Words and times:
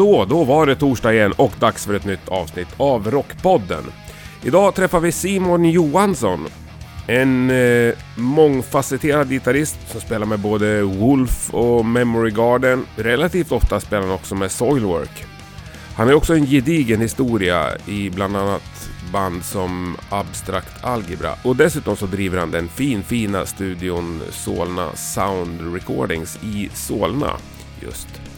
Så, 0.00 0.24
då 0.24 0.44
var 0.44 0.66
det 0.66 0.76
torsdag 0.76 1.14
igen 1.14 1.32
och 1.36 1.52
dags 1.58 1.86
för 1.86 1.94
ett 1.94 2.04
nytt 2.04 2.28
avsnitt 2.28 2.68
av 2.76 3.10
Rockpodden. 3.10 3.84
Idag 4.42 4.74
träffar 4.74 5.00
vi 5.00 5.12
Simon 5.12 5.64
Johansson. 5.64 6.46
En 7.06 7.50
eh, 7.50 7.94
mångfacetterad 8.16 9.28
gitarrist 9.28 9.78
som 9.90 10.00
spelar 10.00 10.26
med 10.26 10.38
både 10.38 10.82
Wolf 10.82 11.54
och 11.54 11.84
Memory 11.84 12.30
Garden. 12.30 12.86
Relativt 12.96 13.52
ofta 13.52 13.80
spelar 13.80 14.02
han 14.02 14.10
också 14.10 14.34
med 14.34 14.50
Soilwork. 14.50 15.24
Han 15.96 16.08
har 16.08 16.14
också 16.14 16.34
en 16.34 16.46
gedigen 16.46 17.00
historia 17.00 17.66
i 17.86 18.10
bland 18.10 18.36
annat 18.36 18.88
band 19.12 19.44
som 19.44 19.96
Abstract 20.10 20.84
Algebra. 20.84 21.34
Och 21.44 21.56
dessutom 21.56 21.96
så 21.96 22.06
driver 22.06 22.38
han 22.38 22.50
den 22.50 22.68
fin 22.68 23.02
fina 23.02 23.46
studion 23.46 24.22
Solna 24.30 24.96
Sound 24.96 25.74
Recordings 25.74 26.38
i 26.42 26.70
Solna 26.74 27.36
just. 27.82 28.29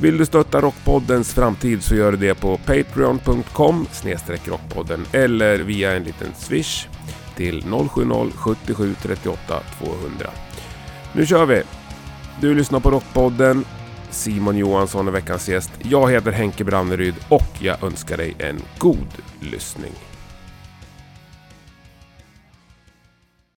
Vill 0.00 0.18
du 0.18 0.26
stötta 0.26 0.60
Rockpoddens 0.60 1.34
framtid 1.34 1.82
så 1.82 1.94
gör 1.94 2.10
du 2.12 2.16
det 2.16 2.34
på 2.34 2.56
patreon.com 2.56 3.86
rockpodden 4.44 5.06
eller 5.12 5.58
via 5.58 5.92
en 5.92 6.02
liten 6.02 6.34
swish 6.34 6.88
till 7.36 7.62
070 7.62 8.32
77 8.36 8.94
38 9.02 9.60
200. 9.78 10.30
Nu 11.12 11.26
kör 11.26 11.46
vi! 11.46 11.62
Du 12.40 12.54
lyssnar 12.54 12.80
på 12.80 12.90
Rockpodden. 12.90 13.64
Simon 14.10 14.56
Johansson 14.56 15.08
är 15.08 15.12
veckans 15.12 15.48
gäst. 15.48 15.70
Jag 15.82 16.10
heter 16.10 16.32
Henke 16.32 16.64
Branneryd 16.64 17.14
och 17.28 17.48
jag 17.60 17.82
önskar 17.84 18.16
dig 18.16 18.34
en 18.38 18.60
god 18.78 19.08
lyssning. 19.40 19.92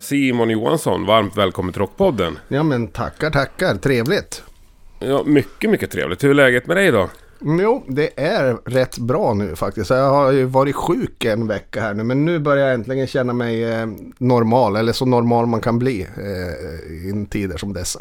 Simon 0.01 0.51
Johansson, 0.51 1.07
varmt 1.07 1.37
välkommen 1.37 1.73
till 1.73 1.81
Rockpodden. 1.81 2.39
Ja 2.49 2.63
men 2.63 2.89
tackar, 2.89 3.31
tackar. 3.31 3.75
Trevligt. 3.75 4.43
Ja, 4.99 5.23
mycket, 5.27 5.71
mycket 5.71 5.91
trevligt. 5.91 6.25
Hur 6.25 6.31
är 6.31 6.35
läget 6.35 6.67
med 6.67 6.77
dig 6.77 6.91
då? 6.91 7.09
Jo, 7.41 7.85
det 7.89 8.21
är 8.21 8.57
rätt 8.65 8.99
bra 8.99 9.35
nu 9.35 9.57
faktiskt. 9.57 9.91
Jag 9.91 10.11
har 10.11 10.33
ju 10.33 10.45
varit 10.45 10.77
sjuk 10.77 11.25
en 11.25 11.47
vecka 11.47 11.81
här 11.81 11.95
nu. 11.95 12.03
Men 12.05 12.25
nu 12.25 12.39
börjar 12.39 12.67
jag 12.67 12.75
äntligen 12.75 13.07
känna 13.07 13.33
mig 13.33 13.65
eh, 13.65 13.87
normal. 14.19 14.77
Eller 14.77 14.93
så 14.93 15.05
normal 15.05 15.47
man 15.47 15.61
kan 15.61 15.79
bli 15.79 16.07
eh, 16.17 16.93
i 16.93 17.27
tider 17.31 17.57
som 17.57 17.73
dessa. 17.73 18.01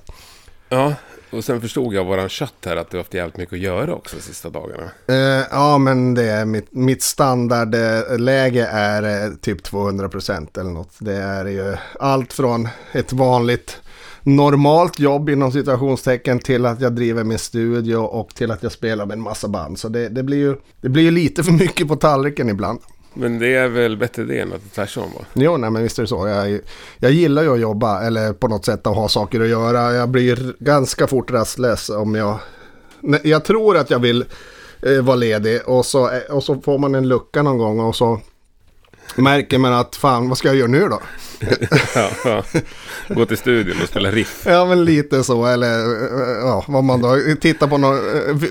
Ja, 0.70 0.94
och 1.30 1.44
sen 1.44 1.62
förstod 1.62 1.94
jag 1.94 2.06
våran 2.06 2.30
chatt 2.30 2.54
här 2.66 2.76
att 2.76 2.92
du 2.92 2.98
har 2.98 3.04
haft 3.04 3.14
jävligt 3.14 3.38
mycket 3.38 3.54
att 3.54 3.60
göra 3.60 3.94
också 3.94 4.16
de 4.16 4.22
sista 4.22 4.50
dagarna. 4.50 4.92
Eh, 5.08 5.46
ja, 5.52 5.78
men 5.78 6.14
det 6.14 6.24
är 6.24 6.46
mitt, 6.46 6.68
mitt 6.72 7.04
standardläge 7.04 8.68
är 8.72 9.26
eh, 9.26 9.34
typ 9.34 9.62
200% 9.62 10.60
eller 10.60 10.70
något. 10.70 10.96
Det 11.00 11.16
är 11.16 11.46
ju 11.46 11.76
allt 12.00 12.34
från 12.34 12.68
ett 12.92 13.14
vanligt 13.14 13.82
normalt 14.26 15.00
jobb 15.00 15.30
inom 15.30 15.52
situationstecken 15.52 16.40
till 16.40 16.66
att 16.66 16.82
jag 16.82 16.94
driver 16.94 17.24
min 17.24 17.40
studio 17.40 17.96
och 17.96 18.36
till 18.36 18.52
att 18.52 18.64
jag 18.64 18.72
spelar 18.72 19.06
med 19.06 19.16
en 19.16 19.22
massa 19.22 19.48
band. 19.48 19.80
Så 19.80 19.90
det, 19.90 20.10
det 20.10 20.24
blir, 20.24 20.38
ju, 20.38 20.56
det 20.82 20.90
blir 20.90 21.04
ju 21.04 21.12
lite 21.12 21.44
för 21.44 21.52
mycket 21.52 21.88
på 21.88 21.96
tallriken 21.96 22.50
ibland. 22.50 22.80
Men 23.14 23.40
det 23.40 23.56
är 23.56 23.68
väl 23.68 23.98
bättre 23.98 24.24
det 24.24 24.40
än 24.40 24.54
att 24.54 24.62
det 24.62 24.82
är 24.82 24.86
tvärtom 24.86 25.10
va? 25.16 25.26
Jo, 25.34 25.58
nej 25.58 25.70
men 25.70 25.84
visst 25.84 26.00
är 26.00 26.04
det 26.04 26.08
så. 26.08 26.28
Jag, 26.28 26.60
jag 26.98 27.12
gillar 27.12 27.44
ju 27.44 27.54
att 27.54 27.60
jobba 27.60 28.02
eller 28.02 28.34
på 28.34 28.48
något 28.48 28.66
sätt 28.66 28.88
att 28.88 28.96
ha 28.96 29.10
saker 29.10 29.42
att 29.42 29.48
göra. 29.48 29.94
Jag 29.94 30.10
blir 30.10 30.56
ganska 30.60 31.08
fort 31.08 31.32
rastlös 31.32 31.90
om 31.90 32.16
jag... 32.16 32.40
Jag 33.24 33.46
tror 33.46 33.78
att 33.78 33.90
jag 33.90 34.00
vill 34.00 34.26
eh, 34.82 35.02
vara 35.02 35.16
ledig 35.16 35.60
och 35.66 35.86
så, 35.86 36.10
och 36.30 36.44
så 36.44 36.62
får 36.62 36.78
man 36.78 36.96
en 36.96 37.08
lucka 37.08 37.42
någon 37.42 37.58
gång 37.58 37.80
och 37.80 37.96
så 37.96 38.20
märker 39.16 39.58
man 39.58 39.74
att 39.74 39.96
fan 39.96 40.30
vad 40.30 40.38
ska 40.38 40.48
jag 40.48 40.58
göra 40.58 40.68
nu 40.68 40.90
då? 40.90 41.02
ja, 41.96 42.10
ja. 42.26 42.44
Gå 43.08 43.26
till 43.26 43.38
studion 43.38 43.82
och 43.82 43.90
spela 43.90 44.12
riff. 44.12 44.44
Ja 44.46 44.66
men 44.66 44.86
lite 44.86 45.24
så 45.24 45.46
eller 45.46 45.68
ja, 46.40 46.66
vad 46.68 46.84
man 46.84 47.02
då 47.02 47.18
tittar 47.42 47.68
på 47.68 47.78
någon, 47.78 48.00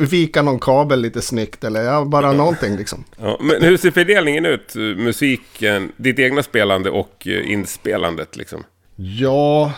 vika 0.01 0.43
någon 0.43 0.59
kabel 0.59 1.01
lite 1.01 1.23
snyggt 1.23 1.65
eller 1.65 1.83
ja, 1.83 2.05
bara 2.05 2.33
någonting 2.33 2.77
liksom. 2.77 3.05
Ja, 3.17 3.39
men 3.41 3.63
hur 3.63 3.77
ser 3.77 3.91
fördelningen 3.91 4.47
ut? 4.47 4.75
Musiken, 4.75 5.93
ditt 5.97 6.19
egna 6.19 6.43
spelande 6.43 6.91
och 6.91 7.27
eh, 7.27 7.51
inspelandet 7.51 8.37
liksom? 8.37 8.65
Ja, 8.97 9.73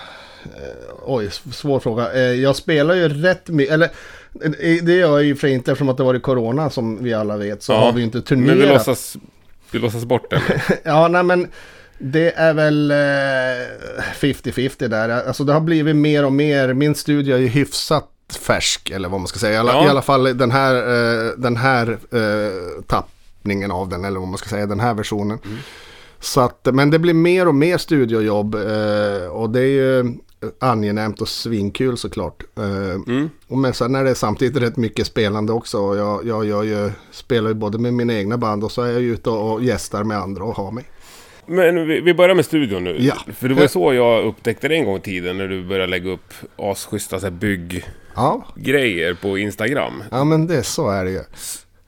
eh, 0.44 0.94
oj 1.03 1.31
svår 1.53 1.81
fråga. 1.81 2.12
Eh, 2.12 2.21
jag 2.21 2.56
spelar 2.56 2.94
ju 2.94 3.09
rätt 3.09 3.49
mycket, 3.49 3.75
eller 3.75 3.91
det 4.82 4.94
gör 4.94 5.11
jag 5.11 5.25
ju 5.25 5.37
för 5.37 5.49
inte 5.49 5.72
eftersom 5.72 5.88
att 5.88 5.97
det 5.97 6.03
varit 6.03 6.22
corona 6.22 6.71
som 6.71 7.05
vi 7.05 7.15
alla 7.15 7.37
vet 7.37 7.62
så 7.62 7.72
ja, 7.72 7.77
har 7.77 7.93
vi 7.93 8.03
inte 8.03 8.22
turnerat. 8.22 8.59
Men 8.59 8.69
vi 8.69 8.75
låtsas, 8.75 9.16
vi 9.71 9.78
låtsas 9.78 10.04
bort 10.04 10.31
det. 10.31 10.43
ja, 10.84 11.09
nej 11.09 11.22
men 11.22 11.49
det 11.99 12.31
är 12.31 12.54
väl 12.54 12.93
50-50 12.93 14.82
eh, 14.82 14.88
där. 14.88 15.09
Alltså 15.09 15.44
det 15.44 15.53
har 15.53 15.60
blivit 15.60 15.97
mer 15.97 16.25
och 16.25 16.32
mer. 16.32 16.72
Min 16.72 16.94
studie 16.94 17.32
är 17.32 17.38
ju 17.38 17.47
hyfsat 17.47 18.10
färsk. 18.41 18.91
Eller 18.91 19.09
vad 19.09 19.21
man 19.21 19.28
ska 19.28 19.38
säga. 19.38 19.55
I 19.55 19.56
alla, 19.56 19.72
ja. 19.72 19.87
i 19.87 19.88
alla 19.88 20.03
fall 20.03 20.38
den 20.38 20.50
här, 20.50 20.75
eh, 20.75 21.31
den 21.37 21.56
här 21.56 21.99
eh, 22.12 22.82
tappningen 22.87 23.71
av 23.71 23.88
den. 23.88 24.05
Eller 24.05 24.21
vad 24.21 24.28
man 24.28 24.38
ska 24.38 24.49
säga. 24.49 24.66
Den 24.66 24.81
här 24.81 24.94
versionen. 24.94 25.38
Mm. 25.44 25.59
Så 26.21 26.41
att, 26.41 26.69
men 26.72 26.91
det 26.91 26.99
blir 26.99 27.15
mer 27.15 27.49
och 27.49 27.55
mer 27.55 27.78
studiojobb. 27.78 28.55
Och 29.31 29.50
det 29.50 29.60
är 29.60 29.66
ju 29.66 30.15
angenämt 30.59 31.21
och 31.21 31.29
svinkul 31.29 31.97
såklart. 31.97 32.43
Eh, 32.59 32.95
mm. 32.95 33.31
Men 33.49 33.75
sen 33.75 33.95
är 33.95 34.05
det 34.05 34.15
samtidigt 34.15 34.63
rätt 34.63 34.77
mycket 34.77 35.07
spelande 35.07 35.53
också. 35.53 35.97
Jag, 35.97 36.27
jag, 36.27 36.45
jag, 36.47 36.67
jag 36.67 36.91
spelar 37.11 37.49
ju 37.49 37.55
både 37.55 37.79
med 37.79 37.95
mina 37.95 38.15
egna 38.15 38.39
band 38.39 38.65
och 38.65 38.73
så 38.73 38.83
är 38.83 38.93
jag 38.93 39.03
ute 39.03 39.31
och 39.31 39.63
gästar 39.63 40.05
med 40.05 40.19
andra 40.19 40.45
och 40.45 40.57
har 40.57 40.73
mig. 40.73 40.85
Men 41.47 41.89
vi, 41.89 42.15
börjar 42.15 42.35
med 42.35 42.45
studion 42.45 42.85
nu. 42.85 42.97
Ja. 43.01 43.15
För 43.33 43.49
det 43.49 43.55
var 43.55 43.67
så 43.67 43.95
jag 43.95 44.25
upptäckte 44.25 44.69
det 44.69 44.75
en 44.75 44.85
gång 44.85 44.97
i 44.97 45.01
tiden 45.01 45.39
när 45.39 45.49
du 45.49 45.65
började 45.65 45.91
lägga 45.91 46.11
upp 46.11 46.35
asschyssta 46.57 47.31
bygg-grejer 47.31 49.09
ja. 49.09 49.17
på 49.23 49.39
Instagram. 49.39 50.03
Ja 50.11 50.25
men 50.25 50.47
det 50.47 50.63
så 50.63 50.91
är 50.91 51.05
det 51.05 51.11
ju. 51.11 51.21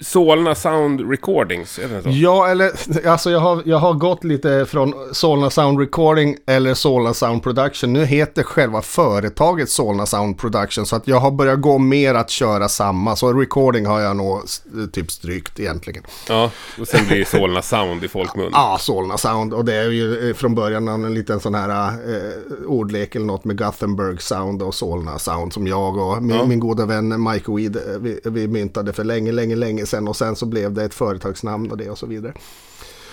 Solna 0.01 0.55
Sound 0.55 1.11
Recordings, 1.11 1.79
är 1.79 1.89
det 1.89 2.03
så? 2.03 2.09
Ja, 2.09 2.49
eller 2.49 2.71
alltså 3.09 3.31
jag 3.31 3.41
har, 3.41 3.63
jag 3.65 3.79
har 3.79 3.95
gått 3.95 4.25
lite 4.25 4.67
från 4.67 4.95
Solna 5.13 5.51
Sound 5.51 5.81
Recording 5.81 6.37
eller 6.47 6.75
Solna 6.75 7.15
Sound 7.15 7.43
Production. 7.43 7.93
Nu 7.93 8.05
heter 8.05 8.43
själva 8.43 8.83
företaget 8.83 9.71
Solna 9.71 10.07
Sound 10.07 10.39
Production 10.39 10.87
så 10.87 10.97
att 10.97 11.09
jag 11.09 11.21
har 11.21 11.31
börjat 11.31 11.61
gå 11.61 11.79
mer 11.79 12.15
att 12.15 12.31
köra 12.31 12.69
samma. 12.69 13.17
Så 13.17 13.33
recording 13.33 13.87
har 13.87 14.01
jag 14.01 14.17
nog 14.17 14.43
typ 14.93 15.11
strykt 15.11 15.61
egentligen. 15.61 16.03
Ja, 16.29 16.51
och 16.81 16.89
sen 16.89 17.07
blir 17.07 17.25
Solna 17.25 17.63
Sound 17.63 18.05
i 18.05 18.09
folkmun. 18.09 18.51
Ja, 18.53 18.77
Solna 18.81 19.19
Sound 19.19 19.55
och 19.55 19.65
det 19.65 19.75
är 19.75 19.91
ju 19.91 20.29
eh, 20.29 20.35
från 20.35 20.55
början 20.55 20.89
en 20.89 21.15
liten 21.15 21.41
sån 21.41 21.55
här 21.55 21.89
eh, 21.89 22.67
ordlek 22.67 23.15
eller 23.15 23.27
något 23.27 23.45
med 23.45 23.59
Gothenburg 23.59 24.23
Sound 24.23 24.63
och 24.63 24.75
Solna 24.75 25.19
Sound 25.19 25.53
som 25.53 25.67
jag 25.67 25.97
och 25.97 26.23
min, 26.23 26.37
ja. 26.37 26.47
min 26.47 26.61
goda 26.61 26.87
vän 26.87 27.23
Mike 27.23 27.53
Weed 27.53 27.77
eh, 27.77 27.83
vi, 28.01 28.21
vi 28.25 28.49
myntade 28.49 28.93
för 28.93 29.05
länge, 29.05 29.33
länge, 29.33 29.57
länge 29.57 29.87
sen 29.88 30.09
och 30.09 30.16
sen 30.16 30.37
så 30.37 30.47
blev 30.47 30.72
det 30.72 30.84
ett 30.84 30.94
företagsnamn 30.94 31.71
och 31.71 31.76
det 31.76 31.91
och 31.91 31.99
så 31.99 32.06
vidare. 32.06 32.32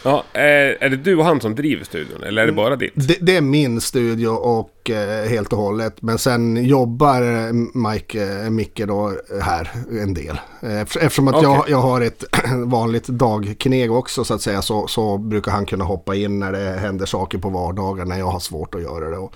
Ja, 0.05 0.23
är, 0.33 0.77
är 0.83 0.89
det 0.89 0.97
du 0.97 1.15
och 1.15 1.25
han 1.25 1.41
som 1.41 1.55
driver 1.55 1.83
studion 1.83 2.23
eller 2.23 2.41
är 2.41 2.45
det 2.45 2.53
bara 2.53 2.75
ditt? 2.75 2.93
Det, 2.95 3.17
det 3.21 3.35
är 3.35 3.41
min 3.41 3.81
studio 3.81 4.27
och 4.27 4.89
eh, 4.89 5.29
helt 5.29 5.53
och 5.53 5.59
hållet. 5.59 6.01
Men 6.01 6.17
sen 6.17 6.65
jobbar 6.65 7.51
Mike, 7.91 8.43
eh, 8.43 8.49
Micke 8.49 8.81
då 8.87 9.13
här 9.41 9.71
en 10.01 10.13
del. 10.13 10.39
Eftersom 10.61 11.27
att 11.27 11.35
okay. 11.35 11.49
jag, 11.49 11.69
jag 11.69 11.77
har 11.77 12.01
ett 12.01 12.23
vanligt 12.65 13.07
dagkneg 13.07 13.91
också 13.91 14.23
så 14.23 14.33
att 14.33 14.41
säga 14.41 14.61
så, 14.61 14.87
så 14.87 15.17
brukar 15.17 15.51
han 15.51 15.65
kunna 15.65 15.83
hoppa 15.83 16.15
in 16.15 16.39
när 16.39 16.51
det 16.51 16.79
händer 16.79 17.05
saker 17.05 17.37
på 17.37 17.49
vardagar 17.49 18.05
när 18.05 18.19
jag 18.19 18.27
har 18.27 18.39
svårt 18.39 18.75
att 18.75 18.81
göra 18.81 19.09
det. 19.09 19.17
Och, 19.17 19.33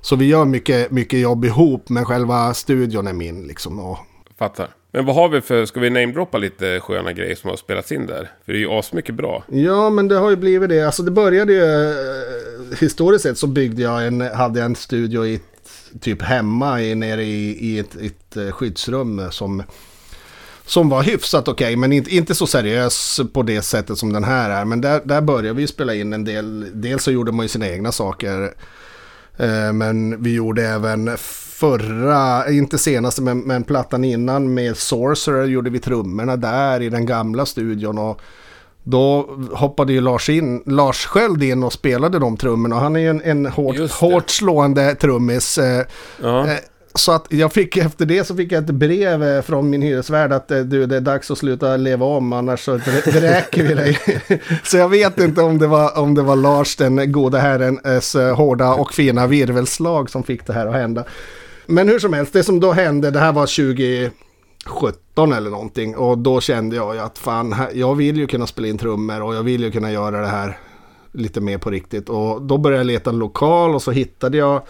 så 0.00 0.16
vi 0.16 0.26
gör 0.26 0.44
mycket, 0.44 0.90
mycket 0.90 1.20
jobb 1.20 1.44
ihop 1.44 1.88
men 1.88 2.04
själva 2.04 2.54
studion 2.54 3.06
är 3.06 3.12
min 3.12 3.46
liksom. 3.46 3.80
Och... 3.80 3.98
Fattar. 4.38 4.68
Men 4.94 5.04
vad 5.04 5.16
har 5.16 5.28
vi 5.28 5.40
för, 5.40 5.66
ska 5.66 5.80
vi 5.80 5.90
namedroppa 5.90 6.38
lite 6.38 6.80
sköna 6.80 7.12
grejer 7.12 7.34
som 7.34 7.50
har 7.50 7.56
spelats 7.56 7.92
in 7.92 8.06
där? 8.06 8.30
För 8.44 8.52
det 8.52 8.58
är 8.58 8.60
ju 8.60 8.70
asmycket 8.70 9.14
bra. 9.14 9.44
Ja, 9.48 9.90
men 9.90 10.08
det 10.08 10.14
har 10.14 10.30
ju 10.30 10.36
blivit 10.36 10.68
det. 10.68 10.82
Alltså 10.82 11.02
det 11.02 11.10
började 11.10 11.52
ju, 11.52 11.90
eh, 11.90 12.78
historiskt 12.80 13.22
sett 13.22 13.38
så 13.38 13.46
byggde 13.46 13.82
jag 13.82 14.06
en, 14.06 14.20
hade 14.20 14.58
jag 14.58 14.66
en 14.66 14.76
studio 14.76 15.26
i 15.26 15.40
typ 16.00 16.22
hemma 16.22 16.82
i, 16.82 16.94
nere 16.94 17.24
i, 17.24 17.66
i 17.66 17.78
ett, 17.78 17.96
ett 17.96 18.36
eh, 18.36 18.50
skyddsrum 18.50 19.30
som 19.30 19.62
som 20.66 20.88
var 20.88 21.02
hyfsat 21.02 21.48
okej, 21.48 21.66
okay, 21.66 21.76
men 21.76 21.92
inte, 21.92 22.14
inte 22.14 22.34
så 22.34 22.46
seriös 22.46 23.20
på 23.32 23.42
det 23.42 23.62
sättet 23.62 23.98
som 23.98 24.12
den 24.12 24.24
här 24.24 24.50
är. 24.50 24.64
Men 24.64 24.80
där, 24.80 25.00
där 25.04 25.20
började 25.20 25.52
vi 25.52 25.66
spela 25.66 25.94
in 25.94 26.12
en 26.12 26.24
del. 26.24 26.66
Dels 26.72 27.02
så 27.02 27.10
gjorde 27.10 27.32
man 27.32 27.44
ju 27.44 27.48
sina 27.48 27.68
egna 27.68 27.92
saker. 27.92 28.54
Eh, 29.36 29.72
men 29.72 30.22
vi 30.22 30.34
gjorde 30.34 30.62
även 30.62 31.16
förra, 31.62 32.50
inte 32.50 32.78
senaste 32.78 33.22
men, 33.22 33.40
men 33.40 33.64
plattan 33.64 34.04
innan 34.04 34.54
med 34.54 34.76
Sorcerer 34.76 35.44
gjorde 35.44 35.70
vi 35.70 35.78
trummorna 35.78 36.36
där 36.36 36.82
i 36.82 36.88
den 36.88 37.06
gamla 37.06 37.46
studion. 37.46 37.98
Och 37.98 38.20
då 38.82 39.28
hoppade 39.52 39.92
ju 39.92 40.00
Lars, 40.00 40.28
in, 40.28 40.62
Lars 40.66 41.06
Sköld 41.06 41.42
in 41.42 41.62
och 41.62 41.72
spelade 41.72 42.18
de 42.18 42.36
trummorna. 42.36 42.78
Han 42.78 42.96
är 42.96 43.00
ju 43.00 43.08
en, 43.08 43.22
en 43.22 43.46
hårt, 43.46 43.90
hårt 43.90 44.30
slående 44.30 44.94
trummis. 44.94 45.58
Eh, 45.58 45.86
ja. 46.22 46.46
Eh, 46.46 46.56
så 46.94 47.12
att 47.12 47.26
jag 47.28 47.52
fick 47.52 47.76
efter 47.76 48.06
det 48.06 48.24
så 48.24 48.36
fick 48.36 48.52
jag 48.52 48.64
ett 48.64 48.70
brev 48.70 49.24
eh, 49.24 49.42
från 49.42 49.70
min 49.70 49.82
hyresvärd 49.82 50.32
att 50.32 50.48
du 50.48 50.86
det 50.86 50.96
är 50.96 51.00
dags 51.00 51.30
att 51.30 51.38
sluta 51.38 51.76
leva 51.76 52.06
om 52.06 52.32
annars 52.32 52.64
så 52.64 52.72
vräker 53.06 53.62
vi 53.62 53.74
dig. 53.74 53.98
så 54.64 54.76
jag 54.76 54.88
vet 54.88 55.18
inte 55.18 55.42
om 55.42 55.58
det 55.58 55.66
var, 55.66 55.98
om 55.98 56.14
det 56.14 56.22
var 56.22 56.36
Lars 56.36 56.76
den 56.76 57.12
goda 57.12 57.38
herrens 57.38 58.16
hårda 58.36 58.74
och 58.74 58.94
fina 58.94 59.26
virvelslag 59.26 60.10
som 60.10 60.22
fick 60.22 60.46
det 60.46 60.52
här 60.52 60.66
att 60.66 60.74
hända. 60.74 61.04
Men 61.66 61.88
hur 61.88 61.98
som 61.98 62.12
helst, 62.12 62.32
det 62.32 62.44
som 62.44 62.60
då 62.60 62.72
hände, 62.72 63.10
det 63.10 63.18
här 63.18 63.32
var 63.32 63.46
2017 64.66 65.32
eller 65.32 65.50
någonting. 65.50 65.96
Och 65.96 66.18
då 66.18 66.40
kände 66.40 66.76
jag 66.76 66.94
ju 66.94 67.00
att 67.00 67.18
fan, 67.18 67.54
jag 67.74 67.94
vill 67.94 68.16
ju 68.16 68.26
kunna 68.26 68.46
spela 68.46 68.68
in 68.68 68.78
trummor 68.78 69.22
och 69.22 69.34
jag 69.34 69.42
vill 69.42 69.62
ju 69.62 69.70
kunna 69.70 69.92
göra 69.92 70.20
det 70.20 70.26
här 70.26 70.58
lite 71.12 71.40
mer 71.40 71.58
på 71.58 71.70
riktigt. 71.70 72.08
Och 72.08 72.42
då 72.42 72.58
började 72.58 72.80
jag 72.80 72.86
leta 72.86 73.10
en 73.10 73.18
lokal 73.18 73.74
och 73.74 73.82
så 73.82 73.90
hittade 73.90 74.38
jag 74.38 74.62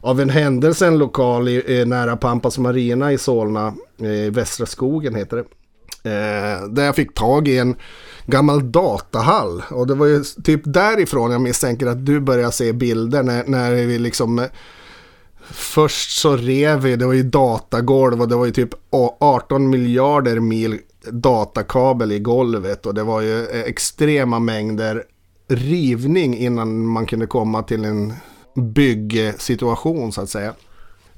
av 0.00 0.20
en 0.20 0.30
händelse 0.30 0.86
en 0.86 0.98
lokal 0.98 1.48
i, 1.48 1.80
eh, 1.80 1.86
nära 1.86 2.16
Pampas 2.16 2.58
Marina 2.58 3.12
i 3.12 3.18
Solna, 3.18 3.74
eh, 4.00 4.12
i 4.12 4.30
Västra 4.30 4.66
skogen 4.66 5.14
heter 5.14 5.36
det. 5.36 5.44
Eh, 6.02 6.68
där 6.68 6.84
jag 6.84 6.96
fick 6.96 7.14
tag 7.14 7.48
i 7.48 7.58
en 7.58 7.76
gammal 8.26 8.72
datahall. 8.72 9.62
Och 9.70 9.86
det 9.86 9.94
var 9.94 10.06
ju 10.06 10.24
typ 10.44 10.60
därifrån 10.64 11.30
jag 11.30 11.40
misstänker 11.40 11.86
att 11.86 12.06
du 12.06 12.20
började 12.20 12.52
se 12.52 12.72
bilder 12.72 13.22
när, 13.22 13.44
när 13.46 13.72
vi 13.72 13.98
liksom 13.98 14.38
eh, 14.38 14.44
Först 15.52 16.18
så 16.18 16.36
rev 16.36 16.80
vi, 16.80 16.96
det 16.96 17.06
var 17.06 17.12
ju 17.12 17.22
datagolv 17.22 18.20
och 18.20 18.28
det 18.28 18.36
var 18.36 18.46
ju 18.46 18.52
typ 18.52 18.70
18 19.20 19.70
miljarder 19.70 20.40
mil 20.40 20.78
datakabel 21.10 22.12
i 22.12 22.18
golvet 22.18 22.86
och 22.86 22.94
det 22.94 23.02
var 23.02 23.20
ju 23.20 23.46
extrema 23.46 24.38
mängder 24.38 25.04
rivning 25.48 26.38
innan 26.38 26.86
man 26.86 27.06
kunde 27.06 27.26
komma 27.26 27.62
till 27.62 27.84
en 27.84 28.14
byggsituation 28.54 30.12
så 30.12 30.20
att 30.20 30.30
säga. 30.30 30.54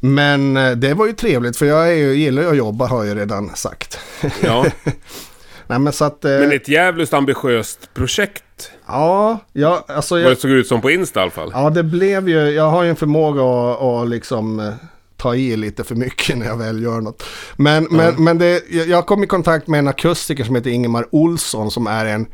Men 0.00 0.56
eh, 0.56 0.70
det 0.70 0.94
var 0.94 1.06
ju 1.06 1.12
trevligt 1.12 1.56
för 1.56 1.66
jag 1.66 1.88
är 1.88 1.96
ju, 1.96 2.14
gillar 2.14 2.42
ju 2.42 2.48
att 2.48 2.56
jobba 2.56 2.86
har 2.86 3.04
jag 3.04 3.16
redan 3.16 3.50
sagt. 3.56 3.98
Ja. 4.42 4.66
Nej, 5.66 5.78
men, 5.78 5.92
så 5.92 6.04
att, 6.04 6.24
eh, 6.24 6.30
men 6.30 6.52
ett 6.52 6.68
jävligt 6.68 7.12
ambitiöst 7.12 7.94
projekt. 7.94 8.44
Ja, 8.86 9.38
ja 9.52 9.84
alltså 9.88 10.18
jag, 10.18 10.24
Vad 10.24 10.32
det 10.32 10.40
såg 10.40 10.50
ut 10.50 10.66
som 10.66 10.80
på 10.80 10.90
Insta 10.90 11.20
i 11.20 11.22
alla 11.22 11.30
fall. 11.30 11.50
Ja, 11.54 11.70
det 11.70 11.82
blev 11.82 12.28
ju, 12.28 12.50
jag 12.50 12.70
har 12.70 12.82
ju 12.82 12.90
en 12.90 12.96
förmåga 12.96 13.42
att, 13.42 13.82
att 13.82 14.08
liksom 14.08 14.60
eh, 14.60 14.72
ta 15.16 15.34
i 15.34 15.56
lite 15.56 15.84
för 15.84 15.94
mycket 15.94 16.38
när 16.38 16.46
jag 16.46 16.56
väl 16.56 16.82
gör 16.82 17.00
något. 17.00 17.22
Men, 17.56 17.86
mm. 17.86 17.96
men, 17.96 18.24
men 18.24 18.38
det, 18.38 18.70
jag 18.70 19.06
kom 19.06 19.24
i 19.24 19.26
kontakt 19.26 19.66
med 19.66 19.78
en 19.78 19.88
akustiker 19.88 20.44
som 20.44 20.54
heter 20.54 20.70
Ingemar 20.70 21.06
Olsson 21.10 21.70
som 21.70 21.86
är 21.86 22.06
en 22.06 22.26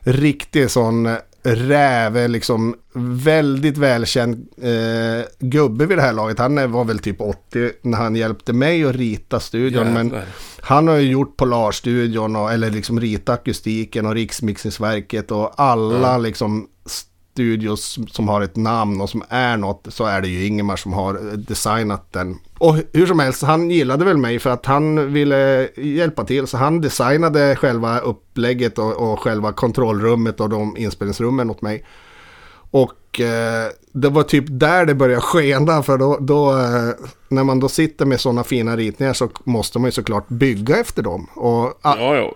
riktig 0.00 0.70
sån 0.70 1.16
räv, 1.44 2.28
liksom 2.28 2.74
väldigt 3.24 3.78
välkänd 3.78 4.48
eh, 4.62 5.26
gubbe 5.38 5.86
vid 5.86 5.98
det 5.98 6.02
här 6.02 6.12
laget. 6.12 6.38
Han 6.38 6.72
var 6.72 6.84
väl 6.84 6.98
typ 6.98 7.20
80 7.20 7.70
när 7.82 7.98
han 7.98 8.16
hjälpte 8.16 8.52
mig 8.52 8.84
att 8.84 8.96
rita 8.96 9.40
studion. 9.40 9.86
Jävlar. 9.86 10.04
Men 10.04 10.22
han 10.60 10.88
har 10.88 10.96
ju 10.96 11.10
gjort 11.10 11.36
Polarstudion 11.36 12.36
och, 12.36 12.52
eller 12.52 12.70
liksom 12.70 13.00
ritat 13.00 13.38
akustiken 13.38 14.06
och 14.06 14.14
Riksmixningsverket 14.14 15.30
och 15.30 15.60
alla 15.60 16.10
mm. 16.10 16.22
liksom 16.22 16.68
studios 17.34 17.98
som 18.10 18.28
har 18.28 18.40
ett 18.40 18.56
namn 18.56 19.00
och 19.00 19.10
som 19.10 19.22
är 19.28 19.56
något 19.56 19.86
så 19.88 20.04
är 20.04 20.20
det 20.20 20.28
ju 20.28 20.46
Ingemar 20.46 20.76
som 20.76 20.92
har 20.92 21.36
designat 21.36 22.12
den. 22.12 22.38
Och 22.58 22.76
hur 22.92 23.06
som 23.06 23.18
helst, 23.18 23.42
han 23.42 23.70
gillade 23.70 24.04
väl 24.04 24.16
mig 24.16 24.38
för 24.38 24.50
att 24.50 24.66
han 24.66 25.12
ville 25.12 25.68
hjälpa 25.76 26.24
till. 26.24 26.46
Så 26.46 26.56
han 26.56 26.80
designade 26.80 27.56
själva 27.56 27.98
upplägget 27.98 28.78
och, 28.78 29.12
och 29.12 29.20
själva 29.20 29.52
kontrollrummet 29.52 30.40
och 30.40 30.48
de 30.48 30.76
inspelningsrummen 30.76 31.50
åt 31.50 31.62
mig. 31.62 31.84
Och 32.74 33.20
eh, 33.20 33.70
det 33.92 34.08
var 34.08 34.22
typ 34.22 34.44
där 34.48 34.86
det 34.86 34.94
började 34.94 35.20
skena 35.20 35.82
för 35.82 35.98
då, 35.98 36.18
då 36.20 36.50
eh, 36.50 36.90
när 37.28 37.44
man 37.44 37.60
då 37.60 37.68
sitter 37.68 38.06
med 38.06 38.20
sådana 38.20 38.44
fina 38.44 38.76
ritningar 38.76 39.12
så 39.12 39.28
måste 39.44 39.78
man 39.78 39.88
ju 39.88 39.92
såklart 39.92 40.28
bygga 40.28 40.76
efter 40.76 41.02
dem. 41.02 41.30
Och, 41.34 41.80
ja, 41.82 42.16
ja, 42.16 42.34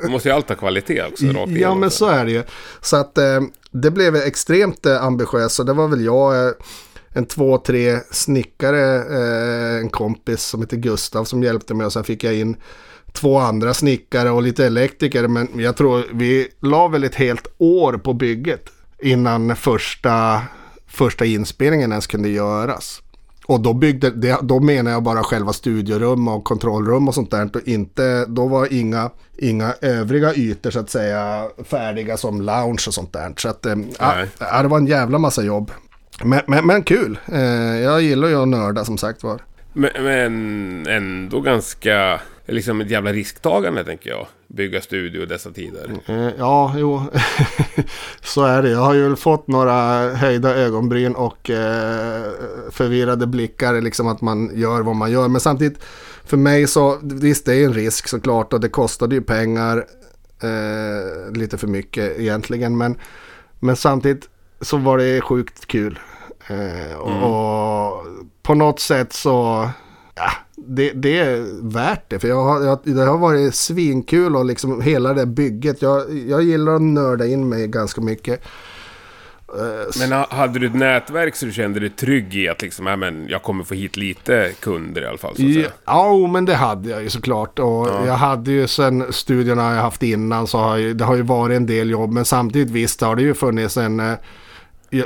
då 0.00 0.08
måste 0.08 0.28
ju 0.28 0.34
allt 0.34 0.48
ha 0.48 0.56
kvalitet 0.56 1.02
också. 1.02 1.24
ja, 1.48 1.74
men 1.74 1.90
så 1.90 2.06
är 2.06 2.24
det 2.24 2.30
ju. 2.30 2.42
Så 2.80 2.96
att 2.96 3.18
eh, 3.18 3.40
det 3.70 3.90
blev 3.90 4.16
extremt 4.16 4.86
eh, 4.86 5.04
ambitiöst. 5.04 5.60
Och 5.60 5.66
det 5.66 5.72
var 5.72 5.88
väl 5.88 6.04
jag, 6.04 6.46
eh, 6.46 6.52
en 7.08 7.26
två, 7.26 7.58
tre 7.58 7.98
snickare, 8.10 8.96
eh, 8.96 9.80
en 9.80 9.90
kompis 9.90 10.42
som 10.42 10.60
heter 10.60 10.76
Gustav 10.76 11.24
som 11.24 11.42
hjälpte 11.42 11.74
mig 11.74 11.86
och 11.86 11.92
sen 11.92 12.04
fick 12.04 12.24
jag 12.24 12.34
in 12.34 12.56
två 13.12 13.38
andra 13.38 13.74
snickare 13.74 14.30
och 14.30 14.42
lite 14.42 14.66
elektriker. 14.66 15.28
Men 15.28 15.48
jag 15.54 15.76
tror 15.76 16.04
vi 16.12 16.48
la 16.60 16.88
väl 16.88 17.04
ett 17.04 17.14
helt 17.14 17.54
år 17.58 17.92
på 17.92 18.12
bygget 18.12 18.70
innan 19.02 19.56
första, 19.56 20.42
första 20.86 21.24
inspelningen 21.24 21.90
ens 21.90 22.06
kunde 22.06 22.28
göras. 22.28 23.02
Och 23.46 23.60
då, 23.60 23.74
byggde, 23.74 24.38
då 24.42 24.60
menar 24.60 24.90
jag 24.90 25.02
bara 25.02 25.22
själva 25.22 25.52
studiorum 25.52 26.28
och 26.28 26.44
kontrollrum 26.44 27.08
och 27.08 27.14
sånt 27.14 27.30
där. 27.30 27.50
Och 27.54 27.60
inte, 27.64 28.24
då 28.28 28.46
var 28.46 28.72
inga, 28.72 29.10
inga 29.38 29.74
övriga 29.80 30.34
ytor 30.34 30.70
så 30.70 30.78
att 30.78 30.90
säga 30.90 31.48
färdiga 31.64 32.16
som 32.16 32.40
lounge 32.42 32.84
och 32.86 32.94
sånt 32.94 33.12
där. 33.12 33.34
Så 33.36 33.48
att, 33.48 33.66
äh, 33.66 33.76
det 34.62 34.68
var 34.68 34.78
en 34.78 34.86
jävla 34.86 35.18
massa 35.18 35.42
jobb. 35.42 35.70
Men, 36.24 36.40
men, 36.46 36.66
men 36.66 36.82
kul. 36.82 37.18
Eh, 37.32 37.40
jag 37.80 38.02
gillar 38.02 38.28
ju 38.28 38.42
att 38.42 38.48
nörda 38.48 38.84
som 38.84 38.98
sagt 38.98 39.22
var. 39.22 39.40
Men, 39.72 39.90
men 40.00 40.86
ändå 40.86 41.40
ganska 41.40 42.20
liksom 42.46 42.80
ett 42.80 42.90
jävla 42.90 43.12
risktagande 43.12 43.84
tänker 43.84 44.10
jag. 44.10 44.26
Bygga 44.46 44.80
studio 44.80 45.22
i 45.22 45.26
dessa 45.26 45.50
tider. 45.50 45.90
Mm, 46.06 46.32
ja, 46.38 46.74
jo. 46.76 47.02
så 48.22 48.44
är 48.44 48.62
det. 48.62 48.70
Jag 48.70 48.80
har 48.80 48.94
ju 48.94 49.16
fått 49.16 49.46
några 49.46 50.08
höjda 50.14 50.54
ögonbryn 50.54 51.14
och 51.14 51.50
eh, 51.50 52.30
förvirrade 52.70 53.26
blickar. 53.26 53.80
Liksom 53.80 54.08
att 54.08 54.20
man 54.20 54.50
gör 54.54 54.82
vad 54.82 54.96
man 54.96 55.12
gör. 55.12 55.28
Men 55.28 55.40
samtidigt 55.40 55.84
för 56.24 56.36
mig 56.36 56.66
så 56.66 56.98
visst 57.02 57.46
det 57.46 57.54
är 57.54 57.64
en 57.64 57.74
risk 57.74 58.08
såklart. 58.08 58.52
Och 58.52 58.60
det 58.60 58.68
kostade 58.68 59.14
ju 59.14 59.22
pengar. 59.22 59.84
Eh, 60.42 61.32
lite 61.32 61.58
för 61.58 61.66
mycket 61.66 62.18
egentligen. 62.18 62.76
Men, 62.76 62.98
men 63.58 63.76
samtidigt 63.76 64.28
så 64.60 64.76
var 64.76 64.98
det 64.98 65.20
sjukt 65.20 65.66
kul. 65.66 65.98
Eh, 66.46 66.96
och, 66.96 67.10
mm. 67.10 67.22
och 67.22 68.06
på 68.42 68.54
något 68.54 68.80
sätt 68.80 69.12
så 69.12 69.68
ja, 70.14 70.30
det, 70.66 70.92
det, 70.92 71.18
är 71.18 71.62
värt 71.72 72.10
det. 72.10 72.18
För 72.18 72.28
jag 72.28 72.44
har, 72.44 72.64
jag, 72.64 72.78
det 72.82 73.04
har 73.04 73.18
varit 73.18 73.54
svinkul 73.54 74.36
och 74.36 74.44
liksom 74.44 74.80
hela 74.80 75.14
det 75.14 75.26
bygget. 75.26 75.82
Jag, 75.82 76.18
jag 76.28 76.42
gillar 76.42 76.74
att 76.74 76.82
nörda 76.82 77.26
in 77.26 77.48
mig 77.48 77.68
ganska 77.68 78.00
mycket. 78.00 78.44
Eh, 79.48 80.08
men 80.08 80.24
hade 80.30 80.58
du 80.58 80.66
ett 80.66 80.74
nätverk 80.74 81.36
så 81.36 81.46
du 81.46 81.52
kände 81.52 81.80
dig 81.80 81.90
trygg 81.90 82.36
i 82.36 82.48
att 82.48 82.62
liksom, 82.62 82.86
ja, 82.86 82.96
men 82.96 83.28
jag 83.28 83.42
kommer 83.42 83.64
få 83.64 83.74
hit 83.74 83.96
lite 83.96 84.52
kunder 84.60 85.02
i 85.02 85.06
alla 85.06 85.18
fall? 85.18 85.36
Så 85.36 85.46
att 85.46 85.52
säga. 85.52 85.70
Ja, 85.84 86.26
men 86.26 86.44
det 86.44 86.54
hade 86.54 86.90
jag 86.90 87.02
ju 87.02 87.10
såklart. 87.10 87.58
Och 87.58 87.88
ja. 87.88 88.06
jag 88.06 88.14
hade 88.14 88.50
ju 88.50 88.68
sen 88.68 89.12
studierna 89.12 89.74
jag 89.74 89.82
haft 89.82 90.02
innan 90.02 90.46
så 90.46 90.58
har 90.58 90.76
jag, 90.76 90.96
det 90.96 91.04
har 91.04 91.16
ju 91.16 91.22
varit 91.22 91.56
en 91.56 91.66
del 91.66 91.90
jobb. 91.90 92.12
Men 92.12 92.24
samtidigt 92.24 92.70
visst 92.70 93.00
har 93.00 93.16
det 93.16 93.22
ju 93.22 93.34
funnits 93.34 93.76
en... 93.76 94.00
Eh, 94.00 94.14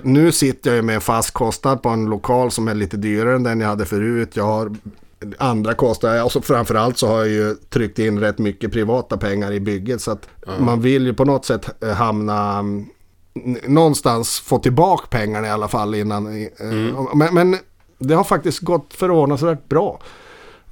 nu 0.03 0.33
sitter 0.33 0.71
jag 0.71 0.77
ju 0.77 0.83
med 0.83 0.95
en 0.95 1.01
fast 1.01 1.31
kostnad 1.31 1.83
på 1.83 1.89
en 1.89 2.07
lokal 2.07 2.51
som 2.51 2.69
är 2.69 2.75
lite 2.75 2.97
dyrare 2.97 3.37
än 3.37 3.43
den 3.43 3.61
jag 3.61 3.69
hade 3.69 3.87
förut. 3.87 4.37
Jag 4.37 4.45
har 4.45 4.77
andra 5.39 5.75
kostnader. 5.75 6.25
Och 6.25 6.33
så 6.33 6.43
framförallt 6.43 6.99
så 6.99 7.07
har 7.07 7.19
jag 7.19 7.29
ju 7.29 7.55
tryckt 7.55 7.99
in 7.99 8.21
rätt 8.21 8.39
mycket 8.39 8.73
privata 8.73 9.17
pengar 9.17 9.53
i 9.53 9.61
bygget. 9.61 10.01
Så 10.01 10.11
att 10.11 10.29
mm. 10.47 10.65
man 10.65 10.81
vill 10.81 11.07
ju 11.07 11.15
på 11.15 11.25
något 11.25 11.45
sätt 11.45 11.83
eh, 11.85 11.93
hamna 11.93 12.59
mm, 12.59 12.87
någonstans 13.67 14.41
få 14.41 14.59
tillbaka 14.59 15.07
pengarna 15.11 15.47
i 15.47 15.51
alla 15.51 15.69
fall 15.69 15.95
innan. 15.95 16.27
Eh, 16.27 16.49
mm. 16.61 16.95
Men, 17.15 17.35
men, 17.35 17.57
det 17.99 18.15
har 18.15 18.25
faktiskt 18.25 18.59
gått 18.61 18.95
förvånansvärt 18.95 19.69
bra. 19.69 20.01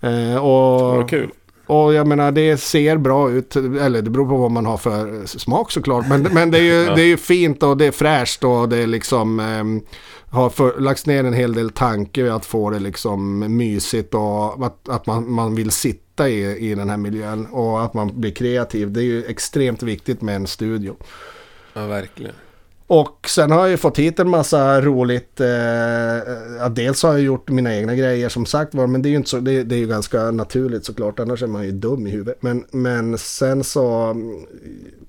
Eh, 0.01 0.45
och, 0.45 0.99
det 0.99 1.09
kul. 1.09 1.31
Och 1.69 1.95
jag 1.95 2.07
menar 2.07 2.33
det 2.33 2.57
ser 2.57 2.97
bra 2.97 3.31
ut, 3.31 3.57
eller 3.57 4.03
det 4.03 4.11
beror 4.11 4.29
på 4.29 4.37
vad 4.37 4.51
man 4.51 4.67
har 4.67 4.77
för 4.77 5.27
smak 5.27 5.71
såklart. 5.71 6.09
Men, 6.09 6.23
men 6.23 6.51
det, 6.51 6.59
är 6.59 6.63
ju, 6.63 6.85
det 6.95 7.03
är 7.03 7.07
ju 7.07 7.17
fint 7.17 7.63
och 7.63 7.77
det 7.77 7.87
är 7.87 7.93
fräscht 7.93 8.45
och 8.45 8.69
det 8.69 8.77
är 8.77 8.87
liksom 8.87 9.41
eh, 9.41 9.91
har 10.31 10.51
för, 10.51 10.81
lagts 10.81 11.07
ner 11.07 11.25
en 11.25 11.33
hel 11.33 11.55
del 11.55 11.71
tanke 11.71 12.21
i 12.21 12.29
att 12.29 12.47
få 12.47 12.71
det 12.71 12.79
liksom 12.79 13.39
mysigt 13.57 14.15
och 14.15 14.67
att, 14.67 14.89
att 14.89 15.07
man, 15.07 15.31
man 15.33 15.55
vill 15.55 15.71
sitta 15.71 16.29
i, 16.29 16.71
i 16.71 16.75
den 16.75 16.91
här 16.91 16.97
miljön 16.97 17.47
och 17.47 17.85
att 17.85 17.95
man 17.95 18.21
blir 18.21 18.31
kreativ. 18.31 18.93
Det 18.93 19.01
är 19.01 19.05
ju 19.05 19.25
extremt 19.25 19.83
viktigt 19.83 20.23
med 20.23 20.37
en 20.37 20.47
studio. 20.47 20.97
Ja, 21.73 21.87
verkligen. 21.87 22.35
Och 22.91 23.29
sen 23.29 23.51
har 23.51 23.61
jag 23.61 23.71
ju 23.71 23.77
fått 23.77 23.99
hit 23.99 24.21
en 24.21 24.29
massa 24.29 24.81
roligt. 24.81 25.41
Eh, 25.41 26.69
dels 26.71 27.03
har 27.03 27.13
jag 27.13 27.21
gjort 27.21 27.51
mina 27.51 27.75
egna 27.75 27.95
grejer 27.95 28.29
som 28.29 28.47
sagt 28.47 28.75
var. 28.75 28.87
Men 28.87 29.03
det 29.03 29.09
är 29.09 29.11
ju 29.11 29.17
inte 29.17 29.31
så, 29.31 29.41
det, 29.41 29.63
det, 29.63 29.75
är 29.75 29.79
ju 29.79 29.87
ganska 29.87 30.31
naturligt 30.31 30.85
såklart. 30.85 31.21
Annars 31.21 31.43
är 31.43 31.47
man 31.47 31.65
ju 31.65 31.73
dum 31.73 32.07
i 32.07 32.11
huvudet. 32.11 32.43
Men, 32.43 32.65
men 32.71 33.19
sen 33.19 33.65
så 33.65 34.17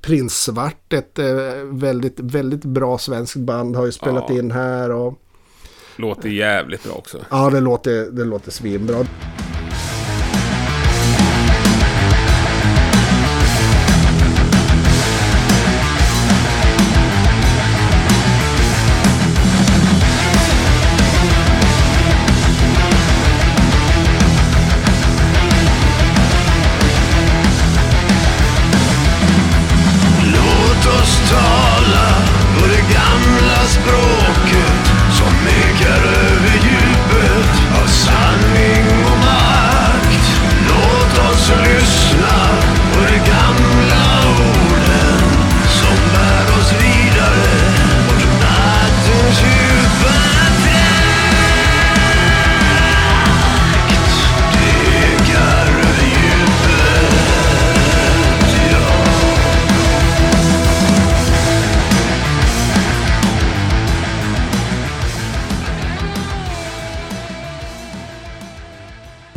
Prinssvart, 0.02 0.94
ett 0.94 1.20
eh, 1.20 1.26
väldigt, 1.72 2.20
väldigt 2.20 2.66
bra 2.66 2.98
svenskt 2.98 3.36
band 3.36 3.76
har 3.76 3.86
ju 3.86 3.92
spelat 3.92 4.26
ja. 4.30 4.36
in 4.36 4.52
här. 4.52 4.92
Och, 4.92 5.14
låter 5.96 6.30
jävligt 6.30 6.84
bra 6.84 6.94
också. 6.94 7.18
Ja, 7.30 7.50
det 7.50 7.60
låter, 7.60 8.12
det 8.12 8.26
låter 8.26 8.52
svinbra. 8.52 9.06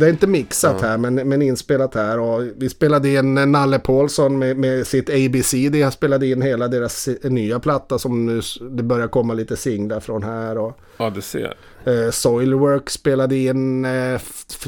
Det 0.03 0.07
är 0.09 0.11
inte 0.11 0.27
mixat 0.27 0.81
här 0.81 0.97
men, 0.97 1.15
men 1.15 1.41
inspelat 1.41 1.95
här. 1.95 2.19
Och 2.19 2.43
vi 2.57 2.69
spelade 2.69 3.09
in 3.09 3.33
Nalle 3.33 3.79
Paulsson 3.79 4.39
med, 4.39 4.57
med 4.57 4.87
sitt 4.87 5.09
ABCD. 5.09 5.75
Jag 5.75 5.93
spelade 5.93 6.27
in 6.27 6.41
hela 6.41 6.67
deras 6.67 7.09
nya 7.23 7.59
platta 7.59 7.99
som 7.99 8.25
nu 8.25 8.41
det 8.71 8.83
börjar 8.83 9.07
komma 9.07 9.33
lite 9.33 9.57
singlar 9.57 9.99
från 9.99 10.23
här. 10.23 10.57
Och, 10.57 10.79
Ja, 10.97 11.09
du 11.09 11.21
ser. 11.21 11.57
eh, 11.85 12.09
Soilwork 12.11 12.89
spelade 12.89 13.35
in 13.35 13.85
eh, 13.85 14.13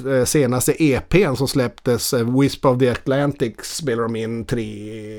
eh, 0.07 0.23
senaste 0.25 0.83
EPn 0.83 1.35
som 1.35 1.47
släpptes. 1.47 2.13
Eh, 2.13 2.39
Wisp 2.39 2.65
of 2.65 2.79
the 2.79 2.89
Atlantic 2.89 3.53
spelar 3.61 4.03
de 4.03 4.15
in 4.15 4.45
tre 4.45 4.63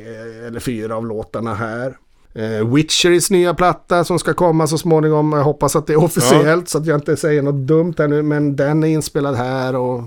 eh, 0.01 0.47
eller 0.47 0.61
fyra 0.61 0.97
av 0.97 1.07
låtarna 1.07 1.55
här. 1.55 1.97
Eh, 2.39 2.75
Witcherys 2.75 3.31
nya 3.31 3.55
platta 3.55 4.05
som 4.05 4.19
ska 4.19 4.35
komma 4.35 4.67
så 4.67 4.79
småningom. 4.79 5.33
Jag 5.33 5.45
hoppas 5.45 5.77
att 5.77 5.87
det 5.87 5.93
är 5.93 6.05
officiellt 6.05 6.69
så 6.69 6.79
att 6.79 6.87
jag 6.87 6.97
inte 6.97 7.17
säger 7.17 7.43
något 7.43 7.55
dumt 7.69 7.95
här 7.99 8.09
nu. 8.09 8.23
Men 8.23 8.57
den 8.57 8.85
är 8.85 8.89
inspelad 8.89 9.35
här 9.35 9.77
och 9.77 10.03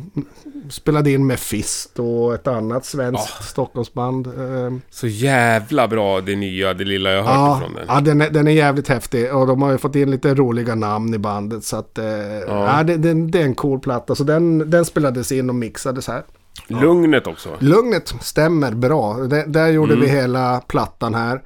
spelade 0.70 1.12
in 1.12 1.28
med 1.28 1.40
Fist 1.40 2.00
och 2.00 2.34
ett 2.34 2.48
annat 2.48 2.86
svenskt 2.86 3.44
Stockholmsband. 3.44 4.28
Eh, 4.28 4.74
Så 4.90 5.08
jävla 5.08 5.88
bra 5.88 6.22
det 6.22 6.36
nya, 6.36 6.74
det 6.74 6.84
lilla 6.86 7.12
jag 7.12 7.24
har 7.24 7.32
hört 7.34 7.40
Ja, 7.40 7.58
ifrån 7.58 7.74
den. 7.76 7.86
ja 7.88 8.02
den, 8.02 8.22
är, 8.22 8.30
den 8.30 8.48
är 8.48 8.52
jävligt 8.52 8.88
häftig 8.88 9.36
och 9.36 9.48
de 9.48 9.62
har 9.62 9.72
ju 9.72 9.78
fått 9.78 9.96
in 9.96 10.12
lite 10.12 10.34
roliga 10.34 10.76
namn 10.76 11.14
i 11.14 11.18
bandet 11.18 11.64
så 11.64 11.76
att 11.78 11.98
eh, 11.98 12.06
ja. 12.48 12.84
det, 12.84 12.98
det, 12.98 13.14
det 13.14 13.40
är 13.40 13.44
en 13.46 13.56
cool 13.56 13.80
platta. 13.80 14.16
Så 14.16 14.24
den, 14.24 14.70
den 14.70 14.86
spelades 14.86 15.32
in 15.32 15.50
och 15.50 15.56
mixades 15.56 16.08
här. 16.08 16.24
Lugnet 16.68 17.28
också. 17.28 17.50
Lugnet 17.60 18.14
stämmer 18.22 18.72
bra. 18.72 19.14
Det, 19.14 19.44
där 19.48 19.68
gjorde 19.68 19.96
vi 19.96 20.08
hela 20.08 20.62
plattan 20.68 21.14
här. 21.16 21.42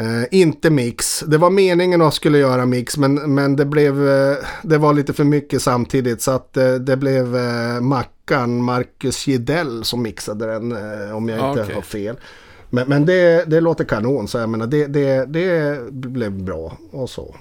Eh, 0.00 0.24
inte 0.30 0.70
mix. 0.70 1.20
Det 1.26 1.38
var 1.38 1.50
meningen 1.50 2.02
att 2.02 2.14
skulle 2.14 2.38
göra 2.38 2.66
mix 2.66 2.96
men, 2.96 3.34
men 3.34 3.56
det 3.56 3.64
blev 3.64 4.08
eh, 4.08 4.36
det 4.62 4.78
var 4.78 4.92
lite 4.94 5.12
för 5.12 5.24
mycket 5.24 5.62
samtidigt 5.62 6.22
så 6.22 6.30
att 6.30 6.56
eh, 6.56 6.74
det 6.74 6.96
blev 6.96 7.36
eh, 7.36 7.80
Mackan 7.80 8.62
Marcus 8.62 9.26
Gidell 9.26 9.84
som 9.84 10.02
mixade 10.02 10.46
den 10.46 10.72
eh, 10.72 11.16
om 11.16 11.28
jag 11.28 11.38
Ja, 11.38 11.50
inte 11.50 11.62
okej. 11.62 11.74
har 11.74 11.82
fel. 11.82 12.16
Men, 12.70 12.88
men 12.88 13.06
det, 13.06 13.44
det 13.50 13.60
låter 13.60 13.84
kanon 13.84 14.28
så 14.28 14.38
jag 14.38 14.48
menar 14.48 14.66
det, 14.66 14.86
det, 14.86 15.24
det 15.24 15.78
blev 15.92 16.32
bra 16.32 16.76
och 16.90 17.10
så. 17.10 17.34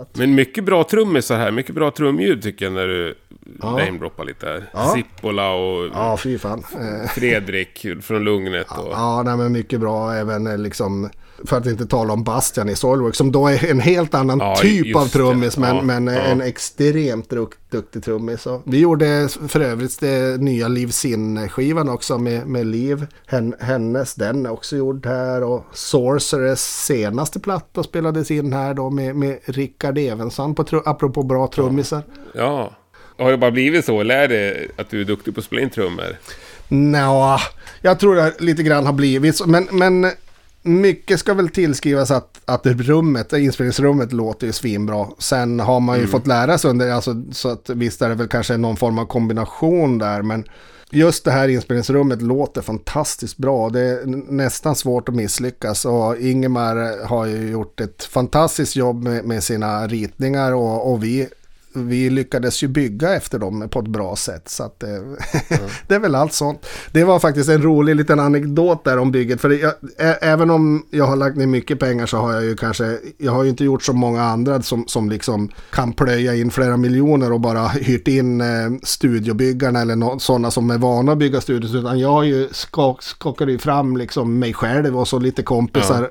Att, 0.00 0.16
Men 0.16 0.34
mycket 0.34 0.64
bra 0.64 0.84
trummisar 0.84 1.38
här, 1.38 1.50
mycket 1.50 1.74
bra 1.74 1.90
trumljud 1.90 2.42
tycker 2.42 2.64
jag 2.64 2.74
när 2.74 2.86
du 2.86 3.14
Ja. 3.62 3.70
namedroppar 3.70 4.24
lite 4.24 4.46
här. 4.46 4.70
Ja. 4.72 4.94
Sippola 4.94 5.50
och 5.52 5.90
ja 5.94 6.16
fy 6.16 6.38
fan. 6.38 6.64
Eh, 6.80 7.08
Fredrik 7.10 7.86
från 8.02 8.24
Lugnet 8.24 8.66
och... 8.70 8.92
Ja, 8.92 9.22
nej, 9.22 9.36
men 9.36 9.52
mycket 9.52 9.80
bra. 9.80 10.12
Även 10.14 10.46
eh, 10.46 10.58
liksom, 10.58 11.10
för 11.44 11.56
att 11.56 11.66
inte 11.66 11.86
tala 11.86 12.12
om 12.12 12.24
Bastian 12.24 12.68
i 12.68 12.76
Soilwork 12.76 13.14
som 13.14 13.32
då 13.32 13.46
är 13.48 13.70
en 13.70 13.80
helt 13.80 14.14
annan 14.14 14.38
Ja, 14.38 14.56
typ 14.56 14.96
av 14.96 15.06
trummis. 15.06 15.56
Men, 15.58 15.86
men 15.86 16.08
eh, 16.08 16.30
en 16.30 16.40
extremt 16.40 17.32
duktig 17.72 18.04
trummis. 18.04 18.46
Vi 18.64 18.80
gjorde 18.80 19.28
för 19.48 19.60
övrigt 19.60 20.00
det 20.00 20.40
nya 20.40 20.68
Liv 20.68 20.88
Sin-skivan 20.88 21.88
också 21.88 22.18
med, 22.18 22.46
med 22.46 22.66
Liv. 22.66 23.06
Hen, 23.26 23.54
hennes, 23.60 24.14
den 24.14 24.46
är 24.46 24.52
också 24.52 24.76
gjord 24.76 25.06
här. 25.06 25.42
Och 25.42 25.64
Sorcerers 25.72 26.58
senaste 26.58 27.40
platta 27.40 27.82
spelades 27.82 28.30
in 28.30 28.52
här 28.52 28.74
då 28.74 28.90
med, 28.90 29.16
med 29.16 29.38
Rickard 29.44 29.98
Evensson, 29.98 30.54
på 30.54 30.82
apropå 30.84 31.22
bra 31.22 31.48
trummisar. 31.48 32.02
Ja. 32.34 32.72
Har 33.18 33.30
det 33.30 33.38
bara 33.38 33.50
blivit 33.50 33.84
så? 33.84 34.00
Eller 34.00 34.16
är 34.16 34.28
det 34.28 34.68
att 34.76 34.90
du 34.90 35.00
är 35.00 35.04
duktig 35.04 35.34
på 35.34 35.40
att 35.40 35.44
spela 35.44 35.62
in 35.62 35.70
trummor? 35.70 36.16
Nja, 36.68 37.38
jag 37.80 38.00
tror 38.00 38.14
det 38.14 38.40
lite 38.40 38.62
grann 38.62 38.86
har 38.86 38.92
blivit 38.92 39.36
så. 39.36 39.46
Men, 39.46 39.68
men 39.70 40.10
mycket 40.62 41.20
ska 41.20 41.34
väl 41.34 41.48
tillskrivas 41.48 42.10
att, 42.10 42.40
att 42.44 42.66
rummet, 42.66 43.32
inspelningsrummet 43.32 44.12
låter 44.12 44.46
ju 44.46 44.52
svinbra. 44.52 45.06
Sen 45.18 45.60
har 45.60 45.80
man 45.80 45.98
ju 45.98 46.06
fått 46.06 46.26
lära 46.26 46.58
sig 46.58 46.70
under, 46.70 46.90
alltså, 46.90 47.22
så 47.32 47.48
att 47.48 47.70
visst 47.70 48.02
är 48.02 48.08
det 48.08 48.14
väl 48.14 48.28
kanske 48.28 48.56
någon 48.56 48.76
form 48.76 48.98
av 48.98 49.06
kombination 49.06 49.98
där. 49.98 50.22
Men 50.22 50.44
just 50.90 51.24
det 51.24 51.30
här 51.30 51.48
inspelningsrummet 51.48 52.22
låter 52.22 52.62
fantastiskt 52.62 53.36
bra. 53.36 53.70
Det 53.70 53.80
är 53.80 54.06
nästan 54.32 54.76
svårt 54.76 55.08
att 55.08 55.14
misslyckas. 55.14 55.84
Och 55.84 56.16
Ingemar 56.16 57.06
har 57.06 57.26
ju 57.26 57.50
gjort 57.50 57.80
ett 57.80 58.04
fantastiskt 58.04 58.76
jobb 58.76 59.02
med, 59.02 59.24
med 59.24 59.42
sina 59.42 59.86
ritningar 59.86 60.52
och, 60.52 60.92
och 60.92 61.04
vi 61.04 61.28
vi 61.74 62.10
lyckades 62.10 62.62
ju 62.62 62.68
bygga 62.68 63.14
efter 63.14 63.38
dem 63.38 63.68
på 63.70 63.78
ett 63.78 63.88
bra 63.88 64.16
sätt. 64.16 64.48
Så 64.48 64.64
att, 64.64 64.82
eh, 64.82 64.88
det 65.86 65.94
är 65.94 65.98
väl 65.98 66.14
allt 66.14 66.32
sånt. 66.32 66.66
Det 66.92 67.04
var 67.04 67.18
faktiskt 67.18 67.48
en 67.48 67.62
rolig 67.62 67.96
liten 67.96 68.20
anekdot 68.20 68.84
där 68.84 68.98
om 68.98 69.12
bygget. 69.12 69.40
För 69.40 69.50
jag, 69.50 69.72
ä, 69.98 70.18
även 70.20 70.50
om 70.50 70.86
jag 70.90 71.04
har 71.04 71.16
lagt 71.16 71.36
ner 71.36 71.46
mycket 71.46 71.80
pengar 71.80 72.06
så 72.06 72.16
har 72.16 72.32
jag 72.32 72.44
ju 72.44 72.56
kanske, 72.56 72.98
jag 73.18 73.32
har 73.32 73.42
ju 73.42 73.50
inte 73.50 73.64
gjort 73.64 73.82
så 73.82 73.92
många 73.92 74.22
andra 74.22 74.62
som, 74.62 74.84
som 74.86 75.10
liksom 75.10 75.48
kan 75.70 75.92
plöja 75.92 76.34
in 76.34 76.50
flera 76.50 76.76
miljoner 76.76 77.32
och 77.32 77.40
bara 77.40 77.68
hyrt 77.68 78.08
in 78.08 78.40
eh, 78.40 78.46
studiobyggarna 78.82 79.80
eller 79.80 79.96
no, 79.96 80.18
sådana 80.18 80.50
som 80.50 80.70
är 80.70 80.78
vana 80.78 81.12
att 81.12 81.18
bygga 81.18 81.40
studios. 81.40 81.74
Utan 81.74 81.98
jag 81.98 82.12
har 82.12 82.22
ju 82.22 82.48
skak, 82.52 83.02
skakat 83.02 83.48
ju 83.48 83.58
fram 83.58 83.96
liksom 83.96 84.38
mig 84.38 84.54
själv 84.54 84.98
och 84.98 85.08
så 85.08 85.18
lite 85.18 85.42
kompisar. 85.42 86.10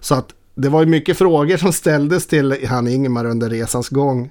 Så 0.00 0.14
att 0.14 0.34
det 0.54 0.68
var 0.68 0.80
ju 0.80 0.86
mycket 0.86 1.18
frågor 1.18 1.56
som 1.56 1.72
ställdes 1.72 2.26
till 2.26 2.66
han 2.68 2.88
Ingemar 2.88 3.24
under 3.24 3.50
resans 3.50 3.88
gång. 3.88 4.30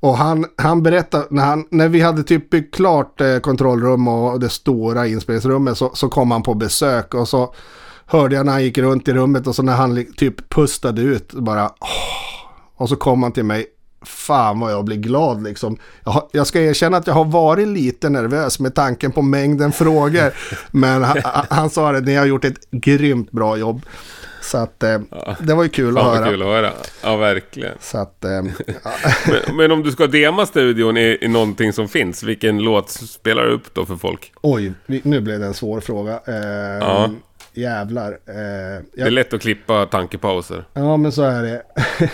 Och 0.00 0.16
han, 0.16 0.46
han 0.56 0.82
berättade, 0.82 1.26
när, 1.30 1.44
han, 1.44 1.64
när 1.70 1.88
vi 1.88 2.00
hade 2.00 2.22
typ 2.22 2.50
byggt 2.50 2.74
klart 2.74 3.20
eh, 3.20 3.38
kontrollrum 3.38 4.08
och 4.08 4.40
det 4.40 4.48
stora 4.48 5.06
inspelningsrummet 5.06 5.78
så, 5.78 5.90
så 5.94 6.08
kom 6.08 6.30
han 6.30 6.42
på 6.42 6.54
besök 6.54 7.14
och 7.14 7.28
så 7.28 7.54
hörde 8.06 8.36
jag 8.36 8.46
när 8.46 8.52
han 8.52 8.62
gick 8.64 8.78
runt 8.78 9.08
i 9.08 9.12
rummet 9.12 9.46
och 9.46 9.54
så 9.54 9.62
när 9.62 9.72
han 9.76 10.04
typ 10.16 10.48
pustade 10.48 11.02
ut 11.02 11.32
bara 11.32 11.64
åh, 11.80 11.88
och 12.76 12.88
så 12.88 12.96
kom 12.96 13.22
han 13.22 13.32
till 13.32 13.44
mig. 13.44 13.66
Fan 14.02 14.60
vad 14.60 14.72
jag 14.72 14.84
blir 14.84 14.96
glad 14.96 15.42
liksom. 15.42 15.76
Jag, 16.04 16.10
har, 16.12 16.28
jag 16.32 16.46
ska 16.46 16.60
erkänna 16.60 16.96
att 16.96 17.06
jag 17.06 17.14
har 17.14 17.24
varit 17.24 17.68
lite 17.68 18.08
nervös 18.08 18.60
med 18.60 18.74
tanken 18.74 19.12
på 19.12 19.22
mängden 19.22 19.72
frågor. 19.72 20.32
Men 20.70 21.02
han, 21.02 21.18
han- 21.24 21.46
han 21.50 21.70
sa 21.70 21.92
det, 21.92 22.00
ni 22.00 22.14
har 22.14 22.26
gjort 22.26 22.44
ett 22.44 22.70
grymt 22.70 23.30
bra 23.32 23.56
jobb. 23.56 23.82
Så 24.50 24.58
att 24.58 24.82
eh, 24.82 24.98
det 25.40 25.54
var 25.54 25.62
ju 25.62 25.68
kul 25.68 25.98
att 25.98 26.04
Fan 26.04 26.12
höra. 26.16 26.20
vad 26.20 26.30
kul 26.30 26.42
att 26.42 26.48
höra. 26.48 26.72
Ja, 27.02 27.16
verkligen. 27.16 27.72
Så 27.80 27.98
att, 27.98 28.24
eh, 28.24 28.30
ja. 28.84 28.90
Men, 29.46 29.56
men 29.56 29.72
om 29.72 29.82
du 29.82 29.90
ska 29.92 30.06
dema 30.06 30.46
studion 30.46 30.96
i, 30.96 31.18
i 31.20 31.28
någonting 31.28 31.72
som 31.72 31.88
finns, 31.88 32.22
vilken 32.22 32.58
låt 32.58 32.90
spelar 32.90 33.42
du 33.42 33.52
upp 33.52 33.74
då 33.74 33.86
för 33.86 33.96
folk? 33.96 34.32
Oj, 34.42 34.72
nu 34.86 35.20
blev 35.20 35.40
det 35.40 35.46
en 35.46 35.54
svår 35.54 35.80
fråga. 35.80 36.20
Eh, 36.26 36.34
Ja. 36.80 37.10
Jävlar. 37.52 38.10
Eh, 38.12 38.34
Det 38.34 38.82
jag, 38.94 39.06
är 39.06 39.10
lätt 39.10 39.34
att 39.34 39.40
klippa 39.40 39.86
tankepauser. 39.86 40.64
ja, 40.72 40.96
men 40.96 41.12
så 41.12 41.22
är 41.22 41.42
det. 41.42 41.62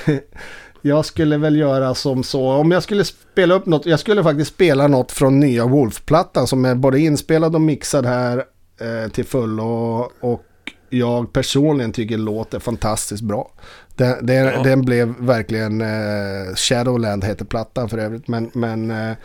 jag 0.82 1.04
skulle 1.04 1.36
väl 1.36 1.56
göra 1.56 1.94
som 1.94 2.24
så. 2.24 2.48
Om 2.52 2.70
jag 2.70 2.82
skulle 2.82 3.04
spela 3.04 3.54
upp 3.54 3.66
något. 3.66 3.86
Jag 3.86 4.00
skulle 4.00 4.22
faktiskt 4.22 4.54
spela 4.54 4.86
något 4.88 5.12
från 5.12 5.40
nya 5.40 5.66
Wolf-plattan 5.66 6.46
som 6.46 6.64
är 6.64 6.74
både 6.74 6.98
inspelad 7.00 7.54
och 7.54 7.60
mixad 7.60 8.06
här 8.06 8.44
eh, 8.80 9.10
till 9.10 9.24
full. 9.24 9.60
Och, 9.60 10.12
och 10.24 10.42
jag 10.90 11.32
personligen 11.32 11.92
tycker 11.92 12.18
låter 12.18 12.58
fantastiskt 12.58 13.22
bra. 13.22 13.50
Den, 13.94 14.26
den, 14.26 14.44
Ja. 14.46 14.62
den 14.62 14.84
blev 14.84 15.14
verkligen 15.18 15.80
eh, 15.80 16.54
Shadowland 16.56 17.24
heter 17.24 17.44
plattan 17.44 17.88
för 17.88 17.98
övrigt. 17.98 18.28
Men, 18.28 18.50
men 18.54 18.90
eh, 18.90 19.16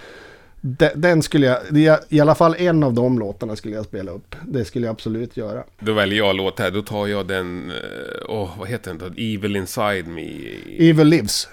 de- 0.61 0.91
den 0.95 1.21
skulle 1.23 1.45
jag, 1.71 1.99
i 2.09 2.19
alla 2.19 2.35
fall 2.35 2.55
en 2.59 2.83
av 2.83 2.93
de 2.93 3.19
låtarna 3.19 3.55
skulle 3.55 3.75
jag 3.75 3.85
spela 3.85 4.11
upp. 4.11 4.35
Det 4.47 4.65
skulle 4.65 4.85
jag 4.85 4.93
absolut 4.93 5.37
göra. 5.37 5.63
Då 5.79 5.93
väljer 5.93 6.17
jag 6.17 6.35
låt 6.35 6.59
här, 6.59 6.71
då 6.71 6.81
tar 6.81 7.07
jag 7.07 7.27
den... 7.27 7.69
eh, 7.71 7.75
Åh, 8.29 8.49
vad 8.59 8.67
heter 8.69 8.93
den 8.93 8.97
då? 8.97 9.05
Evil 9.21 9.55
Inside 9.55 10.07
Me. 10.07 10.31
Evil 10.89 11.07
Lives. 11.07 11.47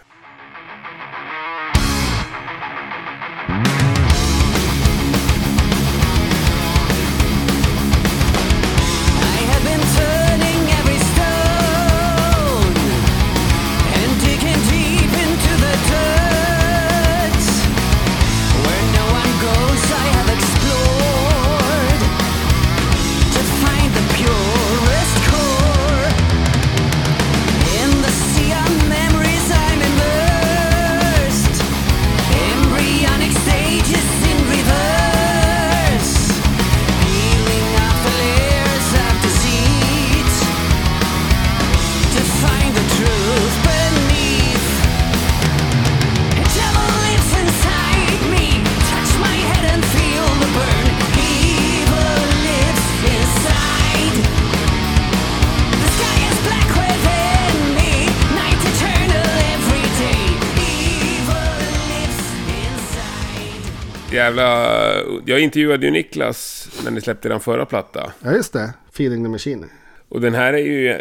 Jävla... 64.28 65.20
Jag 65.26 65.40
intervjuade 65.40 65.86
ju 65.86 65.92
Niklas 65.92 66.68
när 66.84 66.90
ni 66.90 67.00
släppte 67.00 67.28
den 67.28 67.40
förra 67.40 67.66
platta. 67.66 68.12
Ja, 68.20 68.32
just 68.32 68.52
det. 68.52 68.72
Feeling 68.88 69.24
the 69.24 69.28
Machine. 69.28 69.64
Och 70.08 70.20
den 70.20 70.34
här 70.34 70.52
är 70.52 70.58
ju... 70.58 70.98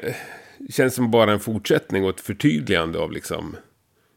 Känns 0.70 0.96
som 0.96 1.12
bara 1.12 1.32
en 1.32 1.40
fortsättning 1.40 2.04
och 2.04 2.10
ett 2.10 2.22
förtydligande 2.22 3.00
av 3.00 3.12
liksom... 3.12 3.56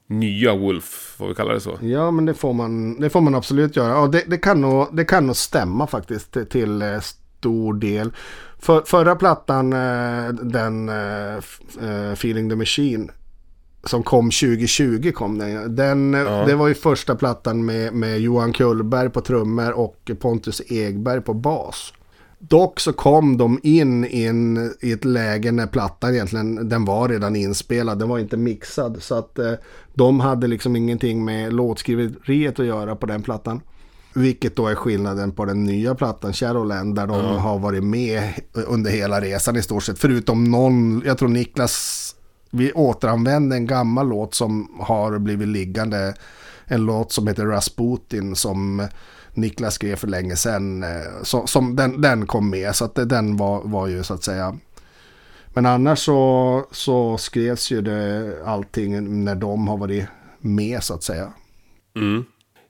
Nya 0.06 0.56
Wolf, 0.56 1.14
får 1.18 1.28
vi 1.28 1.34
kalla 1.34 1.54
det 1.54 1.60
så. 1.60 1.78
Ja, 1.82 2.10
men 2.10 2.26
det 2.26 2.34
får 2.34 2.52
man, 2.52 3.00
det 3.00 3.10
får 3.10 3.20
man 3.20 3.34
absolut 3.34 3.76
göra. 3.76 3.88
Ja, 3.88 4.06
det, 4.06 4.24
det, 4.26 4.38
kan 4.38 4.60
nog, 4.60 4.96
det 4.96 5.04
kan 5.04 5.26
nog 5.26 5.36
stämma 5.36 5.86
faktiskt 5.86 6.32
till, 6.32 6.46
till 6.46 6.82
eh, 6.82 7.00
stor 7.00 7.74
del. 7.74 8.12
För, 8.58 8.82
förra 8.82 9.16
plattan, 9.16 9.72
eh, 9.72 10.28
den 10.28 10.88
eh, 10.88 12.12
Feeling 12.12 12.50
the 12.50 12.56
Machine, 12.56 13.10
som 13.84 14.02
kom 14.02 14.30
2020 14.30 15.12
kom 15.14 15.38
den. 15.38 15.76
den 15.76 16.12
Ja. 16.12 16.44
Det 16.46 16.54
var 16.54 16.68
ju 16.68 16.74
första 16.74 17.16
plattan 17.16 17.64
med, 17.64 17.94
med 17.94 18.20
Johan 18.20 18.52
Kullberg 18.52 19.10
på 19.10 19.20
trummor 19.20 19.72
och 19.72 20.10
Pontus 20.20 20.62
Egberg 20.68 21.20
på 21.20 21.34
bas. 21.34 21.92
Dock 22.38 22.80
så 22.80 22.92
kom 22.92 23.36
de 23.36 23.60
in, 23.62 24.04
in 24.04 24.72
i 24.80 24.92
ett 24.92 25.04
läge 25.04 25.52
när 25.52 25.66
plattan 25.66 26.14
egentligen, 26.14 26.68
den 26.68 26.84
var 26.84 27.08
redan 27.08 27.36
inspelad, 27.36 27.98
den 27.98 28.08
var 28.08 28.18
inte 28.18 28.36
mixad. 28.36 29.02
Så 29.02 29.14
att 29.14 29.38
eh, 29.38 29.52
de 29.94 30.20
hade 30.20 30.46
liksom 30.46 30.76
ingenting 30.76 31.24
med 31.24 31.52
låtskriveriet 31.52 32.60
att 32.60 32.66
göra 32.66 32.96
på 32.96 33.06
den 33.06 33.22
plattan. 33.22 33.60
Vilket 34.14 34.56
då 34.56 34.66
är 34.66 34.74
skillnaden 34.74 35.32
på 35.32 35.44
den 35.44 35.64
nya 35.64 35.94
plattan 35.94 36.32
Shadowland 36.32 36.94
där 36.94 37.06
de 37.06 37.36
har 37.36 37.58
varit 37.58 37.84
med 37.84 38.32
under 38.52 38.90
hela 38.90 39.20
resan 39.20 39.56
i 39.56 39.62
stort 39.62 39.82
sett. 39.82 39.98
Förutom 39.98 40.44
någon, 40.44 41.02
jag 41.06 41.18
tror 41.18 41.28
Niklas, 41.28 42.14
vi 42.50 42.72
återanvände 42.72 43.56
en 43.56 43.66
gammal 43.66 44.08
låt 44.08 44.34
som 44.34 44.80
har 44.80 45.18
blivit 45.18 45.48
liggande. 45.48 46.14
En 46.64 46.84
låt 46.84 47.12
som 47.12 47.26
heter 47.26 47.46
Rasputin 47.46 48.36
som 48.36 48.88
Niklas 49.34 49.74
skrev 49.74 49.96
för 49.96 50.08
länge 50.08 50.36
sedan. 50.36 50.82
Eh, 50.82 51.22
så, 51.22 51.46
som 51.46 51.76
den, 51.76 52.00
den 52.00 52.26
kom 52.26 52.50
med 52.50 52.74
så 52.74 52.84
att 52.84 52.94
den 52.94 53.36
var, 53.36 53.62
var 53.64 53.86
ju 53.86 54.02
så 54.02 54.14
att 54.14 54.24
säga. 54.24 54.58
Men 55.54 55.66
annars 55.66 55.98
så, 55.98 56.64
så 56.70 57.18
skrevs 57.18 57.70
ju 57.70 57.80
det 57.80 58.34
allting 58.44 59.24
när 59.24 59.34
de 59.34 59.68
har 59.68 59.76
varit 59.76 60.04
med 60.38 60.82
så 60.82 60.94
att 60.94 61.02
säga. 61.02 61.32
Mm. 61.96 62.24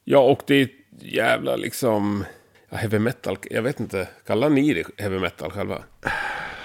Ja, 0.04 0.18
och 0.18 0.40
det 0.46 0.54
är 0.54 0.62
ett 0.62 1.02
jävla 1.02 1.56
liksom... 1.56 2.24
Ja, 2.70 2.76
heavy 2.76 2.98
metal, 2.98 3.38
jag 3.50 3.62
vet 3.62 3.80
inte. 3.80 4.08
Kallar 4.26 4.48
ni 4.48 4.74
det 4.74 5.02
heavy 5.02 5.18
metal 5.18 5.50
själva? 5.50 5.78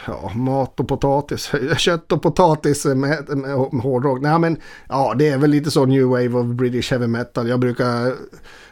Ja, 0.08 0.32
mat 0.36 0.80
och 0.80 0.88
potatis. 0.88 1.52
Kött 1.78 2.12
och 2.12 2.22
potatis 2.22 2.86
med, 2.86 2.98
med, 2.98 3.74
med 3.74 3.84
hårdrock. 3.84 4.22
Nej 4.22 4.40
men, 4.40 4.58
ja 4.90 5.14
det 5.18 5.30
är 5.30 5.38
väl 5.38 5.50
lite 5.50 5.72
så 5.72 5.86
new 5.86 6.04
wave 6.04 6.34
of 6.34 6.46
British 6.46 6.92
heavy 6.92 7.08
metal. 7.08 7.50
Jag 7.50 7.60
brukar, 7.60 8.14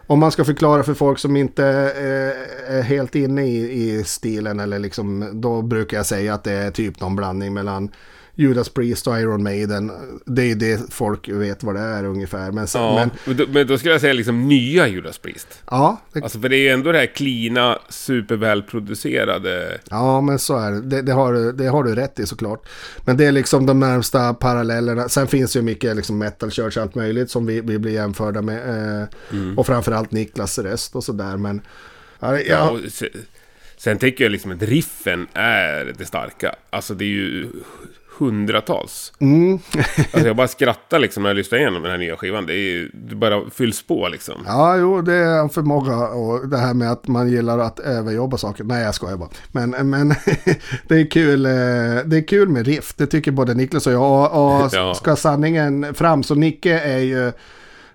om 0.08 0.20
man 0.20 0.32
ska 0.32 0.46
förklara 0.46 0.84
för 0.84 0.94
folk 0.94 1.20
som 1.20 1.36
inte 1.36 1.66
eh, 1.98 2.76
är 2.78 2.82
helt 2.82 3.16
inne 3.16 3.46
i, 3.46 3.84
i 3.84 4.04
stilen 4.04 4.60
eller 4.60 4.80
liksom, 4.80 5.30
då 5.42 5.62
brukar 5.62 5.98
jag 5.98 6.06
säga 6.06 6.34
att 6.34 6.44
det 6.44 6.54
är 6.54 6.72
typ 6.72 7.00
någon 7.00 7.16
blandning 7.16 7.54
mellan 7.54 7.92
Judas 8.36 8.70
Priest 8.70 9.08
och 9.08 9.20
Iron 9.20 9.44
Maiden. 9.44 9.92
Det 10.26 10.52
är 10.52 10.56
det 10.56 10.94
folk 10.94 11.30
vet 11.30 11.64
vad 11.64 11.76
det 11.76 11.82
är 11.82 12.04
ungefär. 12.06 12.52
Men, 12.52 12.68
sen, 12.68 12.82
Ja, 12.82 13.10
men 13.26 13.38
då, 13.38 13.46
men 13.50 13.68
då 13.68 13.78
skulle 13.78 13.92
jag 13.94 14.02
säga 14.02 14.14
liksom 14.14 14.48
nya 14.48 14.88
Judas 14.88 15.18
Priest. 15.18 15.48
ja, 15.72 16.02
det, 16.14 16.24
Alltså 16.24 16.40
för 16.40 16.50
det 16.50 16.56
är 16.56 16.60
ju 16.60 16.70
ändå 16.70 16.92
det 16.92 16.98
här 16.98 17.06
cleana, 17.16 17.80
supervälproducerade... 17.90 19.78
Ja, 19.90 20.22
men 20.22 20.40
så 20.40 20.58
är 20.58 20.72
det. 20.72 20.82
Det, 20.82 21.02
det, 21.02 21.12
har, 21.14 21.34
du- 21.34 21.52
det 21.52 21.68
har 21.68 21.84
du 21.84 21.96
rätt 21.96 22.20
i 22.20 22.26
såklart. 22.26 22.68
Men 23.06 23.18
det 23.18 23.26
är 23.26 23.32
liksom 23.32 23.66
de 23.66 23.80
närmsta 23.80 24.34
parallellerna. 24.34 25.10
Sen 25.10 25.28
finns 25.28 25.56
ju 25.56 25.62
mycket 25.62 25.96
liksom 25.96 26.18
metal 26.18 26.52
church 26.52 26.78
allt 26.78 26.96
möjligt 26.96 27.32
som 27.32 27.46
vi, 27.46 27.62
vi 27.62 27.80
blir 27.80 27.92
jämförda 27.94 28.42
med. 28.42 29.02
Eh, 29.02 29.08
Och 29.58 29.66
framförallt 29.66 30.12
Niklas 30.12 30.60
röst 30.60 30.96
och 30.96 31.04
sådär. 31.04 31.38
Men 31.38 31.62
ja, 32.20 32.38
Ja. 32.40 32.42
ja, 32.48 32.70
och 32.70 32.80
se, 32.92 33.10
sen 33.78 33.98
tycker 33.98 34.24
jag 34.24 34.32
liksom 34.32 34.52
att 34.52 34.62
riffen 34.62 35.28
är 35.34 35.94
det 35.98 36.06
starka. 36.06 36.56
Alltså 36.70 36.94
det 36.94 37.06
är 37.06 37.10
ju 37.10 37.48
hundratals. 38.18 39.14
mm, 39.20 39.60
Alltså 39.98 40.28
jag 40.28 40.36
bara 40.36 40.48
skrattar 40.48 41.00
liksom 41.00 41.24
när 41.24 41.30
jag 41.30 41.38
lyssnar 41.38 41.60
igenom 41.60 41.82
den 41.82 41.92
här 41.92 41.98
nya 41.98 42.18
skivan. 42.18 42.46
Det, 42.46 42.54
är 42.54 42.72
ju, 42.74 42.90
det 42.94 43.16
bara 43.16 43.50
fylls 43.50 43.84
på 43.88 44.08
liksom. 44.08 44.44
ja, 44.48 44.78
jo, 44.78 45.02
det 45.02 45.14
är 45.14 45.40
en 45.40 45.50
förmåga. 45.50 45.96
Och 45.98 46.48
det 46.50 46.58
här 46.58 46.74
med 46.74 46.92
att 46.92 47.08
man 47.08 47.30
gillar 47.30 47.60
att 47.60 47.80
överjobba 47.80 48.38
saker. 48.38 48.64
Nej, 48.64 48.84
jag 48.84 48.96
skojar 48.96 49.18
bara. 49.18 49.30
Men, 49.52 49.90
men 49.90 50.10
det, 50.88 50.96
är 50.96 51.12
kul, 51.12 51.46
eh, 51.46 51.52
det 52.06 52.18
är 52.18 52.28
kul 52.28 52.50
med 52.50 52.66
riff. 52.68 52.94
Det 52.98 53.08
tycker 53.08 53.32
både 53.32 53.54
Niklas 53.54 53.88
och 53.88 53.94
jag. 53.94 54.24
Och, 54.34 54.70
Ja. 54.74 54.94
ska 54.94 55.16
sanningen 55.16 55.94
fram 55.94 56.24
så 56.24 56.36
Nicke 56.36 56.80
är 56.80 57.00
ju 57.00 57.32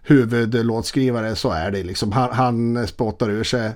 huvudlåtskrivare 0.02 1.36
så 1.36 1.50
är 1.50 1.70
det 1.70 1.82
liksom. 1.82 2.12
Han, 2.12 2.32
han 2.32 2.86
spottar 2.86 3.30
ur 3.30 3.44
sig 3.44 3.66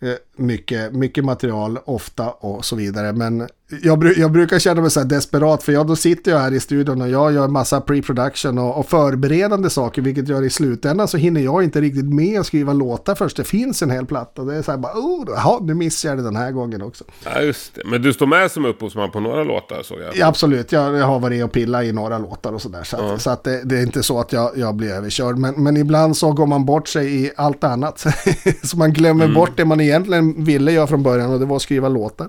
eh, 0.00 0.14
mycket, 0.40 0.92
mycket 0.92 1.24
material 1.24 1.78
ofta 1.84 2.30
och 2.30 2.64
så 2.64 2.76
vidare. 2.76 3.12
Men 3.12 3.48
jag, 3.82 4.18
jag 4.18 4.32
brukar 4.32 4.58
känna 4.58 4.80
mig 4.80 4.90
så 4.90 5.00
desperat 5.00 5.62
för 5.62 5.72
jag, 5.72 5.86
då 5.86 5.96
sitter 5.96 6.30
jag 6.30 6.38
här 6.38 6.52
i 6.52 6.60
studion 6.60 7.02
och 7.02 7.08
jag 7.08 7.32
gör 7.32 7.48
massa 7.48 7.80
pre-production 7.80 8.58
och, 8.58 8.78
och 8.78 8.88
förberedande 8.88 9.70
saker 9.70 10.02
vilket 10.02 10.28
gör 10.28 10.42
i 10.42 10.50
slutändan 10.50 11.08
så 11.08 11.16
hinner 11.16 11.40
jag 11.40 11.64
inte 11.64 11.80
riktigt 11.80 12.14
med 12.14 12.40
att 12.40 12.46
skriva 12.46 12.72
låtar 12.72 13.14
först 13.14 13.36
det 13.36 13.44
finns 13.44 13.82
en 13.82 13.90
hel 13.90 14.06
platta. 14.06 14.42
Det 14.42 14.54
är 14.54 14.62
så 14.62 14.70
här 14.70 14.78
bara, 14.78 14.92
oh, 14.92 15.24
jaha, 15.28 15.58
nu 15.62 15.74
missar 15.74 16.08
jag 16.08 16.18
det 16.18 16.24
den 16.24 16.36
här 16.36 16.52
gången 16.52 16.82
också. 16.82 17.04
Ja, 17.24 17.40
just 17.40 17.74
det. 17.74 17.82
Men 17.84 18.02
du 18.02 18.12
står 18.12 18.26
med 18.26 18.50
som 18.50 18.64
upphovsman 18.64 19.10
på 19.10 19.20
några 19.20 19.44
låtar 19.44 19.82
såg 19.82 20.00
jag. 20.00 20.16
Ja, 20.16 20.26
absolut, 20.26 20.72
jag, 20.72 20.96
jag 20.96 21.06
har 21.06 21.18
varit 21.18 21.44
och 21.44 21.52
pillat 21.52 21.84
i 21.84 21.92
några 21.92 22.18
låtar 22.18 22.52
och 22.52 22.62
sådär. 22.62 22.82
Så, 22.84 22.96
att, 22.96 23.22
så 23.22 23.30
att 23.30 23.44
det, 23.44 23.62
det 23.64 23.78
är 23.78 23.82
inte 23.82 24.02
så 24.02 24.20
att 24.20 24.32
jag, 24.32 24.50
jag 24.56 24.74
blir 24.74 24.90
överkörd. 24.90 25.38
Men, 25.38 25.54
men 25.64 25.76
ibland 25.76 26.16
så 26.16 26.32
går 26.32 26.46
man 26.46 26.64
bort 26.64 26.88
sig 26.88 27.24
i 27.24 27.30
allt 27.36 27.64
annat. 27.64 28.06
så 28.62 28.76
man 28.76 28.92
glömmer 28.92 29.28
bort 29.28 29.50
det 29.56 29.64
man 29.64 29.80
egentligen 29.80 30.29
ville 30.36 30.72
göra 30.72 30.86
från 30.86 31.02
början 31.02 31.32
och 31.32 31.40
det 31.40 31.46
var 31.46 31.56
att 31.56 31.62
skriva 31.62 31.88
låtar. 31.88 32.28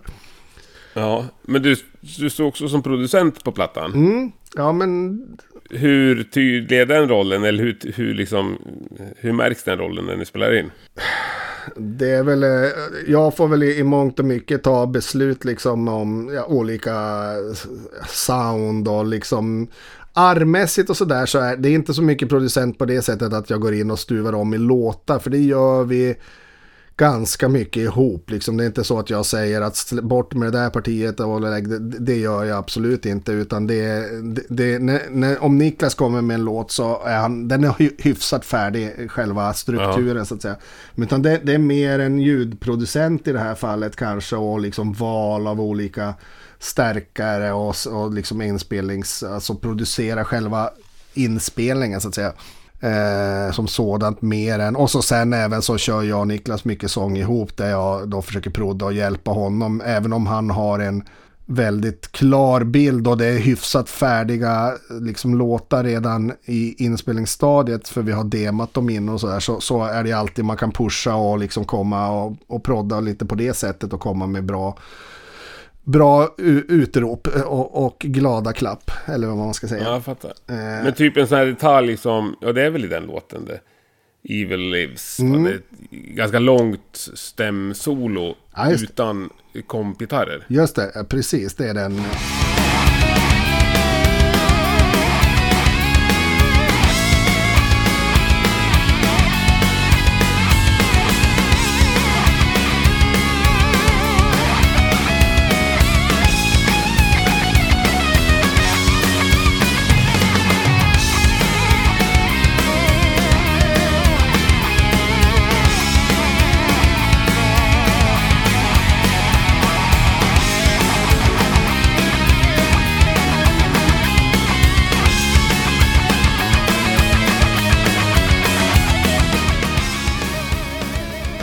Ja, 0.93 1.25
men 1.41 1.61
du, 1.61 1.75
du 2.01 2.29
står 2.29 2.45
också 2.45 2.67
som 2.67 2.83
producent 2.83 3.43
på 3.43 3.51
plattan. 3.51 3.93
Mm, 3.93 4.31
ja, 4.55 4.71
men 4.71 5.21
Hur 5.69 6.23
tydlig 6.23 6.79
är 6.79 6.85
den 6.85 7.09
rollen? 7.09 7.43
Eller 7.43 7.63
hur, 7.63 7.93
hur, 7.95 8.13
liksom, 8.13 8.57
hur 9.17 9.31
märks 9.31 9.63
den 9.63 9.77
rollen 9.77 10.05
när 10.05 10.17
ni 10.17 10.25
spelar 10.25 10.59
in? 10.59 10.71
det 11.75 12.09
är 12.09 12.23
väl, 12.23 12.43
eh, 12.43 12.69
jag 13.07 13.37
får 13.37 13.47
väl 13.47 13.63
i 13.63 13.83
mångt 13.83 14.19
och 14.19 14.25
mycket 14.25 14.63
ta 14.63 14.85
beslut 14.87 15.45
liksom 15.45 15.87
om 15.87 16.31
ja, 16.33 16.45
olika 16.45 17.27
sound 18.07 18.87
och 18.87 19.05
liksom 19.05 19.67
armmässigt 20.13 20.89
och 20.89 20.97
sådär 20.97 21.25
så 21.25 21.39
är 21.39 21.57
det 21.57 21.69
är 21.69 21.73
inte 21.73 21.93
så 21.93 22.01
mycket 22.01 22.29
producent 22.29 22.77
på 22.77 22.85
det 22.85 23.01
sättet 23.01 23.33
att 23.33 23.49
jag 23.49 23.61
går 23.61 23.73
in 23.73 23.91
och 23.91 23.99
stuvar 23.99 24.33
om 24.33 24.53
i 24.53 24.57
låtar 24.57 25.19
för 25.19 25.29
det 25.29 25.37
gör 25.37 25.83
vi 25.83 26.15
ganska 26.97 27.49
mycket 27.49 27.83
ihop. 27.83 28.29
Liksom, 28.29 28.57
det 28.57 28.63
är 28.63 28.67
inte 28.67 28.83
så 28.83 28.99
att 28.99 29.09
jag 29.09 29.25
säger 29.25 29.61
att 29.61 29.91
bort 30.03 30.33
med 30.33 30.51
det 30.51 30.59
där 30.59 30.69
partiet 30.69 31.19
och 31.19 31.41
lägg 31.41 31.69
det, 31.69 31.79
det 31.79 32.15
gör 32.15 32.43
jag 32.43 32.57
absolut 32.57 33.05
inte. 33.05 33.31
Utan 33.31 33.67
det, 33.67 34.05
det, 34.49 34.79
när, 34.79 35.01
när, 35.09 35.43
om 35.43 35.57
Niklas 35.57 35.95
kommer 35.95 36.21
med 36.21 36.33
en 36.33 36.45
låt 36.45 36.71
så 36.71 37.03
är 37.03 37.17
han, 37.17 37.47
den 37.47 37.63
är 37.63 37.69
hy- 37.69 37.95
hyfsat 37.97 38.45
färdig, 38.45 39.11
själva 39.11 39.53
strukturen 39.53 40.25
så 40.25 40.35
att 40.35 40.41
säga. 40.41 40.55
Men 40.95 41.05
Utan 41.07 41.21
det, 41.21 41.41
det 41.43 41.53
är 41.53 41.57
mer 41.57 41.99
en 41.99 42.19
ljudproducent 42.19 43.27
i 43.27 43.31
det 43.31 43.39
här 43.39 43.55
fallet 43.55 43.95
kanske 43.95 44.35
och 44.35 44.59
liksom 44.59 44.93
val 44.93 45.47
av 45.47 45.61
olika 45.61 46.13
stärkare 46.59 47.51
och, 47.51 47.75
och 47.89 48.13
liksom 48.13 48.41
inspelnings, 48.41 49.23
alltså 49.23 49.55
producera 49.55 50.25
själva 50.25 50.69
inspelningen 51.13 52.01
så 52.01 52.07
att 52.07 52.15
säga. 52.15 52.33
Eh, 52.83 53.51
som 53.51 53.67
sådant 53.67 54.21
mer 54.21 54.59
än, 54.59 54.75
och 54.75 54.91
så 54.91 55.01
sen 55.01 55.33
även 55.33 55.61
så 55.61 55.77
kör 55.77 56.03
jag 56.03 56.19
och 56.19 56.27
Niklas 56.27 56.65
mycket 56.65 56.91
sång 56.91 57.17
ihop 57.17 57.57
där 57.57 57.69
jag 57.69 58.09
då 58.09 58.21
försöker 58.21 58.49
prodda 58.49 58.85
och 58.85 58.93
hjälpa 58.93 59.31
honom. 59.31 59.81
Även 59.85 60.13
om 60.13 60.27
han 60.27 60.49
har 60.49 60.79
en 60.79 61.03
väldigt 61.45 62.11
klar 62.11 62.63
bild 62.63 63.07
och 63.07 63.17
det 63.17 63.25
är 63.25 63.39
hyfsat 63.39 63.89
färdiga 63.89 64.73
liksom, 65.01 65.37
låtar 65.37 65.83
redan 65.83 66.33
i 66.45 66.83
inspelningsstadiet 66.83 67.87
för 67.87 68.01
vi 68.01 68.11
har 68.11 68.23
demat 68.23 68.73
dem 68.73 68.89
in 68.89 69.09
och 69.09 69.21
sådär 69.21 69.39
så, 69.39 69.61
så 69.61 69.83
är 69.83 70.03
det 70.03 70.13
alltid 70.13 70.45
man 70.45 70.57
kan 70.57 70.71
pusha 70.71 71.15
och 71.15 71.39
liksom 71.39 71.65
komma 71.65 72.09
och, 72.11 72.35
och 72.47 72.63
prodda 72.63 72.99
lite 72.99 73.25
på 73.25 73.35
det 73.35 73.53
sättet 73.53 73.93
och 73.93 73.99
komma 73.99 74.27
med 74.27 74.43
bra 74.43 74.77
bra 75.83 76.33
utrop 76.37 77.27
och, 77.27 77.85
och 77.85 77.99
glada 77.99 78.53
klapp 78.53 78.91
eller 79.05 79.27
vad 79.27 79.37
man 79.37 79.53
ska 79.53 79.67
säga. 79.67 79.83
Ja, 79.83 79.93
jag 79.93 80.03
fattar. 80.05 80.29
Eh, 80.47 80.55
Men 80.55 80.93
typ 80.93 81.17
en 81.17 81.27
sån 81.27 81.37
här 81.37 81.45
detalj 81.45 81.97
som, 81.97 82.35
ja 82.41 82.53
det 82.53 82.61
är 82.61 82.69
väl 82.69 82.85
i 82.85 82.87
den 82.87 83.03
låten 83.03 83.45
det. 83.45 83.59
Evil 84.29 84.59
Lives. 84.59 85.19
Mm. 85.19 85.43
Det 85.43 85.49
är 85.49 85.55
ett 85.55 85.91
ganska 86.15 86.39
långt 86.39 87.07
stämsolo 87.13 88.35
Ja, 88.55 88.71
utan 88.71 89.29
kompgitarrer. 89.67 90.45
Just 90.47 90.75
det, 90.75 91.05
precis 91.09 91.55
det 91.55 91.69
är 91.69 91.73
den. 91.73 92.01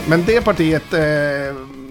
Men 0.09 0.23
det 0.25 0.41
partiet, 0.41 0.93
eh, 0.93 0.99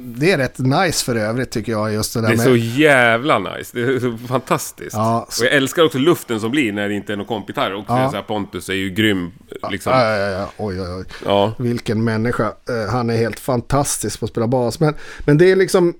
det 0.00 0.32
är 0.32 0.38
rätt 0.38 0.58
nice 0.58 1.04
för 1.04 1.16
övrigt 1.16 1.50
tycker 1.50 1.72
jag. 1.72 1.92
Just 1.92 2.14
det 2.14 2.20
där 2.20 2.28
Det 2.28 2.34
är 2.34 2.36
med... 2.36 2.44
så 2.46 2.56
jävla 2.56 3.38
nice. 3.38 3.70
Det 3.74 3.82
är 3.82 4.00
så 4.00 4.18
fantastiskt. 4.28 4.92
Ja, 4.96 5.26
Och 5.40 5.44
jag 5.44 5.52
älskar 5.52 5.82
också 5.84 5.98
luften 5.98 6.40
som 6.40 6.50
blir 6.50 6.72
när 6.72 6.88
det 6.88 6.94
inte 6.94 7.12
är 7.12 7.16
någon 7.16 7.26
kompgitarr. 7.26 7.74
Och 7.74 7.84
Ja. 7.88 8.10
så 8.10 8.16
här, 8.16 8.22
Pontus 8.22 8.68
är 8.68 8.74
ju 8.74 8.90
grym. 8.90 9.30
Liksom. 9.70 9.92
Ja, 9.92 10.16
ja, 10.16 10.30
ja. 10.30 10.50
Oj, 10.56 10.80
oj, 10.80 10.88
oj. 10.98 11.04
Ja. 11.24 11.52
Vilken 11.58 12.04
människa. 12.04 12.44
Eh, 12.44 12.90
han 12.92 13.10
är 13.10 13.16
helt 13.16 13.40
fantastisk 13.40 14.18
på 14.20 14.24
att 14.24 14.30
spela 14.30 14.46
bas. 14.46 14.80
Men, 14.80 14.94
men 15.20 15.38
det 15.38 15.50
är 15.50 15.56
liksom 15.56 15.94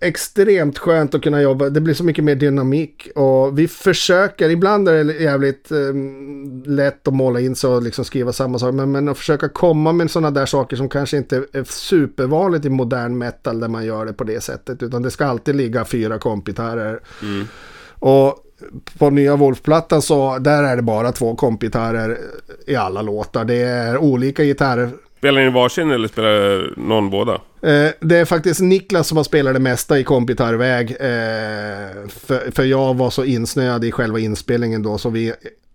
extremt 0.00 0.78
skönt 0.78 1.14
att 1.14 1.22
kunna 1.22 1.42
jobba. 1.42 1.68
Det 1.68 1.80
blir 1.80 1.94
så 1.94 2.04
mycket 2.04 2.24
mer 2.24 2.34
dynamik. 2.34 3.08
Och 3.14 3.58
vi 3.58 3.68
försöker, 3.68 4.50
ibland 4.50 4.88
är 4.88 5.04
det 5.04 5.12
jävligt 5.12 5.70
eh, 5.70 5.78
lätt 6.66 7.08
att 7.08 7.14
måla 7.14 7.40
in 7.40 7.56
sig 7.56 7.70
och 7.70 7.82
liksom 7.82 8.04
skriva 8.04 8.32
samma 8.32 8.58
sak. 8.58 8.74
Men, 8.74 8.92
men 8.92 9.08
att 9.08 9.18
försöka 9.18 9.48
komma 9.48 9.92
med 9.92 10.10
sådana 10.10 10.30
där 10.30 10.46
saker 10.46 10.76
som 10.76 10.88
kanske 10.88 11.16
inte 11.16 11.36
är 11.52 11.64
supervanligt 11.64 12.64
i 12.64 12.70
modern 12.70 13.18
metal 13.18 13.60
där 13.60 13.68
man 13.68 13.84
gör 13.86 14.06
det 14.06 14.12
på 14.12 14.24
det 14.24 14.40
sättet. 14.40 14.82
Utan 14.82 15.02
det 15.02 15.10
ska 15.10 15.26
alltid 15.26 15.56
ligga 15.56 15.84
fyra 15.84 16.18
kompgitarrer. 16.18 17.00
Och 17.90 18.44
på 18.98 19.10
nya 19.10 19.36
Wolf-plattan 19.36 20.02
så 20.02 20.38
där 20.38 20.62
är 20.62 20.76
det 20.76 20.82
bara 20.82 21.12
två 21.12 21.36
kompgitarrer 21.36 22.18
i 22.66 22.76
alla 22.76 23.02
låtar. 23.02 23.44
Det 23.44 23.54
är 23.54 23.98
olika 23.98 24.44
gitarrer. 24.44 24.90
Spelar 25.18 25.40
ni 25.40 25.50
varsin 25.50 25.90
eller 25.90 26.08
spelar 26.08 26.72
någon 26.76 27.10
båda? 27.10 27.40
Eh, 27.62 27.90
det 28.00 28.16
är 28.16 28.24
faktiskt 28.24 28.60
Niklas 28.60 29.08
som 29.08 29.16
har 29.16 29.24
spelat 29.24 29.54
det 29.54 29.60
mesta 29.60 29.98
i 29.98 30.04
kompgitarrväg. 30.04 30.90
Eh, 30.90 32.08
för, 32.08 32.50
för 32.50 32.64
jag 32.64 32.96
var 32.96 33.10
så 33.10 33.24
insnöad 33.24 33.84
i 33.84 33.92
själva 33.92 34.18
inspelningen 34.18 34.82
då 34.82 34.98
så 34.98 35.10
vi 35.10 35.32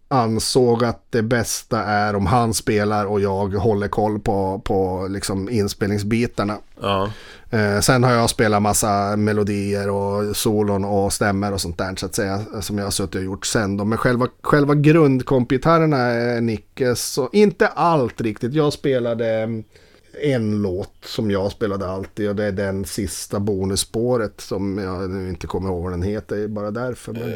ansåg 0.08 0.84
att 0.84 1.06
det 1.10 1.22
bästa 1.22 1.84
är 1.84 2.16
om 2.16 2.26
han 2.26 2.54
spelar 2.54 3.06
och 3.06 3.22
jag 3.22 3.48
håller 3.48 3.88
koll 3.88 4.20
på, 4.20 4.62
på 4.66 5.08
liksom 5.10 5.50
inspelningsbitarna. 5.50 6.58
Ja. 6.82 7.10
Eh, 7.50 7.80
sen 7.80 8.04
har 8.04 8.12
jag 8.12 8.30
spelat 8.30 8.62
massa 8.62 9.16
melodier 9.16 9.90
och 9.90 10.36
solon 10.36 10.86
och 10.86 11.14
stämmer 11.14 11.54
och 11.54 11.62
sånt 11.62 11.78
där 11.78 11.96
så 11.96 12.06
att 12.06 12.16
säga. 12.16 12.42
Som 12.62 12.78
jag 12.78 12.86
har 12.86 12.92
suttit 12.92 13.16
och 13.16 13.24
gjort 13.24 13.46
sen 13.46 13.78
då. 13.78 13.86
Men 13.86 13.98
själva, 13.98 14.28
själva 14.42 14.76
grundkompgitarrerna 14.76 15.98
är 15.98 16.42
Nickes. 16.42 17.12
Så 17.12 17.30
inte 17.34 17.68
allt 17.68 18.22
riktigt. 18.22 18.54
Jag 18.54 18.74
spelade 18.74 19.48
en 20.22 20.62
låt 20.62 20.94
som 21.06 21.32
jag 21.32 21.52
spelade 21.52 21.88
alltid. 21.88 22.30
Och 22.30 22.36
det 22.36 22.44
är 22.46 22.52
den 22.52 22.86
sista 22.86 23.40
bonusspåret 23.40 24.42
som 24.42 24.78
jag 24.78 25.10
nu 25.10 25.30
inte 25.30 25.48
kommer 25.48 25.70
ihåg 25.70 25.84
vad 25.84 25.92
den 25.94 26.04
heter. 26.04 26.48
Bara 26.48 26.72
därför. 26.72 27.14
Men 27.14 27.34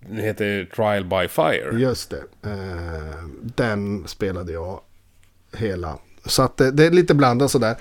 Den 0.00 0.24
heter 0.24 0.68
Trial 0.76 1.04
by 1.04 1.28
Fire. 1.28 1.78
just 1.80 2.10
det. 2.10 2.22
Eh, 2.50 3.24
den 3.56 4.08
spelade 4.08 4.52
jag 4.52 4.80
hela. 5.56 5.98
Så 6.26 6.42
att 6.42 6.56
det, 6.56 6.70
det 6.70 6.86
är 6.86 6.90
lite 6.90 7.14
blandat 7.14 7.50
sådär. 7.50 7.76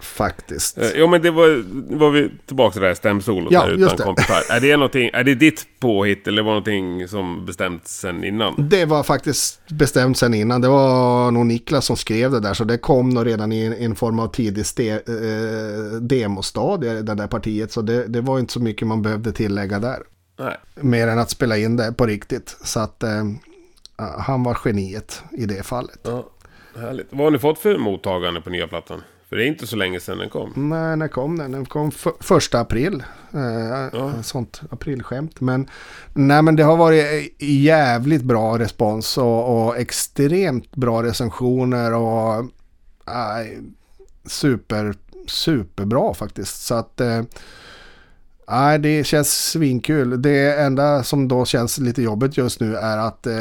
Faktiskt. 0.00 0.78
Eh, 0.78 0.88
Jo 0.94 1.06
men 1.06 1.22
det 1.22 1.30
var, 1.30 1.64
var 1.96 2.10
vi 2.10 2.30
tillbaka 2.46 2.72
till 2.72 2.80
det 2.82 2.86
här 2.88 2.94
stämsolot 2.94 3.52
Ja, 3.52 3.66
utan 3.68 3.96
det. 3.96 4.02
kompgitarr. 4.02 4.42
Är 4.56 4.60
det 4.60 4.76
någonting, 4.76 5.10
är 5.12 5.24
det 5.24 5.34
ditt 5.34 5.66
påhitt 5.80 6.28
eller 6.28 6.42
var 6.42 6.50
det 6.50 6.54
någonting 6.70 7.08
som 7.08 7.46
bestämts 7.46 8.00
sen 8.00 8.24
innan? 8.24 8.68
Det 8.68 8.84
var 8.84 9.02
faktiskt 9.02 9.68
bestämt 9.68 10.18
sen 10.18 10.34
innan. 10.34 10.60
Det 10.60 10.68
var 10.68 11.30
nog 11.30 11.46
Niklas 11.46 11.86
som 11.86 11.96
skrev 11.96 12.30
det 12.30 12.40
där. 12.40 12.54
Så 12.54 12.64
det 12.64 12.78
kom 12.78 13.08
nog 13.08 13.26
redan 13.26 13.52
i 13.52 13.64
en, 13.64 13.72
en 13.72 13.94
form 13.96 14.18
av 14.18 14.28
tidig 14.28 14.66
ste, 14.66 14.88
eh, 14.90 16.00
demostadie, 16.00 16.92
det 17.02 17.14
där 17.14 17.26
partiet. 17.26 17.72
Så 17.72 17.82
det, 17.82 18.06
det 18.06 18.20
var 18.20 18.38
inte 18.38 18.52
så 18.52 18.60
mycket 18.60 18.88
man 18.88 19.02
behövde 19.02 19.32
tillägga 19.32 19.78
där. 19.78 19.98
Nej. 20.38 20.56
Mer 20.74 21.08
än 21.08 21.18
att 21.18 21.30
spela 21.30 21.56
in 21.56 21.76
det 21.76 21.92
på 21.96 22.06
riktigt. 22.06 22.56
Så 22.64 22.80
att 22.80 23.02
eh, 23.02 23.24
han 24.18 24.42
var 24.42 24.58
geniet 24.64 25.22
i 25.32 25.46
det 25.46 25.62
fallet. 25.66 26.00
Ja, 26.02 26.26
härligt. 26.78 27.06
Vad 27.10 27.20
har 27.26 27.30
ni 27.30 27.38
fått 27.38 27.58
för 27.58 27.78
mottagande 27.78 28.40
på 28.40 28.50
nya 28.50 28.66
plattan? 28.68 29.02
För 29.30 29.36
det 29.36 29.44
är 29.44 29.46
inte 29.46 29.66
så 29.66 29.76
länge 29.76 30.00
sedan 30.00 30.18
den 30.18 30.30
kom. 30.30 30.52
Nej, 30.70 30.96
när 30.96 31.08
kom 31.08 31.38
den? 31.38 31.52
Den 31.52 31.66
kom 31.66 31.90
för, 31.90 32.12
första 32.20 32.60
april. 32.60 33.02
Eh, 33.34 33.88
Ja. 33.92 34.22
Sånt 34.22 34.62
aprilskämt. 34.70 35.40
Men, 35.40 35.68
nej, 36.14 36.42
men 36.42 36.56
det 36.56 36.62
har 36.62 36.76
varit 36.76 37.34
jävligt 37.42 38.22
bra 38.22 38.58
respons 38.58 39.18
och, 39.18 39.66
och 39.66 39.78
extremt 39.78 40.76
bra 40.76 41.02
recensioner 41.02 41.94
och 41.94 42.44
nej, 43.06 43.58
super, 44.26 44.94
superbra 45.26 46.14
faktiskt. 46.14 46.62
Så 46.66 46.74
att 46.74 47.00
eh, 47.00 47.22
nej, 48.48 48.78
det 48.78 49.04
känns 49.04 49.48
svinkul. 49.50 50.22
Det 50.22 50.60
enda 50.60 51.02
som 51.02 51.28
då 51.28 51.44
känns 51.44 51.78
lite 51.78 52.02
jobbigt 52.02 52.36
just 52.36 52.60
nu 52.60 52.76
är 52.76 52.98
att 52.98 53.26
eh, 53.26 53.34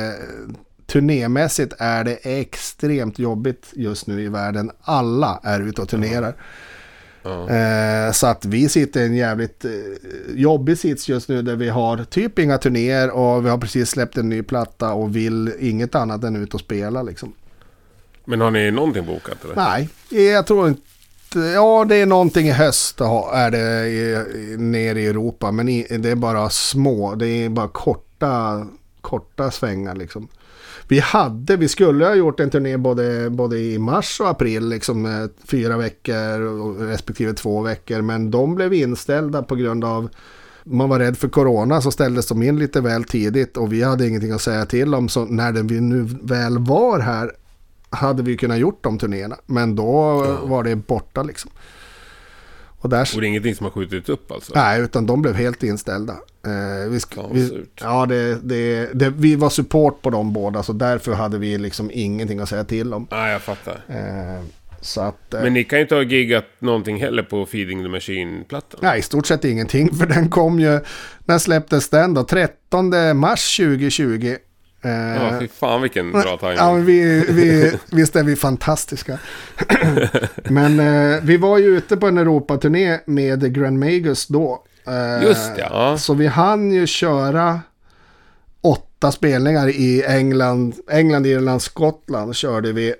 turnémässigt 0.89 1.73
är 1.77 2.03
det 2.03 2.39
extremt 2.39 3.19
jobbigt 3.19 3.69
just 3.73 4.07
nu 4.07 4.21
i 4.21 4.27
världen. 4.27 4.71
Alla 4.81 5.39
är 5.43 5.59
ute 5.59 5.81
och 5.81 5.89
turnerar. 5.89 6.35
Ja. 7.23 7.49
Eh, 7.49 8.11
så 8.11 8.27
att 8.27 8.45
vi 8.45 8.69
sitter 8.69 9.01
i 9.01 9.05
en 9.05 9.15
jävligt 9.15 9.65
eh, 9.65 9.71
jobbig 10.35 10.77
sits 10.77 11.09
just 11.09 11.29
nu 11.29 11.41
där 11.41 11.55
vi 11.55 11.69
har 11.69 11.97
typ 12.03 12.39
inga 12.39 12.57
turnéer 12.57 13.09
och 13.11 13.45
vi 13.45 13.49
har 13.49 13.57
precis 13.57 13.89
släppt 13.89 14.17
en 14.17 14.29
ny 14.29 14.43
platta 14.43 14.93
och 14.93 15.15
vill 15.15 15.53
inget 15.59 15.95
annat 15.95 16.23
än 16.23 16.35
ut 16.35 16.53
och 16.53 16.59
spela 16.59 17.03
liksom. 17.03 17.33
Men 18.25 18.41
har 18.41 18.51
ni 18.51 18.71
någonting 18.71 19.05
bokat 19.05 19.43
eller? 19.43 19.55
Nej, 19.55 19.89
jag 20.33 20.47
tror 20.47 20.67
inte. 20.67 20.81
Ja, 21.53 21.85
det 21.85 21.95
är 21.95 22.05
någonting 22.05 22.47
i 22.47 22.51
höst 22.51 23.01
är 23.33 23.51
det 23.51 23.87
i, 23.87 23.99
i, 24.39 24.57
nere 24.57 25.01
i 25.01 25.07
Europa. 25.07 25.51
Men 25.51 25.69
i, 25.69 25.97
det 25.99 26.09
är 26.09 26.15
bara 26.15 26.49
små, 26.49 27.15
det 27.15 27.27
är 27.27 27.49
bara 27.49 27.67
korta, 27.67 28.65
korta 29.01 29.51
svängar 29.51 29.95
liksom. 29.95 30.27
Vi 30.89 30.99
hade, 30.99 31.55
vi 31.55 31.67
skulle 31.67 32.05
ha 32.05 32.15
gjort 32.15 32.39
en 32.39 32.49
turné 32.49 32.77
både, 32.77 33.29
både 33.29 33.59
i 33.59 33.79
mars 33.79 34.19
och 34.21 34.29
april, 34.29 34.69
liksom 34.69 35.05
eh, 35.05 35.29
fyra 35.43 35.77
veckor 35.77 36.87
respektive 36.87 37.33
två 37.33 37.61
veckor. 37.61 38.01
Men 38.01 38.31
de 38.31 38.55
blev 38.55 38.73
inställda 38.73 39.43
på 39.43 39.55
grund 39.55 39.83
av 39.85 40.09
man 40.63 40.89
var 40.89 40.99
rädd 40.99 41.17
för 41.17 41.29
corona 41.29 41.81
så 41.81 41.91
ställdes 41.91 42.27
de 42.27 42.43
in 42.43 42.59
lite 42.59 42.81
väl 42.81 43.03
tidigt 43.03 43.57
och 43.57 43.73
vi 43.73 43.83
hade 43.83 44.07
ingenting 44.07 44.31
att 44.31 44.41
säga 44.41 44.65
till 44.65 44.95
om. 44.95 45.09
Så 45.09 45.25
när 45.25 45.51
vi 45.51 45.81
nu 45.81 46.07
väl 46.21 46.57
var 46.59 46.99
här 46.99 47.31
hade 47.89 48.23
vi 48.23 48.37
kunnat 48.37 48.59
gjort 48.59 48.83
de 48.83 48.97
turnéerna. 48.97 49.35
Men 49.45 49.75
då 49.75 50.21
var 50.43 50.63
det 50.63 50.75
borta 50.75 51.23
liksom. 51.23 51.51
Och 52.81 52.89
där, 52.89 53.09
Och 53.15 53.21
det 53.21 53.27
är 53.27 53.29
ingenting 53.29 53.55
som 53.55 53.63
har 53.63 53.71
skjutits 53.71 54.09
upp 54.09 54.31
alltså? 54.31 54.51
nej, 54.55 54.81
utan 54.81 55.05
de 55.05 55.21
blev 55.21 55.35
helt 55.35 55.63
inställda. 55.63 56.13
Eh, 56.45 56.89
vi, 56.89 56.99
Fan, 56.99 57.29
vi, 57.33 57.65
ja, 57.81 58.05
det, 58.05 58.39
det, 58.43 58.89
det, 58.93 59.09
vi 59.09 59.35
var 59.35 59.49
support 59.49 60.01
på 60.01 60.09
de 60.09 60.33
båda 60.33 60.63
så 60.63 60.73
därför 60.73 61.13
hade 61.13 61.37
vi 61.37 61.57
liksom 61.57 61.91
ingenting 61.93 62.39
att 62.39 62.49
säga 62.49 62.63
till 62.63 62.93
om. 62.93 63.07
Nej, 63.11 63.31
jag 63.31 63.41
fattar. 63.41 63.81
Eh, 63.87 64.43
så 64.81 65.01
att... 65.01 65.33
Eh, 65.33 65.41
Men 65.43 65.53
ni 65.53 65.63
kan 65.63 65.79
ju 65.79 65.83
inte 65.83 65.95
ha 65.95 66.01
giggat 66.03 66.45
någonting 66.59 67.01
heller 67.01 67.23
på 67.23 67.45
Feeding 67.45 67.83
the 67.83 67.89
Machine-plattan? 67.89 68.79
Nej, 68.83 68.99
i 68.99 69.01
stort 69.01 69.25
sett 69.25 69.45
ingenting. 69.45 69.95
För 69.95 70.05
den 70.05 70.29
kom 70.29 70.59
ju... 70.59 70.79
När 71.25 71.37
släpptes 71.37 71.89
den 71.89 72.13
då? 72.13 72.23
13 72.23 73.17
mars 73.17 73.57
2020. 73.57 74.35
Eh, 74.81 74.91
Ja, 74.91 75.39
fy 75.39 75.47
fan 75.47 75.81
vilken 75.81 76.11
bra 76.11 76.37
timing. 76.37 76.55
Ja, 76.57 76.73
vi, 76.73 77.25
vi, 77.29 77.71
visst 77.91 78.15
är 78.15 78.23
vi 78.23 78.35
fantastiska. 78.35 79.19
men 80.43 80.79
eh, 80.79 81.19
vi 81.23 81.37
var 81.37 81.57
ju 81.57 81.77
ute 81.77 81.97
på 81.97 82.07
en 82.07 82.17
Europaturné 82.17 82.99
med 83.05 83.53
Grand 83.53 83.79
Magus 83.79 84.27
då. 84.27 84.63
Eh, 84.87 85.23
Just 85.23 85.55
det, 85.55 85.61
ja. 85.61 85.97
Så 85.97 86.13
vi 86.13 86.27
hann 86.27 86.71
ju 86.71 86.87
köra 86.87 87.61
åtta 88.61 89.11
spelningar 89.11 89.69
i 89.69 90.03
England, 90.07 90.73
England, 90.91 91.25
Irland, 91.27 91.61
Skottland 91.61 92.35
körde 92.35 92.71
vi. 92.71 92.93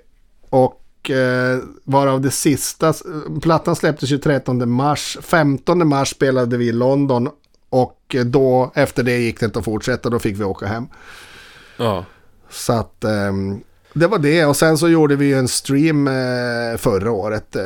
Och 0.50 1.10
eh, 1.10 1.58
varav 1.84 2.20
det 2.20 2.30
sista, 2.30 2.94
plattan 3.42 3.76
släpptes 3.76 4.10
ju 4.10 4.18
13 4.18 4.70
mars. 4.70 5.18
15 5.22 5.88
mars 5.88 6.10
spelade 6.10 6.56
vi 6.56 6.68
i 6.68 6.72
London. 6.72 7.28
Och 7.70 8.16
då, 8.24 8.72
efter 8.74 9.02
det 9.02 9.16
gick 9.18 9.40
det 9.40 9.46
inte 9.46 9.58
att 9.58 9.64
fortsätta, 9.64 10.10
då 10.10 10.18
fick 10.18 10.40
vi 10.40 10.44
åka 10.44 10.66
hem. 10.66 10.86
Ja. 11.80 12.04
Så 12.50 12.72
att 12.72 13.04
ehm, 13.04 13.60
det 13.92 14.06
var 14.06 14.18
det. 14.18 14.44
Och 14.44 14.56
sen 14.56 14.78
så 14.78 14.88
gjorde 14.88 15.16
vi 15.16 15.26
ju 15.26 15.34
en 15.34 15.48
stream 15.48 16.08
eh, 16.08 16.76
förra 16.76 17.10
året. 17.10 17.56
Eh, 17.56 17.62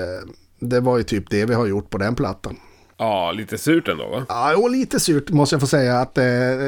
det 0.61 0.81
var 0.81 0.99
ju 0.99 1.03
typ 1.05 1.31
det 1.31 1.45
vi 1.45 1.55
har 1.55 1.67
gjort 1.67 1.91
på 1.91 1.99
den 1.99 2.15
plattan. 2.15 2.57
ja, 2.99 3.33
lite 3.33 3.59
surt 3.59 3.89
ändå 3.89 4.09
va? 4.09 4.27
Ja, 4.29 4.57
och 4.57 4.71
lite 4.71 5.01
surt 5.01 5.31
måste 5.31 5.55
jag 5.55 5.61
få 5.61 5.67
säga. 5.67 5.99
att 6.01 6.19
eh, 6.19 6.25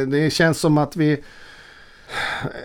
Det 0.06 0.32
känns 0.32 0.58
som 0.60 0.78
att 0.78 0.96
vi... 0.96 1.22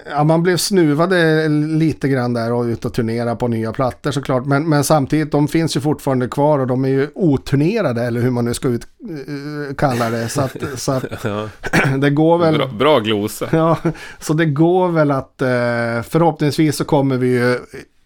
Ja, 0.09 0.23
man 0.23 0.43
blev 0.43 0.57
snuvade 0.57 1.47
lite 1.49 2.07
grann 2.07 2.33
där 2.33 2.53
och 2.53 2.63
ut 2.63 2.85
och 2.85 2.93
turnera 2.93 3.35
på 3.35 3.47
nya 3.47 3.73
plattor 3.73 4.11
såklart. 4.11 4.45
Men, 4.45 4.69
men 4.69 4.83
samtidigt, 4.83 5.31
de 5.31 5.47
finns 5.47 5.77
ju 5.77 5.81
fortfarande 5.81 6.27
kvar 6.27 6.59
och 6.59 6.67
de 6.67 6.85
är 6.85 6.89
ju 6.89 7.09
oturnerade 7.15 8.03
eller 8.03 8.21
hur 8.21 8.31
man 8.31 8.45
nu 8.45 8.53
ska 8.53 8.67
ut, 8.67 8.87
eh, 9.09 9.75
kalla 9.75 10.09
det. 10.09 10.29
Så 10.29 10.41
att, 10.41 10.55
så 10.75 10.91
att 10.91 11.03
Ja. 11.23 11.49
det 11.97 12.09
går 12.09 12.37
väl... 12.37 12.57
Bra, 12.57 12.67
bra 12.67 12.99
glosa. 12.99 13.47
Ja, 13.51 13.77
så 14.19 14.33
det 14.33 14.45
går 14.45 14.87
väl 14.87 15.11
att 15.11 15.41
eh, 15.41 15.47
förhoppningsvis 16.09 16.75
så 16.75 16.85
kommer 16.85 17.17
vi 17.17 17.27
ju 17.27 17.59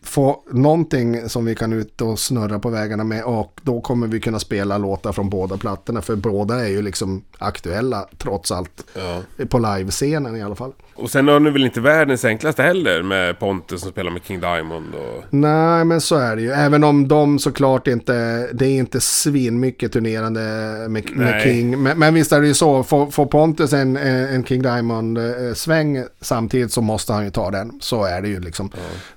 få 0.05 0.43
någonting 0.51 1.29
som 1.29 1.45
vi 1.45 1.55
kan 1.55 1.73
ut 1.73 2.01
och 2.01 2.19
snurra 2.19 2.59
på 2.59 2.69
vägarna 2.69 3.03
med 3.03 3.23
och 3.23 3.59
då 3.63 3.81
kommer 3.81 4.07
vi 4.07 4.19
kunna 4.19 4.39
spela 4.39 4.77
låtar 4.77 5.11
från 5.11 5.29
båda 5.29 5.57
plattorna 5.57 6.01
för 6.01 6.15
båda 6.15 6.65
är 6.65 6.69
ju 6.69 6.81
liksom 6.81 7.23
aktuella 7.37 8.07
trots 8.17 8.51
allt. 8.51 8.85
Ja. 8.93 9.45
På 9.45 9.59
livescenen 9.59 10.35
i 10.35 10.43
alla 10.43 10.55
fall. 10.55 10.73
Och 10.95 11.09
sen 11.09 11.27
har 11.27 11.39
ni 11.39 11.49
väl 11.49 11.65
inte 11.65 11.81
världens 11.81 12.25
enklaste 12.25 12.63
heller 12.63 13.03
med 13.03 13.39
Pontus 13.39 13.81
som 13.81 13.91
spelar 13.91 14.11
med 14.11 14.21
King 14.23 14.39
Diamond 14.39 14.95
och... 14.95 15.23
Nej, 15.29 15.85
men 15.85 16.01
så 16.01 16.15
är 16.15 16.35
det 16.35 16.41
ju. 16.41 16.51
Även 16.51 16.83
om 16.83 17.07
de 17.07 17.39
såklart 17.39 17.87
inte, 17.87 18.13
det 18.53 18.65
är 18.65 18.79
inte 18.79 19.01
svinmycket 19.01 19.91
turnerande 19.91 20.41
med, 20.89 21.15
med. 21.15 21.41
King. 21.43 21.83
Men, 21.83 21.99
men 21.99 22.13
visst 22.13 22.31
är 22.31 22.41
det 22.41 22.47
ju 22.47 22.53
så, 22.53 22.83
får, 22.83 23.11
får 23.11 23.25
Pontus 23.25 23.73
en, 23.73 23.97
en 23.97 24.45
King 24.45 24.61
Diamond-sväng 24.61 26.03
samtidigt 26.21 26.71
så 26.71 26.81
måste 26.81 27.13
han 27.13 27.23
ju 27.23 27.29
ta 27.29 27.51
den. 27.51 27.79
Så 27.81 28.03
är 28.03 28.21
det 28.21 28.27
ju 28.27 28.39
liksom. 28.39 28.71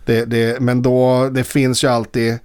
Det, 0.05 0.24
det, 0.24 0.61
men 0.61 0.77
då, 0.82 1.28
det 1.32 1.44
finns 1.44 1.84
ju 1.84 1.88
alltid, 1.88 2.38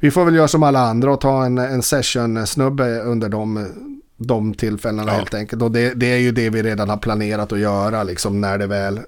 vi 0.00 0.10
får 0.10 0.24
väl 0.24 0.34
göra 0.34 0.48
som 0.48 0.62
alla 0.62 0.80
andra 0.80 1.12
och 1.12 1.20
ta 1.20 1.44
en, 1.44 1.58
en 1.58 1.82
session-snubbe 1.82 3.00
under 3.00 3.28
de, 3.28 3.66
de 4.16 4.54
tillfällena 4.54 5.12
Ja. 5.12 5.16
helt 5.18 5.34
enkelt. 5.34 5.62
Och 5.62 5.70
det, 5.70 5.94
det 5.94 6.12
är 6.12 6.18
ju 6.18 6.32
det 6.32 6.50
vi 6.50 6.62
redan 6.62 6.88
har 6.88 6.96
planerat 6.96 7.52
att 7.52 7.58
göra 7.58 8.02
liksom 8.02 8.40
när 8.40 8.58
det 8.58 8.66
väl 8.66 9.00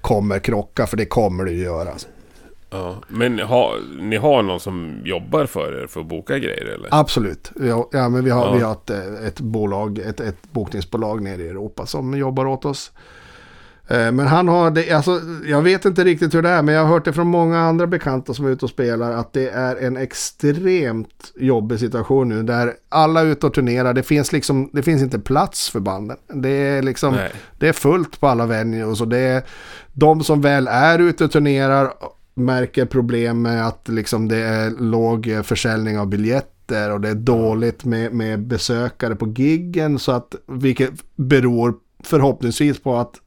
kommer 0.00 0.38
krocka, 0.38 0.86
för 0.86 0.96
det 0.96 1.06
kommer 1.06 1.44
det 1.44 1.50
ju 1.52 1.62
göra. 1.62 1.90
Ja. 2.70 2.96
Men 3.08 3.38
ha, 3.38 3.74
ni 4.00 4.16
har 4.16 4.42
någon 4.42 4.60
som 4.60 5.00
jobbar 5.04 5.46
för 5.46 5.82
er 5.82 5.86
för 5.86 6.00
att 6.00 6.06
boka 6.06 6.38
grejer 6.38 6.64
eller? 6.66 6.88
Absolut. 6.90 7.52
Ja, 7.60 7.88
ja, 7.92 8.08
men 8.08 8.24
vi 8.24 8.30
har, 8.30 8.46
Ja. 8.46 8.52
vi 8.52 8.62
har 8.62 8.72
ett, 8.72 8.90
ett, 9.26 9.40
bolag, 9.40 9.98
ett, 9.98 10.20
ett 10.20 10.36
bokningsbolag 10.52 11.22
nere 11.22 11.42
i 11.42 11.48
Europa 11.48 11.86
som 11.86 12.14
jobbar 12.18 12.46
åt 12.46 12.64
oss. 12.64 12.92
Eh, 13.88 14.12
Men 14.12 14.26
han 14.26 14.48
har, 14.48 14.70
det, 14.70 14.90
alltså, 14.90 15.20
jag 15.46 15.62
vet 15.62 15.84
inte 15.84 16.04
riktigt 16.04 16.34
hur 16.34 16.42
det 16.42 16.48
är, 16.48 16.62
men 16.62 16.74
jag 16.74 16.82
har 16.82 16.88
hört 16.88 17.04
det 17.04 17.12
från 17.12 17.26
många 17.26 17.60
andra 17.60 17.86
bekanta 17.86 18.34
som 18.34 18.46
är 18.46 18.50
ute 18.50 18.64
och 18.64 18.70
spelar 18.70 19.12
att 19.12 19.32
det 19.32 19.48
är 19.48 19.76
en 19.76 19.96
extremt 19.96 21.32
jobbig 21.36 21.80
situation 21.80 22.28
nu 22.28 22.42
där 22.42 22.72
alla 22.88 23.20
är 23.20 23.26
ute 23.26 23.46
och 23.46 23.54
turnerar. 23.54 23.94
Det 23.94 24.02
finns 24.02 24.32
liksom, 24.32 24.70
det 24.72 24.82
finns 24.82 25.02
inte 25.02 25.18
plats 25.18 25.70
för 25.70 25.80
banden. 25.80 26.16
Det 26.34 26.48
är 26.48 26.82
liksom, 26.82 27.14
Nej. 27.14 27.32
det 27.58 27.68
är 27.68 27.72
fullt 27.72 28.20
på 28.20 28.26
alla 28.28 28.46
venues 28.46 29.00
och 29.00 29.08
det 29.08 29.18
är 29.18 29.42
de 29.92 30.24
som 30.24 30.40
väl 30.40 30.68
är 30.68 30.98
ute 30.98 31.24
och 31.24 31.32
turnerar 31.32 31.92
märker 32.34 32.86
problem 32.86 33.42
med 33.42 33.66
att 33.66 33.88
liksom 33.88 34.28
det 34.28 34.36
är 34.36 34.70
låg 34.70 35.40
försäljning 35.42 35.98
av 35.98 36.06
biljetter 36.06 36.92
och 36.92 37.00
det 37.00 37.08
är 37.08 37.14
dåligt 37.14 37.84
med, 37.84 38.12
med 38.12 38.40
besökare 38.40 39.16
på 39.16 39.28
giggen 39.28 39.98
så 39.98 40.12
att 40.12 40.34
vilket 40.46 40.90
beror 41.16 41.74
förhoppningsvis 42.04 42.82
på 42.82 42.96
att 42.96 43.20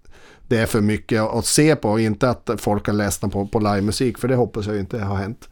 det 0.49 0.57
är 0.57 0.65
för 0.65 0.81
mycket 0.81 1.21
att 1.21 1.45
se 1.45 1.75
på 1.75 1.89
och 1.89 2.01
inte 2.01 2.29
att 2.29 2.49
folk 2.57 2.87
har 2.87 2.93
ledsna 2.93 3.29
på, 3.29 3.47
på 3.47 3.59
livemusik 3.59 4.17
för 4.17 4.27
det 4.27 4.35
hoppas 4.35 4.67
jag 4.67 4.79
inte 4.79 4.99
har 4.99 5.15
hänt. 5.15 5.49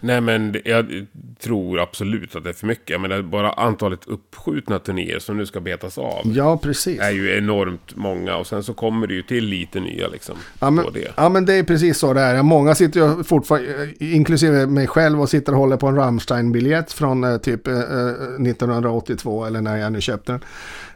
Nej 0.00 0.20
men 0.20 0.56
jag 0.64 1.06
tror 1.40 1.80
absolut 1.80 2.36
att 2.36 2.44
det 2.44 2.50
är 2.50 2.54
för 2.54 2.66
mycket. 2.66 2.90
Jag 2.90 3.00
menar 3.00 3.22
bara 3.22 3.52
antalet 3.52 4.00
uppskjutna 4.06 4.78
turnéer 4.78 5.18
som 5.18 5.36
nu 5.36 5.46
ska 5.46 5.60
betas 5.60 5.98
av. 5.98 6.22
Ja, 6.24 6.58
precis. 6.58 7.00
Är 7.00 7.10
ju 7.10 7.38
enormt 7.38 7.96
många 7.96 8.36
och 8.36 8.46
sen 8.46 8.62
så 8.62 8.74
kommer 8.74 9.06
det 9.06 9.14
ju 9.14 9.22
till 9.22 9.44
lite 9.44 9.80
nya 9.80 10.08
liksom. 10.08 10.36
Ja 10.60 10.70
men, 10.70 10.84
det. 10.92 11.12
ja 11.16 11.28
men 11.28 11.46
det 11.46 11.54
är 11.54 11.62
precis 11.62 11.98
så 11.98 12.12
det 12.12 12.20
är. 12.20 12.42
Många 12.42 12.74
sitter 12.74 13.00
ju 13.00 13.24
fortfarande, 13.24 13.88
inklusive 13.98 14.66
mig 14.66 14.86
själv, 14.86 15.20
och 15.20 15.28
sitter 15.28 15.52
och 15.52 15.58
håller 15.58 15.76
på 15.76 15.86
en 15.86 15.96
Rammstein-biljett 15.96 16.92
från 16.92 17.24
eh, 17.24 17.36
typ 17.36 17.66
eh, 17.66 17.74
eh, 17.74 17.80
1982 17.80 19.44
eller 19.44 19.60
när 19.60 19.76
jag 19.76 19.92
nu 19.92 20.00
köpte 20.00 20.32
den. 20.32 20.40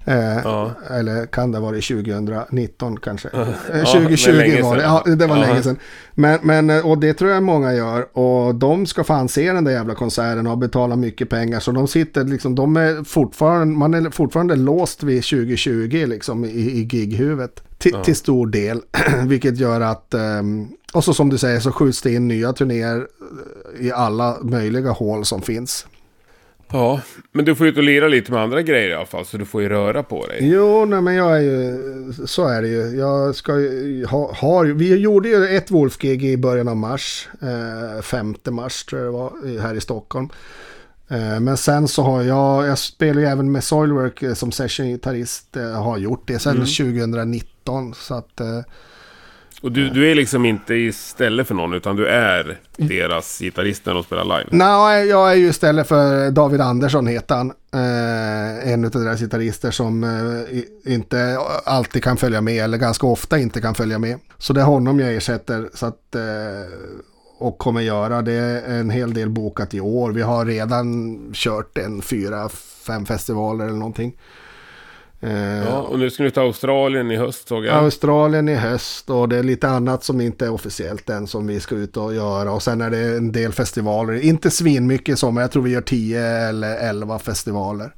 Eh, 0.04 0.38
Ja. 0.44 0.70
Eller 0.90 1.26
kan 1.26 1.52
det 1.52 1.58
ha 1.58 1.66
varit 1.66 1.84
2019 1.84 2.96
kanske? 2.96 3.28
Eh, 3.28 3.46
men 3.72 3.84
2020 3.86 4.30
länge 4.32 4.62
var 4.62 4.76
det, 4.76 4.82
ja 4.82 5.02
det 5.16 5.26
var 5.26 5.36
Ja. 5.36 5.42
länge 5.46 5.62
sedan. 5.62 5.76
Men, 6.14 6.38
men, 6.42 6.70
eh, 6.70 6.86
och 6.86 6.98
det 6.98 7.14
tror 7.14 7.30
jag 7.30 7.42
många 7.42 7.72
gör. 7.74 8.18
Och 8.18 8.54
de 8.54 8.86
ska 8.86 9.04
fan 9.04 9.28
se 9.28 9.52
den 9.52 9.64
där 9.64 9.72
jävla 9.72 9.94
konserten 9.94 10.46
och 10.46 10.58
betala 10.58 10.96
mycket 10.96 11.28
pengar. 11.30 11.60
Så 11.60 11.72
de 11.72 11.88
sitter 11.88 12.24
liksom, 12.24 12.54
de 12.54 12.76
är 12.76 13.04
fortfarande, 13.04 13.74
man 13.78 13.94
är 13.94 14.10
fortfarande 14.10 14.56
låst 14.56 15.02
vid 15.02 15.24
2020 15.24 16.04
liksom 16.06 16.44
i, 16.44 16.48
i 16.48 16.88
gighuvudet. 16.92 17.62
Till, 17.78 17.92
Ja. 17.94 18.04
till 18.04 18.16
stor 18.16 18.46
del. 18.46 18.80
Vilket 19.26 19.58
gör 19.58 19.80
att, 19.80 20.14
ehm, 20.14 20.68
och 20.92 21.04
så 21.04 21.14
som 21.14 21.28
du 21.28 21.38
säger 21.38 21.60
så 21.60 21.72
skjuts 21.72 22.02
det 22.02 22.12
in 22.12 22.28
nya 22.28 22.52
turnéer 22.52 22.96
eh, 23.78 23.86
i 23.86 23.92
alla 23.92 24.36
möjliga 24.42 24.90
hål 24.90 25.24
som 25.24 25.42
finns. 25.42 25.86
Ja, 26.72 27.00
men 27.32 27.44
du 27.44 27.54
får 27.54 27.66
ut 27.66 27.76
och 27.76 27.82
lira 27.82 28.08
lite 28.08 28.32
med 28.32 28.40
andra 28.42 28.62
grejer 28.62 28.88
i 28.90 28.94
alla 28.94 29.06
fall. 29.06 29.24
Så 29.26 29.36
du 29.36 29.44
får 29.44 29.62
ju 29.62 29.68
röra 29.68 30.02
på 30.02 30.26
dig. 30.26 30.38
Jo, 30.52 30.84
nej 30.84 31.00
men 31.00 31.14
jag 31.14 31.36
är 31.36 31.40
ju, 31.40 31.78
så 32.26 32.48
är 32.48 32.62
det 32.62 32.68
ju. 32.68 32.96
Jag 32.98 33.34
ska 33.34 33.58
ju, 33.60 34.06
ha, 34.06 34.32
har, 34.34 34.64
ju- 34.64 34.74
vi 34.74 34.96
gjorde 34.96 35.28
ju 35.28 35.56
ett 35.56 35.70
Wolf-gig 35.70 36.24
i 36.24 36.36
början 36.36 36.68
av 36.68 36.76
mars. 36.76 37.28
Eh, 37.42 38.02
5 38.02 38.34
mars 38.50 38.84
tror 38.84 39.00
jag 39.02 39.08
det 39.08 39.18
var, 39.18 39.60
här 39.60 39.74
i 39.74 39.80
Stockholm. 39.80 40.28
Eh, 41.08 41.40
men 41.40 41.56
sen 41.56 41.88
så 41.88 42.02
har 42.02 42.22
jag, 42.22 42.66
jag 42.66 42.78
spelar 42.78 43.20
ju 43.20 43.26
även 43.26 43.52
med 43.52 43.64
Soilwork 43.64 44.22
eh, 44.22 44.34
som 44.34 44.50
session-gitarrist. 44.52 45.56
Eh, 45.56 45.82
har 45.82 45.98
gjort 45.98 46.22
det 46.28 46.38
sedan 46.38 46.56
2019. 46.66 47.94
Så 47.94 48.14
att, 48.14 48.40
eh, 48.40 48.60
Och 49.62 49.72
du, 49.72 49.90
du 49.90 50.10
är 50.10 50.14
liksom 50.14 50.44
inte 50.44 50.74
istället 50.74 51.48
för 51.48 51.54
någon, 51.54 51.74
utan 51.74 51.96
du 51.96 52.06
är 52.06 52.58
deras 52.76 53.38
gitarrist 53.38 53.86
när 53.86 53.94
de 53.94 54.02
spelar 54.02 54.24
live. 54.24 54.48
Nej, 54.50 55.06
jag 55.06 55.30
är 55.32 55.34
ju 55.34 55.48
istället 55.48 55.88
för 55.88 56.30
David 56.30 56.60
Andersson 56.60 57.06
heter 57.06 57.34
han. 57.34 57.52
Eh, 57.74 58.72
en 58.72 58.84
av 58.84 58.90
deras 58.90 59.20
gitarrister 59.20 59.70
som 59.70 60.04
eh, 60.04 60.92
inte 60.92 61.38
alltid 61.64 62.02
kan 62.04 62.16
följa 62.16 62.40
med 62.40 62.64
eller 62.64 62.78
ganska 62.78 63.06
ofta 63.06 63.38
inte 63.38 63.60
kan 63.60 63.74
följa 63.74 63.98
med. 63.98 64.18
Så 64.38 64.52
det 64.52 64.60
är 64.60 64.64
honom 64.64 65.00
jag 65.00 65.14
ersätter 65.14 65.68
så 65.74 65.86
att, 65.86 66.14
eh, 66.14 66.22
och 67.38 67.58
kommer 67.58 67.80
göra. 67.80 68.22
Det 68.22 68.32
är 68.32 68.80
en 68.80 68.90
hel 68.90 69.14
del 69.14 69.30
bokat 69.30 69.74
i 69.74 69.80
år. 69.80 70.12
Vi 70.12 70.22
har 70.22 70.46
redan 70.46 71.18
kört 71.34 71.78
en 71.78 72.02
fyra, 72.02 72.48
fem 72.86 73.06
festivaler 73.06 73.64
eller 73.64 73.76
någonting. 73.76 74.14
Eh, 75.22 75.64
Ja, 75.64 75.80
och 75.80 75.98
nu 75.98 76.10
ska 76.10 76.22
ni 76.22 76.30
till 76.30 76.42
Australien 76.42 77.10
i 77.10 77.16
höst 77.16 77.48
såg 77.48 77.64
jag. 77.64 77.74
Australien 77.74 78.48
i 78.48 78.54
höst 78.54 79.10
och 79.10 79.28
det 79.28 79.36
är 79.36 79.42
lite 79.42 79.68
annat 79.68 80.04
som 80.04 80.20
inte 80.20 80.44
är 80.44 80.50
officiellt 80.50 81.10
än 81.10 81.26
som 81.26 81.46
vi 81.46 81.60
ska 81.60 81.74
ut 81.74 81.96
och 81.96 82.14
göra. 82.14 82.52
Och 82.52 82.62
sen 82.62 82.80
är 82.80 82.90
det 82.90 83.16
en 83.16 83.32
del 83.32 83.52
festivaler, 83.52 84.24
inte 84.24 84.50
svinmycket 84.50 85.18
som, 85.18 85.36
jag 85.36 85.50
tror 85.50 85.62
vi 85.62 85.70
gör 85.70 85.80
10 85.80 86.26
eller 86.26 86.76
11 86.76 87.18
festivaler. 87.18 87.94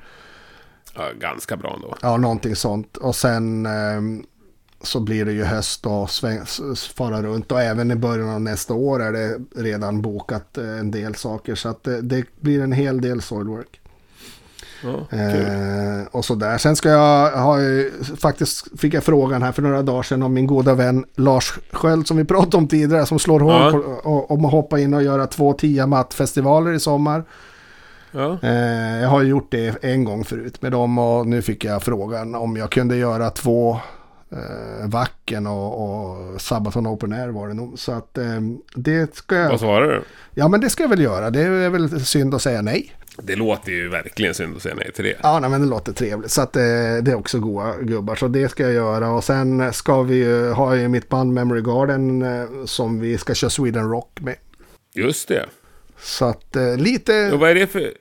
Ja, 0.94 1.08
ganska 1.20 1.56
bra 1.56 1.74
ändå. 1.74 1.96
Ja, 2.02 2.16
någonting 2.16 2.56
sånt. 2.56 2.96
Och 2.96 3.16
sen 3.16 3.66
ehm, 3.66 4.24
så 4.82 5.00
blir 5.00 5.24
det 5.24 5.32
ju 5.32 5.44
höst 5.44 5.86
och 5.86 6.10
sväng, 6.10 6.40
fara 6.94 7.22
runt. 7.22 7.52
Och 7.52 7.60
även 7.62 7.90
i 7.90 7.96
början 7.96 8.28
av 8.30 8.40
nästa 8.40 8.74
år 8.74 9.02
är 9.02 9.12
det 9.12 9.38
redan 9.62 10.02
bokat 10.02 10.58
eh, 10.58 10.78
en 10.78 10.90
del 10.90 11.14
saker. 11.14 11.54
Så 11.54 11.68
att 11.68 11.84
det, 11.84 12.00
det 12.00 12.24
blir 12.40 12.62
en 12.62 12.72
hel 12.72 13.00
del 13.00 13.22
soilwork. 13.22 13.80
Ja. 14.84 15.18
Eh, 15.18 16.06
och 16.10 16.24
sådär. 16.24 16.58
Sen 16.58 16.76
ska 16.76 16.88
jag 16.88 17.30
ha 17.30 17.60
ju- 17.60 17.92
faktiskt 18.18 18.80
fick 18.80 18.94
jag 18.94 19.04
frågan 19.04 19.42
här 19.42 19.52
för 19.52 19.62
några 19.62 19.82
dagar 19.82 20.02
sedan 20.02 20.22
om 20.22 20.34
min 20.34 20.46
goda 20.46 20.74
vän 20.74 21.04
Lars 21.16 21.58
Sköld 21.72 22.06
som 22.06 22.16
vi 22.16 22.24
pratade 22.24 22.56
om 22.56 22.68
tidigare 22.68 23.06
som 23.06 23.18
slår 23.18 23.40
hål 23.40 23.52
Ja. 23.52 23.98
och, 24.10 24.30
om 24.30 24.44
att 24.44 24.52
hoppa 24.52 24.78
in 24.80 24.94
och 24.94 25.02
göra 25.02 25.26
två 25.26 25.52
Tiamat-festivaler 25.52 26.72
i 26.72 26.80
sommar. 26.80 27.24
Ja. 28.12 28.38
Eh, 28.42 29.00
jag 29.02 29.08
har 29.08 29.22
gjort 29.22 29.50
det 29.50 29.84
en 29.84 30.04
gång 30.04 30.24
förut 30.24 30.62
med 30.62 30.72
dem 30.72 30.98
och 30.98 31.26
nu 31.26 31.42
fick 31.42 31.64
jag 31.64 31.82
frågan 31.82 32.34
om 32.34 32.56
jag 32.56 32.70
kunde 32.70 32.96
göra 32.96 33.30
två 33.30 33.76
eh, 34.32 34.88
Vacken 34.88 35.46
och, 35.46 35.84
och 35.84 36.40
Sabaton 36.40 36.86
Open 36.86 37.12
Air 37.12 37.28
var 37.28 37.48
det 37.48 37.54
nog. 37.54 37.78
Så 37.78 37.92
att 37.92 38.18
eh, 38.18 38.24
det 38.74 39.16
ska 39.16 39.36
jag, 39.36 39.50
Vad 39.50 39.60
svarar 39.60 39.86
du? 39.86 40.02
ja 40.34 40.48
men 40.48 40.60
det 40.60 40.70
ska 40.70 40.82
jag 40.82 40.88
väl 40.90 41.00
göra. 41.00 41.30
Det 41.30 41.40
är 41.40 41.70
väl 41.70 42.00
synd 42.04 42.34
att 42.34 42.42
säga 42.42 42.62
nej. 42.62 42.92
Det 43.22 43.36
låter 43.36 43.72
ju 43.72 43.88
verkligen 43.88 44.34
synd 44.34 44.56
att 44.56 44.62
säga 44.62 44.74
nej 44.74 44.92
till 44.92 45.04
det. 45.04 45.16
Ja, 45.22 45.40
nej, 45.40 45.50
men 45.50 45.60
det 45.60 45.66
låter 45.66 45.92
trevligt. 45.92 46.30
Så 46.30 46.42
att, 46.42 46.56
eh, 46.56 46.62
det 47.02 47.10
är 47.10 47.14
också 47.14 47.38
goa 47.38 47.76
gubbar. 47.80 48.14
Så 48.14 48.28
det 48.28 48.48
ska 48.48 48.62
jag 48.62 48.72
göra. 48.72 49.10
Och 49.10 49.24
sen 49.24 49.72
ska 49.72 50.02
vi 50.02 50.14
ju 50.14 50.50
ha 50.50 50.76
ju 50.76 50.88
mitt 50.88 51.08
band 51.08 51.32
Memory 51.32 51.60
Garden 51.60 52.22
eh, 52.22 52.64
som 52.64 53.00
vi 53.00 53.18
ska 53.18 53.34
köra 53.34 53.50
Sweden 53.50 53.90
Rock 53.90 54.20
med. 54.20 54.36
Just 54.94 55.28
det. 55.28 55.46
Så 56.00 56.24
att 56.24 56.56
eh, 56.56 56.76
lite... 56.76 57.30
Och 57.32 57.40
vad 57.40 57.50
är 57.50 57.54
det 57.54 57.66
för... 57.66 57.92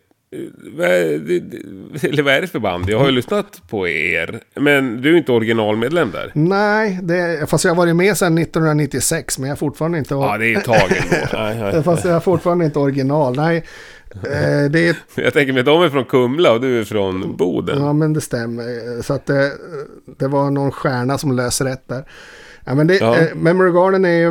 Vad 0.78 0.88
är 0.88 1.19
det, 1.19 2.08
eller 2.08 2.23
vad 2.23 2.34
är 2.34 2.41
det 2.41 2.47
för 2.47 2.60
band? 2.60 2.89
Jag 2.89 2.99
har 2.99 3.06
ju 3.06 3.12
lyssnat 3.12 3.62
på 3.69 3.88
er. 3.88 4.39
Men 4.56 5.02
du 5.02 5.13
är 5.13 5.17
inte 5.17 5.32
originalmedlem 5.32 6.12
där. 6.12 6.32
Nej, 6.34 6.99
det, 7.02 7.49
fast 7.49 7.63
jag 7.63 7.71
har 7.71 7.76
varit 7.78 7.95
med 7.95 8.17
sedan 8.17 8.38
1996 8.38 9.39
men 9.39 9.49
jag 9.49 9.56
är 9.56 9.60
fortfarande 9.60 9.97
inte... 9.97 10.13
Ja, 10.13 10.38
det 10.38 10.54
är 10.54 10.58
ett 10.58 10.65
tag 10.65 10.91
ändå. 10.91 11.28
Nej, 11.34 11.73
nej. 11.73 11.84
Fast 11.84 12.06
jag 12.06 12.15
är 12.15 12.19
fortfarande 12.19 12.65
inte 12.65 12.80
original. 12.80 13.36
Nej, 13.36 13.63
eh, 14.15 14.71
det 14.71 14.88
är... 14.89 14.95
Jag 15.21 15.34
tänker 15.34 15.54
mig 15.54 15.60
att 15.60 15.65
de 15.65 15.84
är 15.84 15.89
från 15.89 16.06
Kumla 16.06 16.52
och 16.52 16.62
du 16.62 16.80
är 16.80 16.84
från 16.84 17.36
Boden. 17.38 17.82
Ja, 17.84 17.93
men 17.93 18.13
det 18.13 18.21
stämmer. 18.21 19.02
Så 19.02 19.13
att 19.13 19.26
det, 19.26 19.52
det 20.17 20.28
var 20.28 20.49
någon 20.52 20.71
stjärna 20.71 21.17
som 21.17 21.32
löste 21.32 21.65
rätt 21.65 21.88
där. 21.88 22.06
Ja, 22.65 22.76
men 22.76 22.88
det, 22.88 22.95
Ja. 22.97 23.17
eh, 23.17 23.36
Memory 23.36 23.71
Garden 23.71 24.06
är 24.06 24.10
ju, 24.10 24.28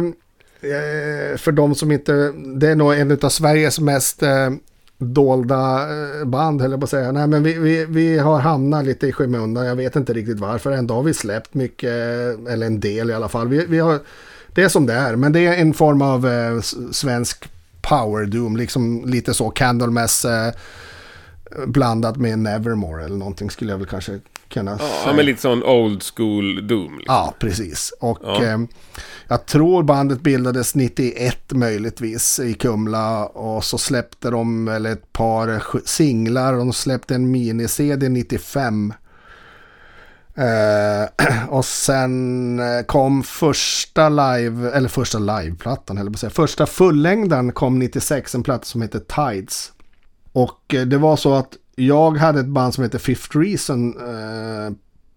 eh, 0.61 1.37
för 1.37 1.53
de 1.53 1.75
som 1.75 1.93
inte, 1.93 2.33
det 2.57 2.69
är 2.69 2.75
nog 2.75 2.95
en 2.95 3.19
av 3.23 3.29
Sveriges 3.29 3.81
mest 3.81 4.23
eh, 4.23 4.51
dolda 4.99 5.89
eh, 6.21 6.25
band, 6.25 6.63
höll 6.63 6.71
jag 6.71 6.81
på 6.81 6.85
att 6.85 6.91
säga. 6.91 7.13
Nej, 7.13 7.27
men 7.27 7.43
vi, 7.43 7.53
vi, 7.59 7.85
vi 7.85 8.19
har 8.19 8.39
hamnat 8.39 8.85
lite 8.85 9.07
i 9.07 9.13
skymundan, 9.13 9.67
jag 9.67 9.77
vet 9.77 9.97
inte 9.97 10.13
riktigt 10.13 10.41
varför. 10.41 10.71
Ändå 10.73 10.95
har 10.95 11.03
vi 11.03 11.15
släppt 11.15 11.55
mycket, 11.55 11.91
eller 12.49 12.67
en 12.67 12.81
del 12.81 13.11
i 13.11 13.15
alla 13.15 13.29
fall. 13.29 13.49
Vi, 13.49 13.67
vi 13.67 13.79
har 13.79 13.99
det 14.55 14.63
är 14.63 14.69
som 14.69 14.87
det 14.87 14.93
är. 14.95 15.17
Men 15.17 15.33
det 15.33 15.47
är 15.47 15.55
en 15.57 15.75
form 15.75 16.03
av 16.03 16.27
eh, 16.27 16.61
svensk 16.93 17.52
power 17.83 18.27
doom. 18.27 18.57
Liksom 18.57 19.05
lite 19.07 19.35
så 19.35 19.51
Candlemass 19.51 20.25
eh, 20.25 20.53
blandat 21.67 22.17
med 22.17 22.39
Nevermore 22.39 23.05
eller 23.05 23.17
någonting 23.17 23.51
skulle 23.51 23.71
jag 23.71 23.79
väl 23.79 23.87
kanske 23.87 24.21
kunna 24.49 24.71
Ja, 24.71 24.79
säga. 25.05 25.17
men 25.17 25.27
lite 25.27 25.41
sån 25.41 25.63
old 25.65 26.03
school 26.03 26.67
Doom. 26.67 26.99
Liksom. 26.99 27.15
Ja, 27.15 27.35
precis. 27.39 27.93
Och 28.01 28.19
Ja. 28.23 28.45
eh, 28.45 28.59
jag 29.29 29.47
tror 29.47 29.83
bandet 29.83 30.21
bildades 30.21 30.75
91 30.75 31.53
möjligtvis 31.53 32.41
i 32.41 32.55
Kumla 32.55 33.27
och 33.27 33.65
så 33.65 33.79
släppte 33.79 34.31
de 34.31 34.65
väl 34.65 34.87
ett 34.87 35.13
par 35.13 35.63
singlar 35.85 36.53
och 36.53 36.59
de 36.59 36.73
släppte 36.73 37.15
en 37.15 37.31
mini-CD 37.31 38.09
95. 38.09 38.95
Eh, 40.35 41.49
och 41.49 41.65
sen 41.65 42.59
eh, 42.59 42.83
kom 42.87 43.23
första 43.23 44.09
live, 44.09 44.71
eller 44.71 44.89
första 44.89 45.19
liveplattan, 45.19 45.99
eller 45.99 46.13
säga. 46.13 46.31
Första 46.31 46.67
fullängden 46.67 47.53
kom 47.53 47.79
96, 47.79 48.35
en 48.35 48.43
platta 48.43 48.65
som 48.65 48.83
heter 48.83 48.99
Tides. 48.99 49.73
Och 50.33 50.75
eh, 50.75 50.83
det 50.83 50.99
var 50.99 51.17
så 51.17 51.35
att 51.35 51.57
jag 51.77 52.17
hade 52.17 52.41
ett 52.41 52.47
band 52.47 52.75
som 52.75 52.85
heter 52.85 52.99
Fifth 52.99 53.39
Reason 53.39 53.95
eh, 54.01 54.73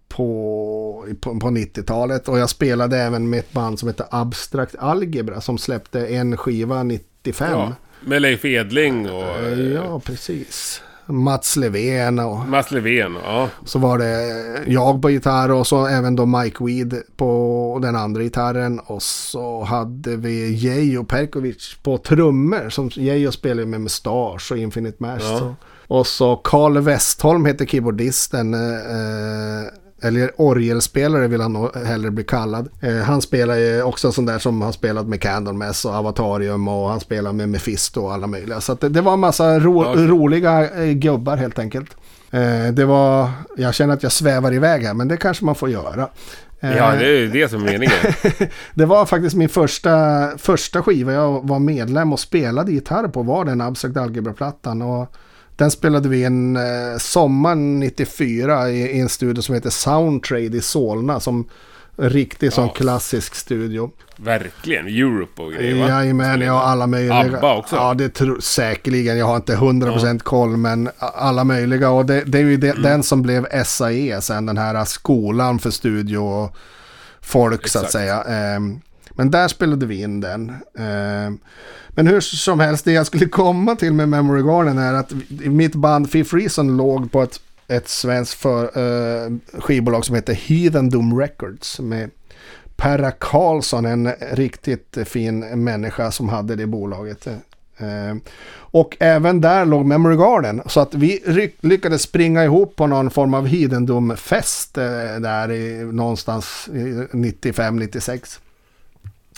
på, 0.08 1.06
på, 1.20 1.40
på 1.40 1.48
90-talet. 1.48 2.28
Och 2.28 2.38
jag 2.38 2.50
spelade 2.50 2.98
även 2.98 3.30
med 3.30 3.38
ett 3.38 3.52
band 3.52 3.78
som 3.78 3.88
heter 3.88 4.06
Abstract 4.10 4.74
Algebra 4.78 5.40
som 5.40 5.58
släppte 5.58 6.06
en 6.06 6.36
skiva 6.36 6.82
95. 6.82 7.50
Ja, 7.50 7.72
med 8.00 8.22
Leif 8.22 8.44
Edling 8.44 9.10
och 9.10 9.38
eh, 9.38 9.58
Ja, 9.58 10.00
precis. 10.00 10.82
Mats 11.06 11.56
Levén 11.56 12.18
och 12.18 12.38
Mats 12.48 12.70
Levén. 12.70 13.16
Ja, 13.24 13.48
så 13.64 13.78
var 13.78 13.98
det 13.98 14.70
jag 14.70 15.02
på 15.02 15.10
gitarr 15.10 15.50
och 15.50 15.66
så 15.66 15.86
även 15.86 16.16
då 16.16 16.26
Mike 16.26 16.64
Weed 16.64 17.02
på 17.16 17.78
den 17.82 17.96
andra 17.96 18.22
gitarren. 18.22 18.78
Och 18.78 19.02
så 19.02 19.64
hade 19.64 20.16
vi 20.16 20.54
Geijo 20.54 21.04
Perkovic 21.04 21.76
på 21.82 21.98
trummor. 21.98 22.70
Som 22.70 22.88
Geijo 22.88 23.32
spelade 23.32 23.66
med 23.66 23.80
Mustasch 23.80 24.52
och 24.52 24.58
Infinite 24.58 24.96
Mash. 25.02 25.20
Ja. 25.20 25.38
Så. 25.38 25.54
Och 25.88 26.06
så 26.06 26.36
Carl 26.36 26.78
Westholm 26.78 27.46
heter 27.46 27.66
keyboardisten. 27.66 28.54
Eh, 28.54 28.60
eller 30.06 30.30
orgelspelare 30.36 31.28
vill 31.28 31.40
han 31.40 31.52
nog 31.52 31.76
hellre 31.76 32.10
bli 32.10 32.24
kallad. 32.24 32.68
Eh, 32.80 32.96
han 32.96 33.22
spelar 33.22 33.56
ju 33.56 33.82
också 33.82 34.12
sån 34.12 34.26
där 34.26 34.38
som 34.38 34.62
har 34.62 34.72
spelat 34.72 35.06
med 35.06 35.20
Candlemass 35.20 35.84
och 35.84 35.94
Avatarium 35.94 36.68
och 36.68 36.88
han 36.88 37.00
spelar 37.00 37.32
med 37.32 37.48
Mephisto 37.48 38.00
och 38.00 38.12
alla 38.12 38.26
möjliga. 38.26 38.60
Så 38.60 38.74
det, 38.74 38.88
det 38.88 39.00
var 39.00 39.12
en 39.12 39.20
massa 39.20 39.58
ro, 39.58 39.84
Ja, 39.84 39.92
roliga 39.96 40.84
eh, 40.84 40.92
gubbar 40.92 41.36
helt 41.36 41.58
enkelt. 41.58 41.96
Eh, 42.30 42.72
det 42.72 42.84
var, 42.84 43.30
jag 43.56 43.74
känner 43.74 43.94
att 43.94 44.02
jag 44.02 44.12
svävar 44.12 44.54
iväg 44.54 44.82
här 44.82 44.94
men 44.94 45.08
det 45.08 45.16
kanske 45.16 45.44
man 45.44 45.54
får 45.54 45.70
göra. 45.70 46.08
Eh, 46.60 46.76
ja 46.76 46.90
det 46.90 47.06
är 47.06 47.18
ju 47.18 47.28
det 47.28 47.48
som 47.48 47.62
är 47.62 47.66
meningen. 47.66 47.96
det 48.74 48.84
var 48.84 49.06
faktiskt 49.06 49.36
min 49.36 49.48
första, 49.48 50.28
första 50.38 50.82
skiva 50.82 51.12
jag 51.12 51.48
var 51.48 51.58
medlem 51.58 52.12
och 52.12 52.20
spelade 52.20 52.72
gitarr 52.72 53.08
på 53.08 53.22
var 53.22 53.44
den 53.44 53.60
Abstract 53.60 53.96
Algebra-plattan. 53.96 54.82
Och 54.82 55.16
den 55.56 55.70
spelade 55.70 56.08
vi 56.08 56.24
en 56.24 56.56
eh, 56.56 56.62
sommar 56.98 57.54
94 57.54 58.70
i, 58.70 58.80
i 58.96 59.00
en 59.00 59.08
studio 59.08 59.42
som 59.42 59.54
heter 59.54 59.70
Soundtrade 59.70 60.56
i 60.56 60.60
Solna. 60.60 61.20
Som 61.20 61.44
riktig 61.98 62.52
sån 62.52 62.66
Ja. 62.66 62.72
klassisk 62.72 63.34
studio. 63.34 63.90
Verkligen. 64.16 64.86
Europe 64.86 65.42
och 65.42 65.52
grejer 65.52 65.80
va? 65.82 65.88
Jajamän, 65.88 66.40
ja 66.40 66.62
alla 66.62 66.86
möjliga. 66.86 67.14
ABBA 67.36 67.56
också? 67.56 67.76
Ja, 67.76 67.94
det 67.94 68.08
tror 68.08 68.40
säkerligen. 68.40 69.18
Jag 69.18 69.26
har 69.26 69.36
inte 69.36 69.54
100% 69.56 70.18
koll, 70.18 70.56
men 70.56 70.88
alla 70.98 71.44
möjliga. 71.44 71.90
Och 71.90 72.06
det, 72.06 72.22
det 72.26 72.38
är 72.38 72.42
ju 72.42 72.56
det, 72.56 72.70
Mm. 72.70 72.82
den 72.82 73.02
som 73.02 73.22
blev 73.22 73.46
SAE 73.64 74.20
sen, 74.20 74.46
den 74.46 74.58
här 74.58 74.84
skolan 74.84 75.58
för 75.58 75.70
studio 75.70 76.18
och 76.18 76.56
folk 77.20 77.68
så 77.68 77.78
att 77.78 77.84
Exakt. 77.84 77.92
säga. 77.92 78.22
Ehm, 78.22 78.80
men 79.16 79.30
där 79.30 79.48
spelade 79.48 79.86
vi 79.86 80.02
in 80.02 80.20
den. 80.20 80.50
Eh, 80.78 81.30
men 81.88 82.06
hur 82.06 82.20
som 82.20 82.60
helst, 82.60 82.84
det 82.84 82.92
jag 82.92 83.06
skulle 83.06 83.26
komma 83.26 83.76
till 83.76 83.92
med 83.92 84.08
Memory 84.08 84.42
Garden 84.42 84.78
är 84.78 84.94
att 84.94 85.12
mitt 85.28 85.74
band 85.74 86.10
Fifth 86.10 86.34
Reason 86.34 86.76
låg 86.76 87.12
på 87.12 87.22
ett, 87.22 87.40
ett 87.68 87.88
svenskt 87.88 88.34
för, 88.34 88.78
uh, 88.78 89.38
skivbolag 89.58 90.04
som 90.04 90.14
heter 90.14 90.34
Heathen 90.34 90.90
Doom 90.90 91.20
Records. 91.20 91.80
Med 91.80 92.10
Perra 92.76 93.10
Karlsson, 93.10 93.86
en 93.86 94.12
riktigt 94.32 94.98
fin 95.04 95.64
människa 95.64 96.10
som 96.10 96.28
hade 96.28 96.56
det 96.56 96.66
bolaget. 96.66 97.26
Eh, 97.78 98.16
och 98.54 98.96
även 99.00 99.40
där 99.40 99.64
låg 99.64 99.86
Memory 99.86 100.16
Garden. 100.16 100.62
Så 100.66 100.80
att 100.80 100.94
vi 100.94 101.22
lyckades 101.60 102.02
springa 102.02 102.44
ihop 102.44 102.76
på 102.76 102.86
någon 102.86 103.10
form 103.10 103.34
av 103.34 103.46
Heathendom-fest 103.46 104.74
där 104.74 105.50
i, 105.50 105.84
någonstans 105.84 106.68
95-96. 106.70 108.38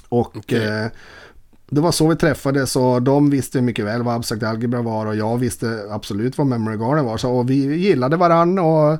Och 0.08 0.36
Okej. 0.36 0.66
eh, 0.66 0.86
det 1.70 1.80
var 1.80 1.92
så 1.92 2.08
vi 2.08 2.16
träffades 2.16 2.76
och 2.76 3.02
de 3.02 3.30
visste 3.30 3.60
mycket 3.60 3.84
väl 3.84 4.02
vad 4.02 4.14
Abstract 4.16 4.42
Algebra 4.42 4.82
var 4.82 5.06
och 5.06 5.16
jag 5.16 5.38
visste 5.38 5.80
absolut 5.90 6.38
vad 6.38 6.46
Memory 6.46 6.76
Garden 6.76 7.04
var. 7.04 7.16
Så, 7.16 7.30
och 7.30 7.50
vi 7.50 7.76
gillade 7.76 8.16
varann 8.16 8.58
och 8.58 8.98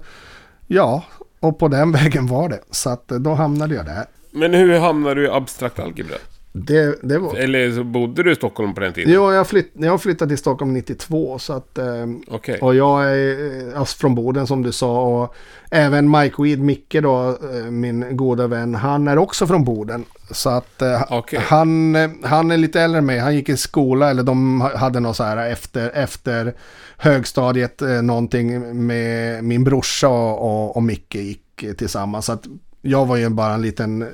ja, 0.66 1.05
och 1.40 1.59
på 1.59 1.68
den 1.68 1.92
vägen 1.92 2.27
var 2.27 2.49
det. 2.49 2.61
Så 2.71 2.90
att 2.90 3.12
eh, 3.12 3.18
då 3.18 3.35
hamnade 3.35 3.75
jag 3.75 3.85
där. 3.87 4.05
Men 4.31 4.55
hur 4.55 4.79
hamnade 4.79 5.14
du 5.14 5.27
i 5.27 5.31
abstrakt 5.31 5.79
algebra? 5.79 6.16
Det, 6.52 6.98
det 7.02 7.18
var... 7.18 7.37
Eller 7.37 7.72
så 7.72 7.84
bodde 7.84 8.22
du 8.22 8.32
i 8.32 8.34
Stockholm 8.34 8.74
på 8.74 8.80
den 8.80 8.92
tiden? 8.92 9.12
Jo, 9.12 9.32
jag, 9.32 9.46
flytt, 9.46 9.72
jag 9.74 10.02
flyttade 10.02 10.28
till 10.28 10.38
Stockholm 10.38 10.74
92 10.74 11.38
så 11.38 11.52
att... 11.52 11.78
Eh, 11.78 11.87
Okej. 12.28 12.58
Och 12.61 12.74
jag 12.74 13.04
är 13.12 13.68
eh, 13.68 13.78
alltså 13.80 13.98
från 13.98 14.14
Boden 14.14 14.46
som 14.46 14.62
du 14.62 14.72
sa 14.72 15.02
och 15.02 15.34
även 15.70 16.11
Mike 16.11 16.42
Weed, 16.42 16.61
Micke 16.61 16.96
då, 17.02 17.28
eh, 17.28 17.70
min 17.70 18.16
goda 18.16 18.46
vän, 18.46 18.74
han 18.74 19.08
är 19.08 19.18
också 19.18 19.46
från 19.46 19.64
Boden. 19.64 20.04
Så 20.30 20.50
att 20.50 20.82
Okej. 21.11 21.40
han, 21.42 21.96
han 22.22 22.50
är 22.50 22.56
lite 22.56 22.80
äldre 22.80 22.98
än 22.98 23.06
mig, 23.06 23.18
han 23.18 23.34
gick 23.34 23.48
i 23.48 23.56
skola 23.56 24.11
eller 24.11 24.22
de 24.22 24.61
ha- 24.61 24.76
hade 24.76 25.00
något 25.00 25.16
så 25.16 25.24
här 25.24 25.50
efter, 25.50 25.90
efter 25.90 26.54
högstadiet 26.96 27.82
någonting 28.02 28.87
med 28.87 29.44
min 29.44 29.64
brorsa 29.64 30.08
och, 30.08 30.42
och, 30.42 30.76
och 30.76 30.82
Micke 30.82 31.14
gick 31.14 31.64
tillsammans. 31.78 32.26
Så 32.26 32.32
att 32.32 32.44
jag 32.82 33.06
var 33.06 33.16
ju 33.16 33.28
bara 33.28 33.54
en 33.54 33.62
liten 33.62 34.06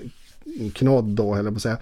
knodd 0.74 1.04
då, 1.04 1.36
jag 1.36 1.44
på 1.46 1.54
att 1.54 1.62
säga. 1.62 1.76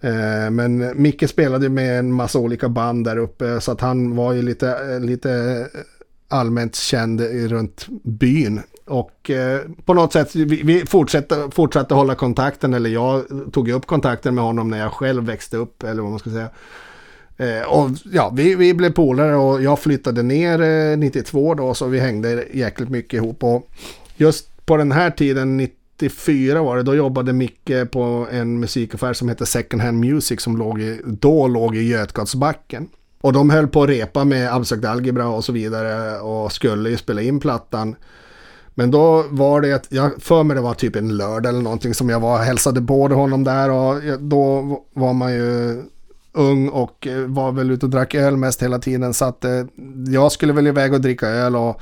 Eh, 0.00 0.50
men 0.50 1.02
Micke 1.02 1.28
spelade 1.28 1.68
med 1.68 1.98
en 1.98 2.12
massa 2.12 2.38
olika 2.38 2.68
band 2.68 3.04
där 3.04 3.16
uppe 3.16 3.60
så 3.60 3.72
att 3.72 3.80
han 3.80 4.16
var 4.16 4.32
ju 4.32 4.42
lite, 4.42 4.68
eh, 4.68 5.00
lite 5.00 5.30
eh, 5.32 5.80
allmänt 6.28 6.74
känd 6.74 7.20
runt 7.50 7.86
byn. 8.04 8.60
Och 8.84 9.30
eh, 9.30 9.60
på 9.84 9.94
något 9.94 10.12
sätt, 10.12 10.34
vi, 10.34 10.62
vi 10.62 10.86
fortsatte, 10.86 11.48
fortsatte 11.52 11.94
hålla 11.94 12.14
kontakten, 12.14 12.74
eller 12.74 12.90
jag 12.90 13.24
tog 13.52 13.68
upp 13.68 13.86
kontakten 13.86 14.34
med 14.34 14.44
honom 14.44 14.70
när 14.70 14.78
jag 14.78 14.92
själv 14.92 15.24
växte 15.24 15.56
upp, 15.56 15.82
eller 15.82 16.02
vad 16.02 16.10
man 16.10 16.18
ska 16.18 16.30
säga. 16.30 16.48
Eh, 17.36 17.68
och 17.68 17.90
ja, 18.12 18.32
vi, 18.34 18.54
vi 18.54 18.74
blev 18.74 18.92
polare 18.92 19.36
och 19.36 19.62
jag 19.62 19.78
flyttade 19.78 20.22
ner 20.22 20.62
eh, 20.62 20.98
92 20.98 21.54
då, 21.54 21.74
så 21.74 21.86
vi 21.86 22.00
hängde 22.00 22.44
jäkligt 22.52 22.88
mycket 22.88 23.14
ihop. 23.14 23.44
Och 23.44 23.70
just 24.16 24.66
på 24.66 24.76
den 24.76 24.92
här 24.92 25.10
tiden, 25.10 25.56
94 26.00 26.62
var 26.62 26.76
det, 26.76 26.82
då 26.82 26.94
jobbade 26.94 27.32
Micke 27.32 27.90
på 27.92 28.26
en 28.30 28.60
musikaffär 28.60 29.12
som 29.12 29.28
hette 29.28 29.46
Second 29.46 29.82
Hand 29.82 30.00
Music 30.00 30.42
som 30.42 30.56
låg 30.56 30.80
i, 30.80 31.00
då 31.04 31.48
låg 31.48 31.76
i 31.76 31.82
Götgatsbacken. 31.82 32.88
Och 33.20 33.32
de 33.32 33.50
höll 33.50 33.68
på 33.68 33.82
att 33.82 33.88
repa 33.88 34.24
med 34.24 34.54
Abstract 34.54 34.84
Algebra 34.84 35.28
och 35.28 35.44
så 35.44 35.52
vidare 35.52 36.20
och 36.20 36.52
skulle 36.52 36.90
ju 36.90 36.96
spela 36.96 37.22
in 37.22 37.40
plattan. 37.40 37.96
Men 38.74 38.90
då 38.90 39.24
var 39.30 39.60
det 39.60 39.72
att, 39.72 39.86
jag 39.88 40.22
för 40.22 40.42
mig 40.42 40.54
det 40.54 40.60
var 40.60 40.74
typ 40.74 40.96
en 40.96 41.16
lördag 41.16 41.50
eller 41.50 41.62
någonting 41.62 41.94
som 41.94 42.08
jag 42.08 42.20
var 42.20 42.38
och 42.38 42.44
hälsade 42.44 42.82
på 42.82 43.08
honom 43.08 43.44
där 43.44 43.70
och 43.70 44.20
då 44.20 44.62
var 44.94 45.12
man 45.12 45.32
ju 45.32 45.82
ung 46.32 46.68
och 46.68 47.06
eh, 47.06 47.18
var 47.18 47.52
väl 47.52 47.70
ute 47.70 47.86
och 47.86 47.90
drack 47.90 48.14
öl 48.14 48.36
mest 48.36 48.62
hela 48.62 48.78
tiden 48.78 49.14
så 49.14 49.24
att 49.24 49.44
eh, 49.44 49.64
jag 50.08 50.32
skulle 50.32 50.52
väl 50.52 50.66
iväg 50.66 50.94
och 50.94 51.00
dricka 51.00 51.28
öl 51.28 51.56
och 51.56 51.80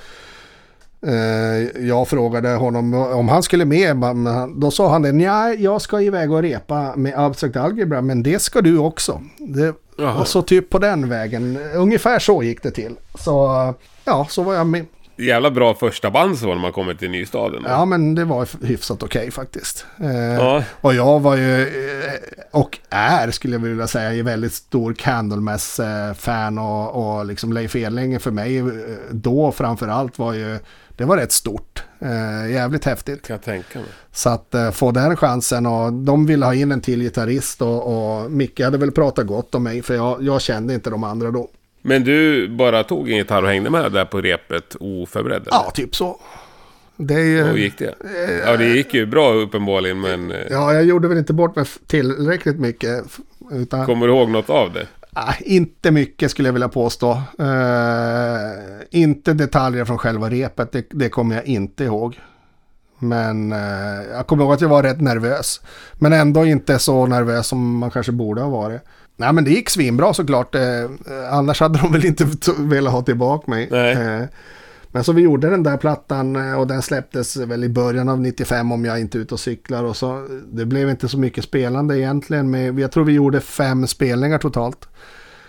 jag 1.81 2.09
frågade 2.09 2.49
honom 2.49 2.95
om 2.95 3.29
han 3.29 3.43
skulle 3.43 3.65
med, 3.65 3.97
men 3.97 4.61
då 4.61 4.71
sa 4.71 4.89
han 4.91 5.03
det, 5.03 5.13
nej 5.13 5.63
jag 5.63 5.83
ska 5.83 6.01
iväg 6.01 6.33
och 6.33 6.43
repa 6.43 6.97
med 6.97 7.15
Abstract 7.17 7.57
Algebra 7.57 8.01
men 8.01 8.23
det 8.23 8.39
ska 8.43 8.61
du 8.61 8.79
också. 8.79 9.23
Det, 9.39 9.75
och 10.21 10.29
så 10.29 10.43
typ 10.43 10.71
på 10.71 10.79
den 10.79 11.09
vägen, 11.09 11.59
ungefär 11.75 12.19
så 12.19 12.43
gick 12.43 12.63
det 12.63 12.71
till. 12.71 12.95
Så 13.19 13.75
ja, 14.05 14.27
så 14.31 14.43
var 14.43 14.55
jag 14.55 14.67
med. 14.67 14.87
Jävla 15.17 15.51
bra 15.51 15.75
första 15.75 16.11
band 16.11 16.39
så 16.39 16.47
när 16.47 16.55
man 16.55 16.73
kommer 16.73 16.95
till 16.95 17.11
nystaden. 17.11 17.65
Ja, 17.69 17.85
men 17.85 18.15
det 18.15 18.25
var 18.25 18.67
hyfsat 18.67 19.03
okej 19.03 19.31
faktiskt. 19.31 19.87
Eh, 20.01 20.35
Ja. 20.35 20.63
Och 20.81 20.95
jag 20.95 21.21
var 21.21 21.37
ju, 21.37 21.63
eh, 21.63 22.13
och 22.51 22.79
är 22.91 23.31
skulle 23.31 23.55
jag 23.55 23.61
vilja 23.61 23.87
säga, 23.87 24.13
en 24.13 24.25
väldigt 24.25 24.53
stor 24.53 24.95
Candlemass-fan 24.95 26.59
och, 26.59 27.19
och 27.19 27.27
liksom 27.27 27.53
Leif 27.53 27.77
Edling 27.77 28.21
för 28.21 28.31
mig 28.31 28.59
eh, 28.59 28.67
då 29.11 29.53
framför 29.53 29.89
allt 29.89 30.19
var 30.19 30.33
ju, 30.33 30.59
det 30.97 31.05
var 31.05 31.17
rätt 31.17 31.33
stort. 31.33 31.83
Eh, 32.01 32.53
jävligt 32.53 32.85
häftigt. 32.85 33.27
Kan 33.27 33.35
jag 33.35 33.43
tänka 33.43 33.79
mig. 33.79 33.89
Så 34.13 34.29
att 34.29 34.55
eh, 34.55 34.71
få 34.71 34.91
den 34.91 35.17
chansen 35.17 35.67
och 35.67 35.93
de 35.93 36.27
ville 36.27 36.47
ha 36.47 36.55
in 36.55 36.73
en 36.73 36.81
till 36.81 37.01
gitarrist 37.01 37.63
och, 37.63 38.23
och 38.23 38.31
Micke 38.31 38.61
hade 38.61 38.79
väl 38.79 38.93
pratat 38.93 39.27
gott 39.27 39.55
om 39.55 39.63
mig 39.63 39.83
för 39.83 39.95
jag, 39.95 40.23
jag 40.23 40.41
kände 40.43 40.75
inte 40.75 40.91
de 40.91 41.05
andra 41.05 41.31
då. 41.31 41.49
Men 41.83 42.05
du 42.05 42.49
bara 42.49 42.85
tog 42.85 43.11
en 43.11 43.17
gitarr 43.17 43.43
och 43.43 43.49
hängde 43.49 43.71
med 43.71 43.93
där 43.93 44.05
på 44.05 44.21
repet 44.21 44.77
oförberedd? 44.81 45.43
eller? 45.43 45.51
Ja, 45.51 45.71
typ 45.75 45.97
så. 45.97 46.21
Det 46.97 47.15
är 47.15 47.19
ju... 47.25 47.43
Hur 47.43 47.57
gick 47.59 47.79
det? 47.79 47.95
Ja, 48.47 48.57
det 48.57 48.67
gick 48.67 48.95
ju 48.95 49.07
bra 49.07 49.33
uppenbarligen, 49.35 50.01
men... 50.01 50.31
eh, 50.31 50.39
Ja, 50.51 50.75
jag 50.75 50.85
gjorde 50.85 51.09
väl 51.09 51.19
inte 51.19 51.33
bort 51.33 51.57
mig 51.57 51.65
tillräckligt 51.87 52.59
mycket. 52.61 53.05
Utan, 53.53 53.87
Kommer 53.87 54.07
du 54.07 54.13
ihåg 54.13 54.29
något 54.31 54.51
av 54.51 54.73
det? 54.73 54.87
Ah, 55.17 55.35
inte 55.41 55.91
mycket 55.91 56.31
skulle 56.31 56.49
jag 56.49 56.53
vilja 56.53 56.69
påstå. 56.69 57.11
Eh, 57.39 58.51
inte 58.91 59.33
detaljer 59.33 59.85
från 59.85 59.99
själva 59.99 60.31
repet, 60.31 60.73
det, 60.73 60.87
det 60.91 61.09
kommer 61.09 61.35
jag 61.35 61.45
inte 61.45 61.85
ihåg. 61.85 62.21
Men 62.99 63.53
eh, 63.53 64.03
jag 64.13 64.27
kommer 64.27 64.45
ihåg 64.45 64.53
att 64.53 64.61
jag 64.61 64.69
var 64.69 64.83
rätt 64.83 65.01
nervös. 65.01 65.61
Men 65.95 66.13
ändå 66.13 66.45
inte 66.45 66.79
så 66.79 67.07
nervös 67.07 67.47
som 67.47 67.79
man 67.79 67.91
kanske 67.91 68.13
borde 68.13 68.41
ha 68.41 68.49
varit. 68.49 68.81
Nej 69.17 69.33
men 69.33 69.45
det 69.45 69.51
gick 69.51 69.71
svinbra 69.71 70.15
såklart. 70.15 70.55
Eh, 70.55 70.63
annars 71.31 71.61
hade 71.61 71.79
de 71.79 71.93
väl 71.93 72.05
inte 72.05 72.27
velat 72.59 72.93
ha 72.93 73.03
tillbaka 73.03 73.51
mig. 73.51 73.69
Eh, 74.95 74.97
men 74.97 75.05
så 75.05 75.13
vi 75.13 75.23
gjorde 75.23 75.51
den 75.51 75.63
där 75.63 75.77
plattan 75.77 76.37
eh, 76.37 76.61
och 76.61 76.67
den 76.67 76.83
släpptes 76.83 77.37
väl 77.37 77.65
i 77.65 77.69
början 77.69 78.09
av 78.09 78.21
95 78.21 78.73
om 78.73 78.85
jag 78.85 79.01
inte 79.01 79.19
är 79.19 79.21
ute 79.21 79.35
och 79.35 79.41
cyklar. 79.41 79.85
Och 79.85 79.97
så, 79.97 80.29
det 80.53 80.65
blev 80.67 80.91
inte 80.91 81.09
så 81.09 81.19
mycket 81.19 81.45
spelande 81.45 81.99
egentligen. 81.99 82.51
Med, 82.51 82.79
jag 82.79 82.93
tror 82.93 83.05
vi 83.05 83.13
gjorde 83.13 83.41
fem 83.41 83.87
spelningar 83.87 84.39
totalt. 84.39 84.89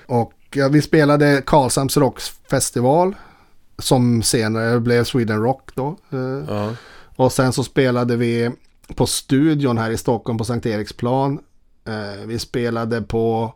Och 0.07 0.33
ja, 0.53 0.67
vi 0.67 0.81
spelade 0.81 1.41
Karlshamns 1.45 1.97
rockfestival. 1.97 3.15
Som 3.79 4.23
senare 4.23 4.79
blev 4.79 5.03
Sweden 5.03 5.41
Rock 5.41 5.71
då. 5.75 5.97
Eh, 6.11 6.19
Ja. 6.55 6.73
och 7.15 7.31
sen 7.31 7.53
så 7.53 7.63
spelade 7.63 8.15
vi 8.15 8.51
på 8.95 9.05
studion 9.07 9.77
här 9.77 9.91
i 9.91 9.97
Stockholm 9.97 10.37
på 10.37 10.43
Sankt 10.43 10.65
Eriksplan. 10.65 11.39
Eh, 11.87 12.25
vi 12.25 12.39
spelade 12.39 13.01
på 13.01 13.53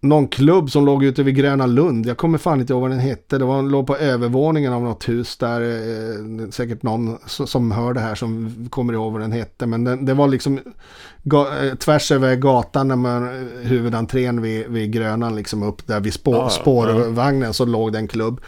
någon 0.00 0.28
klubb 0.28 0.70
som 0.70 0.86
låg 0.86 1.04
ute 1.04 1.22
vid 1.22 1.36
Gröna 1.36 1.66
Lund. 1.66 2.06
Jag 2.06 2.16
kommer 2.16 2.38
fan 2.38 2.60
inte 2.60 2.72
ihåg 2.72 2.82
vad 2.82 2.90
den 2.90 2.98
hette. 2.98 3.38
Det 3.38 3.44
var, 3.44 3.62
låg 3.62 3.86
på 3.86 3.96
övervåningen 3.96 4.72
av 4.72 4.82
något 4.82 5.08
hus 5.08 5.36
där. 5.36 5.60
Eh, 5.60 6.50
säkert 6.50 6.82
någon 6.82 7.18
som 7.26 7.70
hör 7.70 7.94
det 7.94 8.00
här 8.00 8.14
som 8.14 8.54
kommer 8.70 8.92
ihåg 8.92 9.12
vad 9.12 9.20
den 9.20 9.32
hette. 9.32 9.66
Men 9.66 9.84
den, 9.84 10.04
det 10.04 10.14
var 10.14 10.28
liksom 10.28 10.58
eh, 10.58 11.74
tvärs 11.78 12.12
över 12.12 12.36
gatan 12.36 12.88
när 12.88 12.96
man, 12.96 13.24
eh, 13.24 13.68
huvudentrén 13.68 14.42
vid, 14.42 14.66
vid 14.66 14.92
Grönan 14.92 15.36
liksom 15.36 15.62
upp 15.62 15.86
där 15.86 16.00
vid 16.00 16.14
spår, 16.14 16.36
ja, 16.36 16.50
spårvagnen 16.50 17.54
så 17.54 17.64
låg 17.64 17.92
det 17.92 17.98
en 17.98 18.08
klubb. 18.08 18.40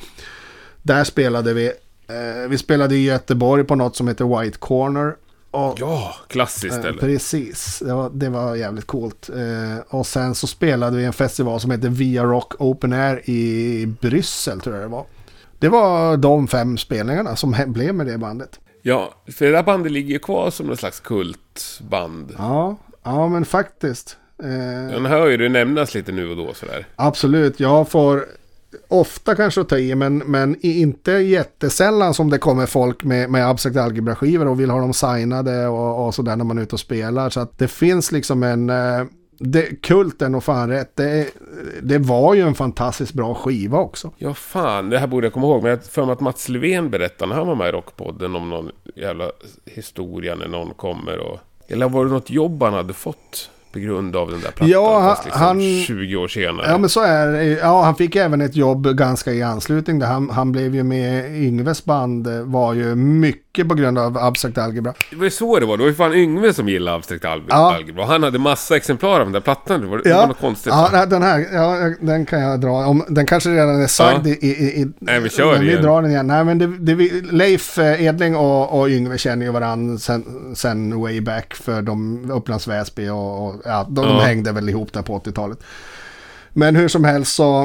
Där 0.83 1.05
spelade 1.05 1.55
vi. 1.55 1.67
Eh, 1.67 2.49
vi 2.49 2.59
spelade 2.59 2.95
i 2.97 3.05
Göteborg 3.05 3.65
på 3.65 3.75
något 3.75 3.97
som 3.97 4.09
heter 4.09 4.41
White 4.41 4.59
Corner. 4.59 5.15
Och, 5.53 5.81
Ja, 5.81 6.15
klassiskt 6.29 6.75
eh, 6.75 6.81
ställe. 6.81 7.01
precis, 7.01 7.79
det 7.79 7.95
var, 7.95 8.11
det 8.11 8.29
var 8.29 8.55
jävligt 8.57 8.87
coolt. 8.87 9.31
Eh, 9.31 9.85
och 9.99 10.07
sen 10.07 10.35
så 10.35 10.47
spelade 10.47 10.97
vi 10.97 11.05
en 11.05 11.13
festival 11.13 11.61
som 11.61 11.71
heter 11.71 11.89
Via 11.89 12.25
Rock 12.25 12.61
Open 12.61 12.93
Air 12.93 13.31
i 13.31 13.87
Bryssel 14.01 14.61
tror 14.61 14.75
jag 14.75 14.85
det 14.85 14.89
var. 14.89 15.05
Det 15.59 15.69
var 15.69 16.17
de 16.17 16.49
fem 16.49 16.79
spelningarna 16.79 17.37
som 17.37 17.57
blev 17.67 17.95
med 17.95 18.07
det 18.07 18.19
bandet. 18.19 18.61
Ja, 18.83 19.15
för 19.33 19.45
det 19.45 19.53
där 19.53 19.63
bandet 19.63 19.93
ligger 19.93 20.13
ju 20.13 20.19
kvar 20.19 20.51
som 20.51 20.67
någon 20.67 20.77
slags 20.77 21.01
kultband. 21.01 22.35
Ja, 22.39 22.77
ja 23.03 23.29
men 23.29 23.45
faktiskt. 23.45 24.17
Eh, 24.43 25.03
hör 25.03 25.27
ju 25.29 25.37
det 25.37 25.49
nämnas 25.49 25.95
lite 25.95 26.13
nu 26.13 26.31
och 26.31 26.37
då 26.37 26.55
sådär. 26.55 26.87
Absolut, 26.97 27.61
jag 27.61 27.89
får 27.89 28.27
ofta 28.89 29.35
kanske 29.35 29.61
att 29.61 29.69
ta 29.69 29.79
i, 29.79 29.95
men, 29.95 30.19
men 30.19 30.57
inte 30.61 31.13
jättesällan 31.13 32.15
som 32.15 32.31
det 32.31 32.39
kommer 32.39 32.67
folk 32.67 33.05
med, 33.05 33.31
med 33.31 33.49
abstrakt 33.49 33.77
algebra-skivor 33.77 34.47
och 34.49 34.61
vill 34.61 34.71
ha 34.71 34.81
dem 34.81 34.93
signade 34.95 35.67
och, 35.67 36.07
och 36.07 36.15
sådär 36.15 36.37
när 36.37 36.45
man 36.45 36.59
är 36.59 36.63
ute 36.63 36.75
och 36.75 36.81
spelar. 36.81 37.31
Så 37.31 37.41
att 37.41 37.59
det 37.59 37.69
finns 37.69 38.13
liksom 38.13 38.43
en... 38.43 38.71
eh, 38.71 39.05
Det, 39.45 39.83
kulten 39.83 40.35
och 40.35 40.45
fan 40.45 40.69
rätt, 40.69 40.97
det, 40.97 41.27
det 41.83 41.99
var 41.99 42.35
ju 42.35 42.43
en 42.43 42.55
fantastiskt 42.55 43.13
bra 43.13 43.35
skiva 43.35 43.79
också. 43.79 44.13
Ja, 44.19 44.35
fan, 44.35 44.91
det 44.91 44.99
här 44.99 45.07
borde 45.07 45.27
jag 45.27 45.35
komma 45.35 45.47
ihåg. 45.47 45.63
Men 45.63 45.71
jag 45.71 45.77
har 45.79 45.83
för 45.83 46.05
mig 46.05 46.13
att 46.13 46.21
Mats 46.21 46.49
Löfven 46.49 46.91
berättade 46.91 47.29
när 47.29 47.37
han 47.37 47.47
var 47.47 47.55
med 47.55 47.69
i 47.69 47.73
Rockpodden 47.73 48.37
om 48.37 48.51
någon 48.51 48.71
jävla 48.97 49.31
historia 49.65 50.35
när 50.35 50.49
någon 50.49 50.75
kommer 50.75 51.19
och... 51.19 51.39
Eller 51.69 51.89
var 51.89 52.05
det 52.05 52.11
något 52.11 52.31
jobb 52.31 52.63
han 52.63 52.75
hade 52.75 52.93
fått 52.93 53.51
på 53.73 53.79
grund 53.79 54.17
av 54.17 54.31
den 54.31 54.41
där 54.41 54.51
plattan? 54.51 54.69
Ja, 54.69 55.01
fast 55.01 55.25
liksom 55.25 55.41
han- 55.43 55.61
20 55.87 56.17
år 56.17 56.29
senare. 56.29 56.67
Ja 56.71 56.79
men 56.79 56.91
så 56.91 57.01
är 57.03 57.27
det. 57.33 57.45
Ja, 57.45 57.83
han 57.83 57.95
fick 57.95 58.17
även 58.17 58.41
ett 58.41 58.57
jobb 58.57 58.97
ganska 58.97 59.33
i 59.33 59.43
anslutning. 59.43 59.99
Där 59.99 60.07
han, 60.07 60.31
han 60.31 60.53
blev 60.53 60.75
ju 60.75 60.83
med 60.83 61.37
Yngves 61.43 61.85
band, 61.85 62.27
eh, 62.27 62.41
var 62.43 62.75
ju 62.75 62.95
mycket 62.95 63.52
på 63.53 63.75
grund 63.75 63.99
av 63.99 64.19
abstrakt 64.19 64.59
algebra. 64.59 64.95
Det 65.11 65.17
var 65.17 65.25
ju 65.25 65.31
så 65.31 65.59
det 65.59 65.67
var. 65.67 65.77
Det 65.77 65.83
var 65.83 65.89
ju 65.91 65.95
fan 65.95 66.13
Yngve 66.15 66.55
som 66.55 66.69
gillade 66.69 66.97
abstrakt 66.97 67.25
alg- 67.25 67.43
Ja. 67.49 67.75
algebra. 67.77 68.03
Och 68.03 68.09
han 68.09 68.23
hade 68.23 68.39
massa 68.39 68.77
exemplar 68.77 69.11
av 69.21 69.27
den 69.27 69.33
där 69.33 69.41
plattan. 69.41 69.81
Det 69.81 69.87
var, 69.87 69.99
det 70.05 70.13
var 70.15 70.27
något 70.27 70.41
konstigt. 70.41 70.73
Ja, 70.93 71.07
den 71.07 71.23
här, 71.23 71.47
ja, 71.53 71.93
den 72.01 72.27
kan 72.27 72.41
jag 72.41 72.61
dra. 72.61 72.71
Om, 72.87 73.05
den 73.09 73.27
kanske 73.27 73.51
redan 73.51 73.83
är 73.83 73.87
sagd 73.87 74.27
Ja. 74.27 74.31
i, 74.41 74.47
i, 74.47 74.81
i... 74.81 74.93
Nej, 74.99 75.21
vi 75.21 75.29
kör 75.29 75.53
men 75.53 75.61
vi 75.61 75.71
igen. 75.71 75.83
drar 75.83 76.03
den 76.03 76.11
igen. 76.11 76.27
Nej, 76.27 76.45
men 76.45 76.59
det, 76.59 76.67
det, 76.67 76.95
vi- 76.95 77.21
Leif 77.31 77.79
eh, 77.79 78.03
Edling 78.05 78.37
och, 78.37 78.81
och 78.81 78.89
Yngve 78.89 79.19
känner 79.19 79.47
ju 79.47 79.53
varandra 79.53 79.99
sen, 79.99 80.25
sen 80.57 81.01
way 81.01 81.21
back 81.21 81.55
för 81.55 81.83
de 81.83 82.31
Upplands 82.31 82.69
Väsby 82.69 83.09
och, 83.09 83.47
och 83.47 83.55
ja, 83.65 83.87
de, 83.91 84.07
de 84.07 84.17
Ja. 84.17 84.21
hängde 84.23 84.53
väl 84.53 84.69
ihop 84.69 84.93
där 84.93 85.03
på 85.03 85.19
80-talet. 85.19 85.59
Men 86.53 86.77
hur 86.77 86.89
som 86.89 87.05
helst 87.05 87.35
så 87.35 87.63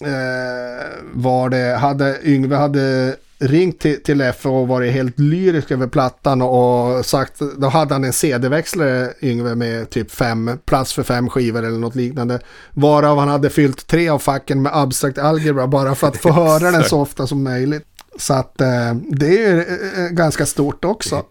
eh, 0.00 0.84
var 1.12 1.48
det, 1.48 1.76
hade 1.76 2.18
Yngve 2.24 2.56
hade 2.56 3.16
ringt 3.44 3.80
till, 3.80 4.02
till 4.02 4.18
Leffe 4.18 4.48
och 4.48 4.68
varit 4.68 4.92
helt 4.92 5.18
lyrisk 5.18 5.70
över 5.70 5.86
plattan 5.86 6.42
och 6.42 7.06
sagt, 7.06 7.40
då 7.58 7.68
hade 7.68 7.94
han 7.94 8.04
en 8.04 8.12
CD-växlare 8.12 9.12
Yngve 9.22 9.54
med 9.54 9.90
typ 9.90 10.10
fem, 10.10 10.58
plats 10.64 10.92
för 10.92 11.02
fem 11.02 11.28
skivor 11.28 11.62
eller 11.62 11.78
något 11.78 11.94
liknande. 11.94 12.40
Varav 12.70 13.18
han 13.18 13.28
hade 13.28 13.50
fyllt 13.50 13.86
tre 13.86 14.08
av 14.08 14.18
facken 14.18 14.62
med 14.62 14.76
abstrakt 14.76 15.18
algebra 15.18 15.66
bara 15.66 15.94
för 15.94 16.06
att 16.06 16.16
få 16.16 16.32
höra 16.32 16.70
den 16.70 16.84
så 16.84 17.00
ofta 17.00 17.26
som 17.26 17.42
möjligt. 17.42 17.93
Så 18.18 18.34
att 18.34 18.60
eh, 18.60 18.94
det 18.94 19.26
är 19.26 19.54
ju 19.54 19.60
eh, 19.60 20.10
ganska 20.10 20.46
stort 20.46 20.84
också. 20.84 21.22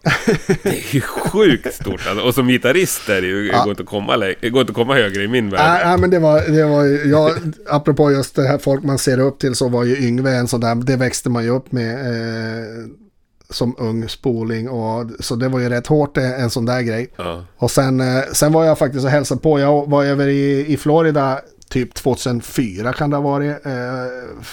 Det 0.62 0.68
är 0.68 0.94
ju 0.94 1.00
sjukt 1.00 1.74
stort. 1.74 2.06
Alltså. 2.08 2.24
Och 2.24 2.34
som 2.34 2.48
gitarrist 2.48 3.08
är 3.08 3.20
det 3.20 3.26
ju, 3.26 3.48
det 3.48 3.58
går 3.64 3.70
inte 3.70 3.82
att 3.82 3.88
komma, 3.88 4.16
det 4.16 4.50
går 4.50 4.60
inte 4.60 4.70
att 4.70 4.76
komma 4.76 4.94
högre 4.94 5.22
i 5.22 5.28
min 5.28 5.50
värld. 5.50 5.60
Nej, 5.60 5.82
nej, 5.84 5.98
men 5.98 6.10
det 6.10 6.18
var, 6.18 6.40
det 6.40 6.64
var 6.64 6.84
jag, 7.08 7.32
apropå 7.68 8.12
just 8.12 8.36
det 8.36 8.48
här 8.48 8.58
folk 8.58 8.82
man 8.82 8.98
ser 8.98 9.20
upp 9.20 9.38
till 9.38 9.54
så 9.54 9.68
var 9.68 9.84
ju 9.84 10.06
Yngve 10.06 10.36
en 10.36 10.48
sån 10.48 10.60
där, 10.60 10.74
det 10.74 10.96
växte 10.96 11.30
man 11.30 11.44
ju 11.44 11.50
upp 11.50 11.72
med 11.72 11.94
eh, 11.94 12.86
som 13.50 13.74
ung 13.78 14.08
spoling 14.08 14.68
och 14.68 15.06
så 15.20 15.36
det 15.36 15.48
var 15.48 15.60
ju 15.60 15.68
rätt 15.68 15.86
hårt 15.86 16.16
eh, 16.16 16.42
en 16.42 16.50
sån 16.50 16.64
där 16.64 16.82
grej. 16.82 17.12
Ja. 17.16 17.44
Och 17.56 17.70
sen, 17.70 18.00
eh, 18.00 18.22
sen 18.32 18.52
var 18.52 18.64
jag 18.64 18.78
faktiskt 18.78 19.04
och 19.04 19.10
hälsade 19.10 19.40
på, 19.40 19.60
jag 19.60 19.90
var 19.90 20.04
över 20.04 20.26
i, 20.26 20.72
i 20.72 20.76
Florida 20.76 21.40
typ 21.68 21.94
2004 21.94 22.92
kan 22.92 23.10
det 23.10 23.16
ha 23.16 23.22
varit. 23.22 23.66
Eh, 23.66 23.72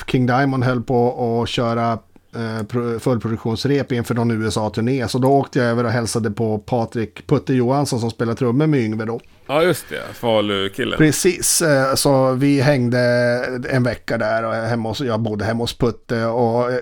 King 0.08 0.26
Diamond 0.26 0.64
höll 0.64 0.84
på 0.84 1.42
att 1.42 1.50
köra 1.50 2.00
eh, 2.36 2.64
pro- 2.66 3.00
fullproduktionsrep 3.00 3.92
inför 3.92 4.16
någon 4.16 4.32
USA-turné. 4.44 5.08
Så 5.08 5.18
då 5.18 5.28
åkte 5.28 5.60
jag 5.60 5.68
över 5.68 5.84
och 5.84 5.92
hälsade 5.92 6.32
på 6.32 6.58
Patrik 6.58 7.28
Putte 7.28 7.54
Johansson 7.54 8.00
som 8.00 8.10
spelar 8.12 8.34
trummor 8.34 8.68
med 8.68 8.80
Yngve 8.80 9.06
då. 9.06 9.20
ja, 9.48 9.64
just 9.64 9.86
det. 9.90 10.02
Falu-killen. 10.14 10.98
Precis, 10.98 11.62
eh, 11.62 11.96
så 11.96 12.32
vi 12.34 12.62
hängde 12.62 13.00
en 13.70 13.84
vecka 13.84 14.18
där 14.18 14.44
och 14.44 14.54
hemma 14.54 14.90
hos, 14.90 15.02
jag 15.02 15.20
bodde 15.20 15.46
hemma 15.46 15.64
hos 15.64 15.78
Putte 15.78 16.26
och 16.26 16.72
eh, 16.72 16.78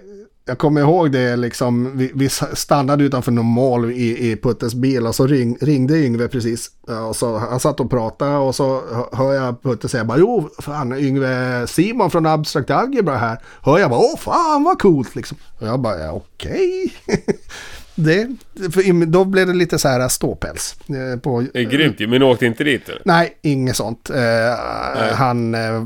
jag 0.50 0.58
kommer 0.58 0.82
ihåg 0.82 1.12
det 1.12 1.36
liksom, 1.36 1.98
vi, 1.98 2.12
vi 2.16 2.30
stannade 2.54 3.04
utanför 3.04 3.32
någon 3.32 3.46
mål 3.46 3.92
i, 3.92 4.32
i 4.32 4.36
Puttes 4.36 4.74
bil 4.76 5.08
och 5.08 5.16
så 5.16 5.28
ring, 5.28 5.58
ringde 5.62 5.98
Yngve 6.06 6.28
precis. 6.28 6.72
Och 7.10 7.16
så, 7.16 7.38
han 7.38 7.60
satt 7.60 7.80
och 7.80 7.90
pratade 7.90 8.38
och 8.38 8.56
så 8.56 8.82
hö- 8.94 9.18
hör 9.18 9.34
jag 9.34 9.62
Putte 9.64 9.90
säga 9.90 10.06
bara 10.06 10.18
jo, 10.18 10.50
fan 10.60 11.00
Yngve 11.00 11.68
Simon 11.68 12.12
från 12.12 12.26
Abstrakt 12.26 12.70
Algebra 12.70 13.18
här. 13.18 13.38
Hör 13.62 13.80
jag 13.80 13.90
bara, 13.90 14.00
åh 14.00 14.18
fan 14.18 14.64
vad 14.64 14.80
coolt 14.80 15.16
liksom. 15.16 15.38
Och 15.60 15.68
jag 15.68 15.80
bara, 15.80 16.00
ja, 16.00 16.12
okej. 16.12 16.94
det, 17.96 18.28
för 18.56 19.06
då 19.06 19.26
blev 19.26 19.48
det 19.48 19.54
lite 19.54 19.80
så 19.80 19.88
här 19.88 20.08
ståpäls. 20.08 20.76
eh, 20.88 21.20
På, 21.20 21.46
Det 21.54 21.60
är 21.60 21.64
grymt 21.64 22.00
ju, 22.00 22.08
men 22.08 22.24
åkte 22.24 22.46
inte 22.46 22.64
dit 22.64 22.90
eller? 22.90 23.02
Nej, 23.06 23.38
inget 23.42 23.76
sånt. 23.76 24.10
Eh, 24.10 25.16
han... 25.16 25.56
Eh, 25.56 25.82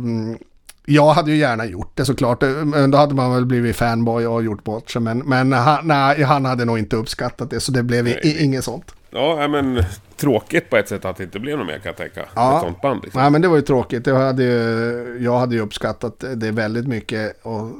jag 0.86 1.14
hade 1.14 1.32
ju 1.32 1.38
gärna 1.38 1.66
gjort 1.66 1.92
det 1.96 2.06
såklart. 2.06 2.44
Eh, 2.44 2.50
Men 2.50 2.92
då 2.92 2.98
hade 2.98 3.16
man 3.16 3.34
väl 3.34 3.46
blivit 3.46 3.76
fanboy 3.76 4.28
och 4.28 4.44
gjort 4.44 4.64
bort 4.64 4.92
sig. 4.92 5.02
Men, 5.02 5.20
men 5.20 5.54
han, 5.54 5.88
nej, 5.88 6.24
han 6.24 6.46
hade 6.46 6.66
nog 6.66 6.80
inte 6.80 6.96
uppskattat 6.96 7.50
det. 7.50 7.60
Så 7.60 7.72
det 7.72 7.84
blev 7.84 8.04
Nej. 8.04 8.38
inget 8.40 8.64
sånt. 8.64 8.96
Ja, 9.16 9.42
ja, 9.42 9.48
men 9.48 9.84
tråkigt 10.18 10.70
på 10.70 10.78
ett 10.78 10.90
sätt 10.90 11.06
att 11.06 11.18
det 11.18 11.24
inte 11.24 11.40
blev 11.40 11.58
något 11.58 11.68
mer 11.68 11.74
kan 11.74 11.86
jag 11.86 11.98
tänka. 11.98 12.26
Ja. 12.36 12.56
Ett 12.58 12.64
sånt 12.64 12.82
band 12.82 13.04
liksom. 13.04 13.22
Nej 13.22 13.32
men 13.32 13.42
det 13.42 13.48
var 13.48 13.56
ju 13.56 13.62
tråkigt. 13.62 14.08
Jag 14.08 14.16
hade 14.16 14.44
ju, 14.44 15.18
jag 15.22 15.40
hade 15.40 15.56
ju 15.56 15.62
uppskattat 15.62 16.24
det 16.36 16.52
väldigt 16.52 16.88
mycket. 16.88 17.46
Och 17.46 17.72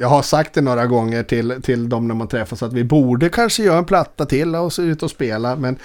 jag 0.00 0.08
har 0.08 0.22
sagt 0.22 0.54
det 0.54 0.60
några 0.60 0.86
gånger 0.86 1.22
till, 1.22 1.62
till 1.62 1.88
dem 1.88 2.08
när 2.08 2.14
man 2.14 2.28
träffas 2.28 2.62
att 2.62 2.72
vi 2.72 2.84
borde 2.84 3.28
kanske 3.28 3.62
göra 3.62 3.78
en 3.78 3.84
platta 3.84 4.26
till 4.26 4.56
och 4.56 4.72
se 4.72 4.82
ut 4.82 5.02
och 5.02 5.10
spela. 5.10 5.56
Men 5.56 5.76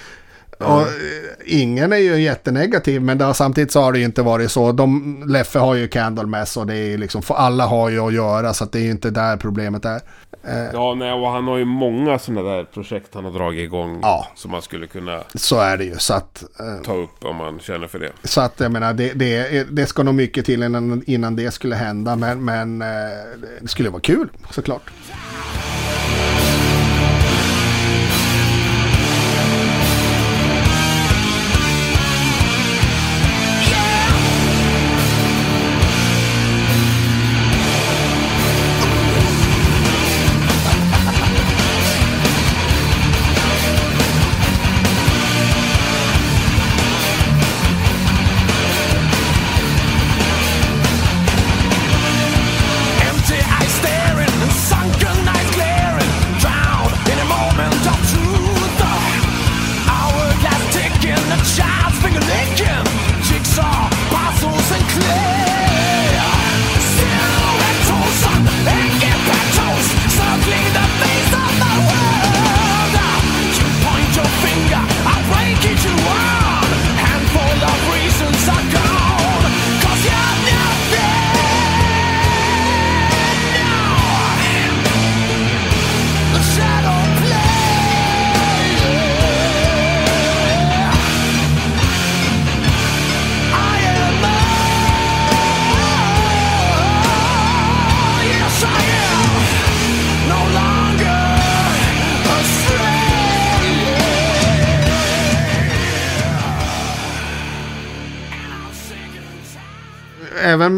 och, 0.60 0.82
eh, 0.82 0.88
ingen 1.46 1.94
är 1.94 1.98
ju 1.98 2.22
jättenegativ 2.22 3.02
men 3.02 3.22
har, 3.22 3.34
samtidigt 3.34 3.72
så 3.72 3.82
har 3.82 3.92
det 3.94 4.00
ju 4.00 4.06
inte 4.06 4.22
varit 4.22 4.52
så. 4.52 4.72
De, 4.72 5.24
Leffe 5.28 5.60
har 5.60 5.76
ju 5.76 5.88
Candlemass 5.88 6.58
och 6.58 6.68
det 6.68 6.76
är 6.76 6.98
liksom, 6.98 7.22
för 7.22 7.36
alla 7.36 7.66
har 7.66 7.90
ju 7.90 8.00
att 8.00 8.14
göra 8.14 8.54
så 8.54 8.64
att 8.64 8.72
det 8.72 8.80
är 8.80 8.84
ju 8.84 8.92
inte 8.92 9.10
där 9.10 9.38
problemet 9.38 9.86
är. 9.86 10.02
Eh, 10.44 10.66
Ja, 10.74 10.96
nej, 10.96 11.14
och 11.14 11.30
han 11.30 11.48
har 11.48 11.58
ju 11.58 11.66
många 11.66 12.20
sådana 12.20 12.50
där 12.50 12.64
projekt 12.64 13.08
han 13.14 13.26
har 13.26 13.32
dragit 13.32 13.60
igång. 13.64 14.00
Ja. 14.02 14.28
Som 14.36 14.52
man 14.52 14.62
skulle 14.62 14.88
kunna 14.88 15.24
så 15.36 15.60
är 15.60 15.78
det 15.78 15.84
ju. 15.84 15.96
Så 15.98 16.14
att, 16.14 16.44
eh, 16.60 16.86
ta 16.86 16.94
upp 16.94 17.26
om 17.26 17.36
man 17.36 17.60
känner 17.60 17.88
för 17.88 18.00
det. 18.00 18.12
Så 18.24 18.42
att 18.42 18.60
jag 18.60 18.72
menar, 18.72 18.94
det, 18.94 19.14
det, 19.14 19.64
det 19.72 19.86
ska 19.86 20.04
nog 20.04 20.16
mycket 20.16 20.46
till 20.46 20.64
innan, 20.64 21.04
innan 21.08 21.36
det 21.36 21.52
skulle 21.52 21.76
hända. 21.76 22.16
Men, 22.16 22.46
men 22.46 22.82
eh, 22.82 22.88
det 23.62 23.68
skulle 23.68 23.90
vara 23.90 24.02
kul 24.02 24.30
såklart. 24.52 24.92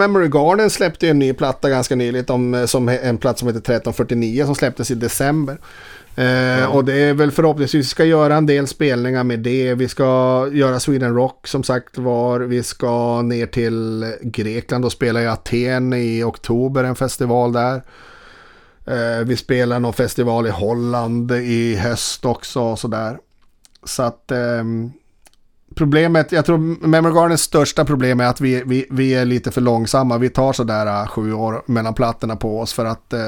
Memory 0.01 0.27
Garden 0.27 0.69
släppte 0.69 1.05
ju 1.05 1.09
en 1.09 1.19
ny 1.19 1.33
platta 1.33 1.69
ganska 1.69 1.95
nyligt. 1.95 2.29
Om, 2.29 2.53
eh, 2.53 2.65
som 2.65 2.89
en 2.89 3.17
platta 3.17 3.37
som 3.39 3.47
heter 3.47 3.59
1349 3.59 4.45
som 4.45 4.55
släpptes 4.55 4.91
i 4.91 4.95
december. 4.95 5.57
Eh, 6.15 6.75
Och 6.75 6.85
det 6.85 6.93
är 6.93 7.13
väl 7.13 7.31
förhoppningsvis 7.31 7.85
vi 7.85 7.89
ska 7.89 8.05
göra 8.05 8.35
en 8.35 8.45
del 8.45 8.67
spelningar 8.67 9.23
med 9.23 9.39
det. 9.39 9.73
Vi 9.75 9.87
ska 9.87 10.03
göra 10.51 10.79
Sweden 10.79 11.15
Rock 11.15 11.47
som 11.47 11.63
sagt 11.63 11.97
var. 11.97 12.39
Vi 12.39 12.63
ska 12.63 13.21
ner 13.21 13.45
till 13.45 14.13
Grekland 14.21 14.85
och 14.85 14.91
spela 14.91 15.21
i 15.21 15.27
Aten 15.27 15.93
i 15.93 16.23
oktober, 16.23 16.83
en 16.83 16.95
festival 16.95 17.53
där. 17.53 17.83
Eh, 18.85 19.25
vi 19.25 19.37
spelar 19.37 19.79
någon 19.79 19.93
festival 19.93 20.47
i 20.47 20.49
Holland 20.49 21.31
i 21.31 21.75
höst 21.75 22.25
också 22.25 22.59
och 22.61 22.79
sådär. 22.79 23.17
Så 23.83 24.03
att 24.03 24.31
ehm, 24.31 24.91
problemet, 25.75 26.31
jag 26.31 26.45
tror 26.45 26.87
Memory 26.87 27.13
Gardens 27.13 27.41
största 27.41 27.85
problem 27.85 28.19
är 28.19 28.25
att 28.25 28.41
vi, 28.41 28.63
vi, 28.65 28.85
vi 28.89 29.13
är 29.13 29.25
lite 29.25 29.51
för 29.51 29.61
långsamma. 29.61 30.17
Vi 30.17 30.29
tar 30.29 30.53
sådär 30.53 30.85
uh, 30.85 31.07
sju 31.07 31.33
år 31.33 31.61
mellan 31.65 31.93
plattorna 31.93 32.35
på 32.35 32.59
oss 32.59 32.73
för 32.73 32.85
att 32.85 33.13
uh, 33.13 33.19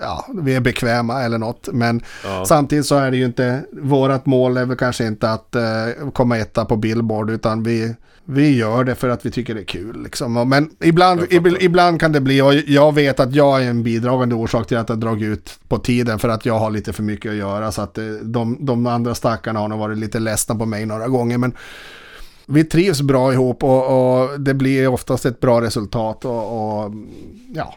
ja, 0.00 0.24
vi 0.42 0.54
är 0.54 0.60
bekväma 0.60 1.22
eller 1.22 1.38
något. 1.38 1.68
Men 1.72 2.02
Ja. 2.24 2.44
samtidigt 2.44 2.86
så 2.86 2.96
är 2.96 3.10
det 3.10 3.16
ju 3.16 3.24
inte, 3.24 3.62
vårat 3.72 4.26
mål 4.26 4.56
är 4.56 4.64
väl 4.64 4.76
kanske 4.76 5.06
inte 5.06 5.30
att 5.30 5.56
uh, 5.56 6.10
komma 6.10 6.38
etta 6.38 6.64
på 6.64 6.76
Billboard 6.76 7.30
utan 7.30 7.62
vi, 7.62 7.94
vi 8.28 8.56
gör 8.56 8.84
det 8.84 8.94
för 8.94 9.08
att 9.08 9.26
vi 9.26 9.30
tycker 9.30 9.54
det 9.54 9.60
är 9.60 9.64
kul. 9.64 10.02
Liksom. 10.02 10.48
Men 10.48 10.70
ibland, 10.80 11.20
Jag 11.20 11.28
ib- 11.28 11.56
ibland 11.60 12.00
kan 12.00 12.12
det 12.12 12.20
bli, 12.20 12.42
och 12.42 12.54
jag 12.54 12.94
vet 12.94 13.20
att 13.20 13.34
jag 13.34 13.62
är 13.64 13.70
en 13.70 13.82
bidragande 13.82 14.34
orsak 14.34 14.66
till 14.66 14.76
att 14.76 14.86
det 14.86 14.92
har 14.92 15.00
dragit 15.00 15.28
ut 15.28 15.58
på 15.68 15.78
tiden 15.78 16.18
för 16.18 16.28
att 16.28 16.46
jag 16.46 16.58
har 16.58 16.70
lite 16.70 16.92
för 16.92 17.02
mycket 17.02 17.30
att 17.30 17.36
göra. 17.36 17.72
Så 17.72 17.82
att 17.82 17.98
eh, 17.98 18.04
de, 18.22 18.56
de 18.60 18.86
andra 18.86 19.14
stackarna 19.14 19.60
har 19.60 19.68
nog 19.68 19.78
varit 19.78 19.98
lite 19.98 20.18
ledsna 20.18 20.54
på 20.54 20.66
mig 20.66 20.86
några 20.86 21.08
gånger. 21.08 21.38
Men 21.38 21.52
vi 22.46 22.64
trivs 22.64 23.00
bra 23.02 23.32
ihop 23.32 23.64
och, 23.64 24.20
och 24.22 24.40
det 24.40 24.54
blir 24.54 24.88
oftast 24.88 25.26
ett 25.26 25.40
bra 25.40 25.60
resultat. 25.60 26.24
Och, 26.24 26.84
och 26.84 26.92
ja, 27.54 27.74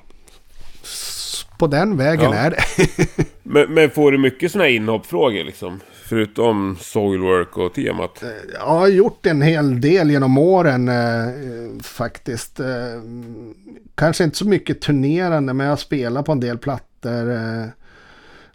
på 1.59 1.67
den 1.67 1.97
vägen 1.97 2.31
Ja. 2.31 2.35
är 2.35 2.49
det. 2.51 2.57
Men, 3.43 3.73
men 3.73 3.89
får 3.89 4.11
du 4.11 4.17
mycket 4.17 4.51
sådana 4.51 4.65
här 4.69 4.75
inhoppfrågor 4.75 5.43
liksom? 5.43 5.79
Förutom 6.05 6.77
Soilwork 6.81 7.57
och 7.57 7.73
temat? 7.73 8.23
Jag 8.53 8.65
har 8.65 8.87
gjort 8.87 9.25
en 9.25 9.41
hel 9.41 9.81
del 9.81 10.11
genom 10.11 10.37
åren 10.37 10.87
eh, 10.89 11.81
faktiskt. 11.83 12.59
Eh, 12.59 12.65
kanske 13.95 14.23
inte 14.23 14.37
så 14.37 14.47
mycket 14.47 14.81
turnerande 14.81 15.53
men 15.53 15.67
jag 15.67 15.79
spelar 15.79 16.21
på 16.23 16.31
en 16.31 16.39
del 16.39 16.57
plattor. 16.57 17.31
Eh, 17.31 17.65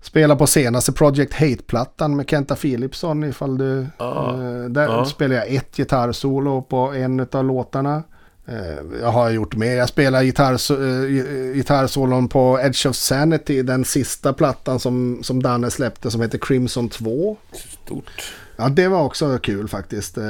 spelar 0.00 0.36
på 0.36 0.46
senaste 0.46 0.92
Project 0.92 1.34
Hate-plattan 1.34 2.16
med 2.16 2.30
Kenta 2.30 2.54
Philipsson 2.56 3.24
ifall 3.24 3.58
du... 3.58 3.86
Ah. 3.96 4.30
Eh, 4.32 4.64
där 4.64 4.82
Ja. 4.88 5.04
spelar 5.04 5.36
jag 5.36 5.54
ett 5.54 5.76
gitarrsolo 5.76 6.62
på 6.62 6.76
en 6.92 7.26
av 7.32 7.44
låtarna. 7.44 8.02
Eh, 8.46 8.98
jag 9.00 9.10
har 9.12 9.30
gjort 9.30 9.56
mer. 9.56 9.76
Jag 9.76 9.88
spelar 9.88 10.22
gitarrso- 10.22 11.04
eh, 11.06 11.54
gitarrsolon 11.54 12.28
på 12.28 12.60
Edge 12.62 12.86
of 12.86 12.96
Sanity, 12.96 13.62
den 13.62 13.84
sista 13.84 14.32
plattan 14.32 14.80
som, 14.80 15.18
som 15.22 15.42
Danne 15.42 15.70
släppte 15.70 16.10
som 16.10 16.20
heter 16.20 16.38
Crimson 16.38 16.88
2. 16.88 17.36
Stort. 17.84 18.34
Ja, 18.56 18.68
det 18.68 18.88
var 18.88 19.02
också 19.02 19.38
kul 19.38 19.68
faktiskt. 19.68 20.18
Eh, 20.18 20.24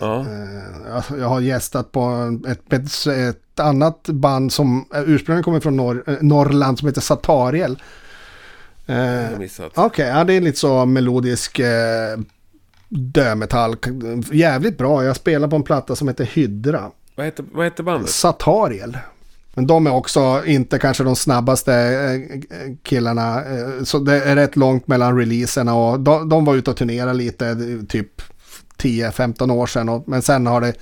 Ja. 0.00 0.20
eh, 0.20 1.18
jag- 1.18 1.28
har 1.28 1.40
gästat 1.40 1.92
på 1.92 2.00
en- 2.00 2.44
ett, 2.44 2.72
ett, 2.72 3.06
ett 3.06 3.60
annat 3.60 4.08
band 4.08 4.52
som 4.52 4.84
ursprungligen 4.94 5.42
kommer 5.44 5.60
från 5.60 5.76
Norr, 5.76 6.18
Norrland 6.22 6.78
som 6.78 6.88
heter 6.88 7.00
Satariel. 7.00 7.82
Okej, 9.74 10.06
ja, 10.08 10.24
det 10.24 10.32
är 10.32 10.40
lite 10.40 10.58
så 10.58 10.86
melodisk 10.86 11.60
dömetall. 12.88 13.76
Jävligt 14.32 14.78
bra. 14.78 15.04
Jag 15.04 15.16
spelar 15.16 15.48
på 15.48 15.56
en 15.56 15.62
platta 15.62 15.96
som 15.96 16.08
heter 16.08 16.24
Hydra. 16.24 16.90
Vad 17.16 17.26
heter, 17.26 17.44
vad 17.52 17.64
heter 17.66 17.82
bandet? 17.82 18.10
Satariel. 18.10 18.98
Men 19.54 19.66
de 19.66 19.86
är 19.86 19.92
också 19.94 20.42
inte 20.46 20.78
kanske 20.78 21.04
de 21.04 21.16
snabbaste 21.16 21.74
eh, 21.74 22.72
killarna. 22.82 23.44
eh, 23.44 23.82
Så 23.84 23.98
det 23.98 24.22
är 24.22 24.36
rätt 24.36 24.56
långt 24.56 24.86
mellan 24.88 25.18
releaserna 25.18 25.74
och 25.74 26.00
de, 26.00 26.28
de 26.28 26.44
var 26.44 26.54
ute 26.54 26.70
och 26.70 26.76
turnerade 26.76 27.12
lite, 27.14 27.46
eh, 27.48 27.56
typ 27.88 28.22
10-15 28.78 29.50
år 29.50 29.66
sedan. 29.66 29.88
och- 29.88 30.08
Men 30.08 30.22
sen 30.22 30.46
har 30.46 30.60
det 30.60 30.72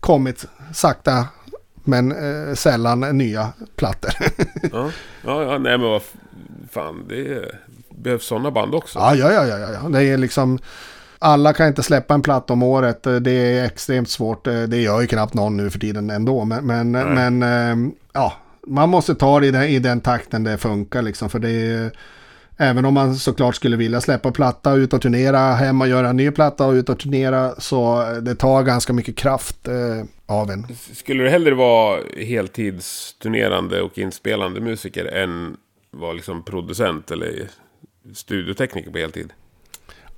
kommit 0.00 0.44
sakta 0.74 1.26
men 1.84 2.12
eh, 2.12 2.54
sällan 2.54 3.00
nya 3.00 3.52
plattor. 3.76 4.10
Ja, 4.72 4.90
ja, 5.24 5.42
ja 5.42 5.58
nej 5.58 5.78
men 5.78 5.88
vad 5.90 6.02
fan, 6.72 7.04
det 7.08 7.20
är, 7.34 7.60
behövs 7.90 8.26
sådana 8.26 8.50
band 8.50 8.74
också. 8.74 8.98
ja, 8.98 9.14
ja, 9.14 9.32
ja, 9.32 9.46
ja, 9.46 9.58
ja. 9.82 9.88
Det 9.88 10.02
är 10.02 10.16
liksom... 10.16 10.58
Alla 11.26 11.52
kan 11.52 11.66
inte 11.68 11.82
släppa 11.82 12.14
en 12.14 12.22
platta 12.22 12.52
om 12.52 12.62
året. 12.62 13.06
eh, 13.06 13.14
Det 13.14 13.30
är 13.32 13.64
extremt 13.64 14.08
svårt. 14.08 14.46
eh, 14.46 14.62
Det 14.62 14.76
gör 14.80 15.00
ju 15.00 15.06
knappt 15.06 15.34
någon 15.34 15.56
nu 15.56 15.70
för 15.70 15.78
tiden 15.78 16.10
ändå. 16.10 16.44
Men, 16.44 16.66
men, 16.66 16.90
men 16.90 17.42
eh, 17.42 17.92
ja, 18.12 18.32
man 18.66 18.88
måste 18.88 19.14
ta 19.14 19.40
det 19.40 19.46
i 19.46 19.50
den, 19.50 19.62
i 19.62 19.78
den 19.78 20.00
takten 20.00 20.44
det 20.44 20.58
funkar 20.58 21.02
liksom. 21.02 21.30
För 21.30 21.38
det 21.38 21.50
är, 21.50 21.90
även 22.56 22.84
om 22.84 22.94
man 22.94 23.14
såklart 23.16 23.54
skulle 23.54 23.76
vilja 23.76 24.00
släppa 24.00 24.30
platta, 24.32 24.72
ut 24.74 24.92
och 24.92 25.02
turnera, 25.02 25.38
hem 25.38 25.80
och 25.80 25.88
göra 25.88 26.08
en 26.08 26.16
ny 26.16 26.30
platta 26.30 26.66
och 26.66 26.72
ut 26.72 26.88
och 26.88 26.98
turnera. 26.98 27.54
Så 27.60 28.04
det 28.22 28.34
tar 28.34 28.62
ganska 28.62 28.92
mycket 28.92 29.16
kraft 29.16 29.68
eh, 29.68 30.04
av 30.26 30.50
en. 30.50 30.66
Skulle 30.92 31.22
du 31.24 31.30
hellre 31.30 31.54
vara 31.54 32.00
heltidsturnerande 32.16 33.82
och 33.82 33.98
inspelande 33.98 34.60
musiker 34.60 35.04
än 35.04 35.56
vara 35.90 36.12
liksom 36.12 36.44
producent 36.44 37.10
eller 37.10 37.48
studiotekniker 38.14 38.90
på 38.90 38.98
heltid? 38.98 39.32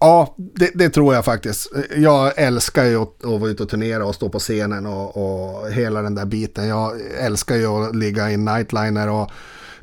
Ja, 0.01 0.34
det, 0.36 0.70
det 0.74 0.88
tror 0.90 1.14
jag 1.14 1.24
faktiskt. 1.24 1.72
Jag 1.96 2.38
älskar 2.38 2.84
ju 2.84 3.03
att, 3.03 3.24
att 3.24 3.40
vara 3.40 3.51
ute 3.51 3.62
och 3.62 3.68
turnera 3.68 4.07
och 4.07 4.14
stå 4.14 4.28
på 4.28 4.38
scenen 4.38 4.86
och, 4.86 5.16
och 5.16 5.70
hela 5.70 6.03
den 6.03 6.14
där 6.14 6.26
biten. 6.26 6.68
Jag 6.68 7.01
älskar 7.18 7.57
ju 7.57 7.66
att 7.66 7.96
ligga 7.96 8.30
i 8.30 8.36
nightliner 8.36 9.09
och 9.11 9.30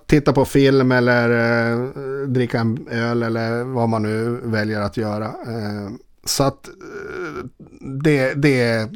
titta 0.05 0.33
på 0.33 0.45
film 0.45 0.91
eller 0.91 1.29
eh, 1.71 1.87
dricka 2.27 2.59
en 2.59 2.87
öl 2.91 3.23
eller 3.23 3.63
vad 3.63 3.89
man 3.89 4.03
nu 4.03 4.39
väljer 4.43 4.81
att 4.81 4.97
göra. 4.97 5.25
Eh, 5.25 5.91
så 6.25 6.43
att 6.43 6.67
eh, 6.67 7.45
det, 7.79 8.33
det 8.33 8.61
är 8.61 8.89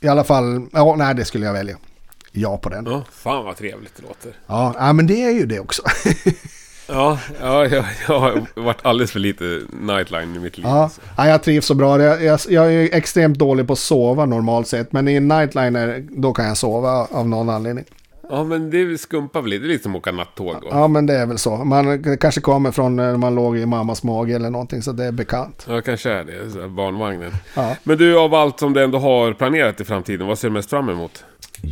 i 0.00 0.08
alla 0.08 0.24
fall, 0.24 0.66
ja, 0.72 0.94
nej 0.98 1.14
det 1.14 1.24
skulle 1.24 1.46
jag 1.46 1.52
välja. 1.52 1.76
Ja 2.32 2.58
på 2.58 2.68
den. 2.68 2.84
Ja, 2.86 3.04
fan 3.12 3.44
vad 3.44 3.56
trevligt 3.56 3.96
det 3.96 4.02
låter. 4.02 4.32
Ja, 4.46 4.74
ja 4.78 4.92
men 4.92 5.06
det 5.06 5.22
är 5.22 5.30
ju 5.30 5.46
det 5.46 5.60
också. 5.60 5.82
Ja, 6.88 7.18
ja 7.40 7.66
jag, 7.66 7.84
jag 8.08 8.20
har 8.20 8.46
varit 8.54 8.86
alldeles 8.86 9.12
för 9.12 9.18
lite 9.20 9.60
nightline 9.80 10.36
i 10.36 10.38
mitt 10.38 10.58
liv. 10.58 10.66
Ja, 10.66 10.90
ja, 11.16 11.28
jag 11.28 11.42
trivs 11.42 11.66
så 11.66 11.74
bra. 11.74 12.02
Jag, 12.02 12.24
jag, 12.24 12.40
jag 12.48 12.74
är 12.74 12.94
extremt 12.94 13.38
dålig 13.38 13.66
på 13.66 13.72
att 13.72 13.78
sova 13.78 14.26
normalt 14.26 14.68
sett. 14.68 14.92
Men 14.92 15.08
i 15.08 15.14
en 15.14 15.28
nightliner, 15.28 16.04
då 16.10 16.32
kan 16.32 16.46
jag 16.46 16.56
sova 16.56 17.06
av 17.10 17.28
någon 17.28 17.50
anledning. 17.50 17.84
Ja, 18.30 18.44
men 18.44 18.70
det 18.70 18.98
skumpar 19.00 19.40
väl 19.42 19.50
lite. 19.50 19.62
Det 19.62 19.66
är 19.66 19.72
lite 19.72 19.82
som 19.82 19.92
att 19.92 19.98
åka 19.98 20.12
nattåg. 20.12 20.56
Och, 20.56 20.70
Ja, 20.70 20.88
men 20.88 21.06
det 21.06 21.14
är 21.14 21.26
väl 21.26 21.38
så. 21.38 21.56
Man 21.56 22.16
kanske 22.20 22.40
kommer 22.40 22.70
från 22.70 22.96
när 22.96 23.16
man 23.16 23.34
låg 23.34 23.58
i 23.58 23.66
mammas 23.66 24.02
mage 24.02 24.34
eller 24.34 24.50
någonting, 24.50 24.82
så 24.82 24.92
det 24.92 25.04
är 25.04 25.12
bekant. 25.12 25.66
Ja, 25.68 25.80
kanske 25.80 26.10
är 26.10 26.24
det. 26.24 26.68
Barnvagnen. 26.68 27.32
Ja, 27.54 27.76
Men 27.82 27.98
du, 27.98 28.18
av 28.18 28.34
allt 28.34 28.60
som 28.60 28.72
du 28.72 28.84
ändå 28.84 28.98
har 28.98 29.32
planerat 29.32 29.80
i 29.80 29.84
framtiden, 29.84 30.26
vad 30.26 30.38
ser 30.38 30.48
du 30.48 30.54
mest 30.54 30.70
fram 30.70 30.88
emot? 30.88 31.24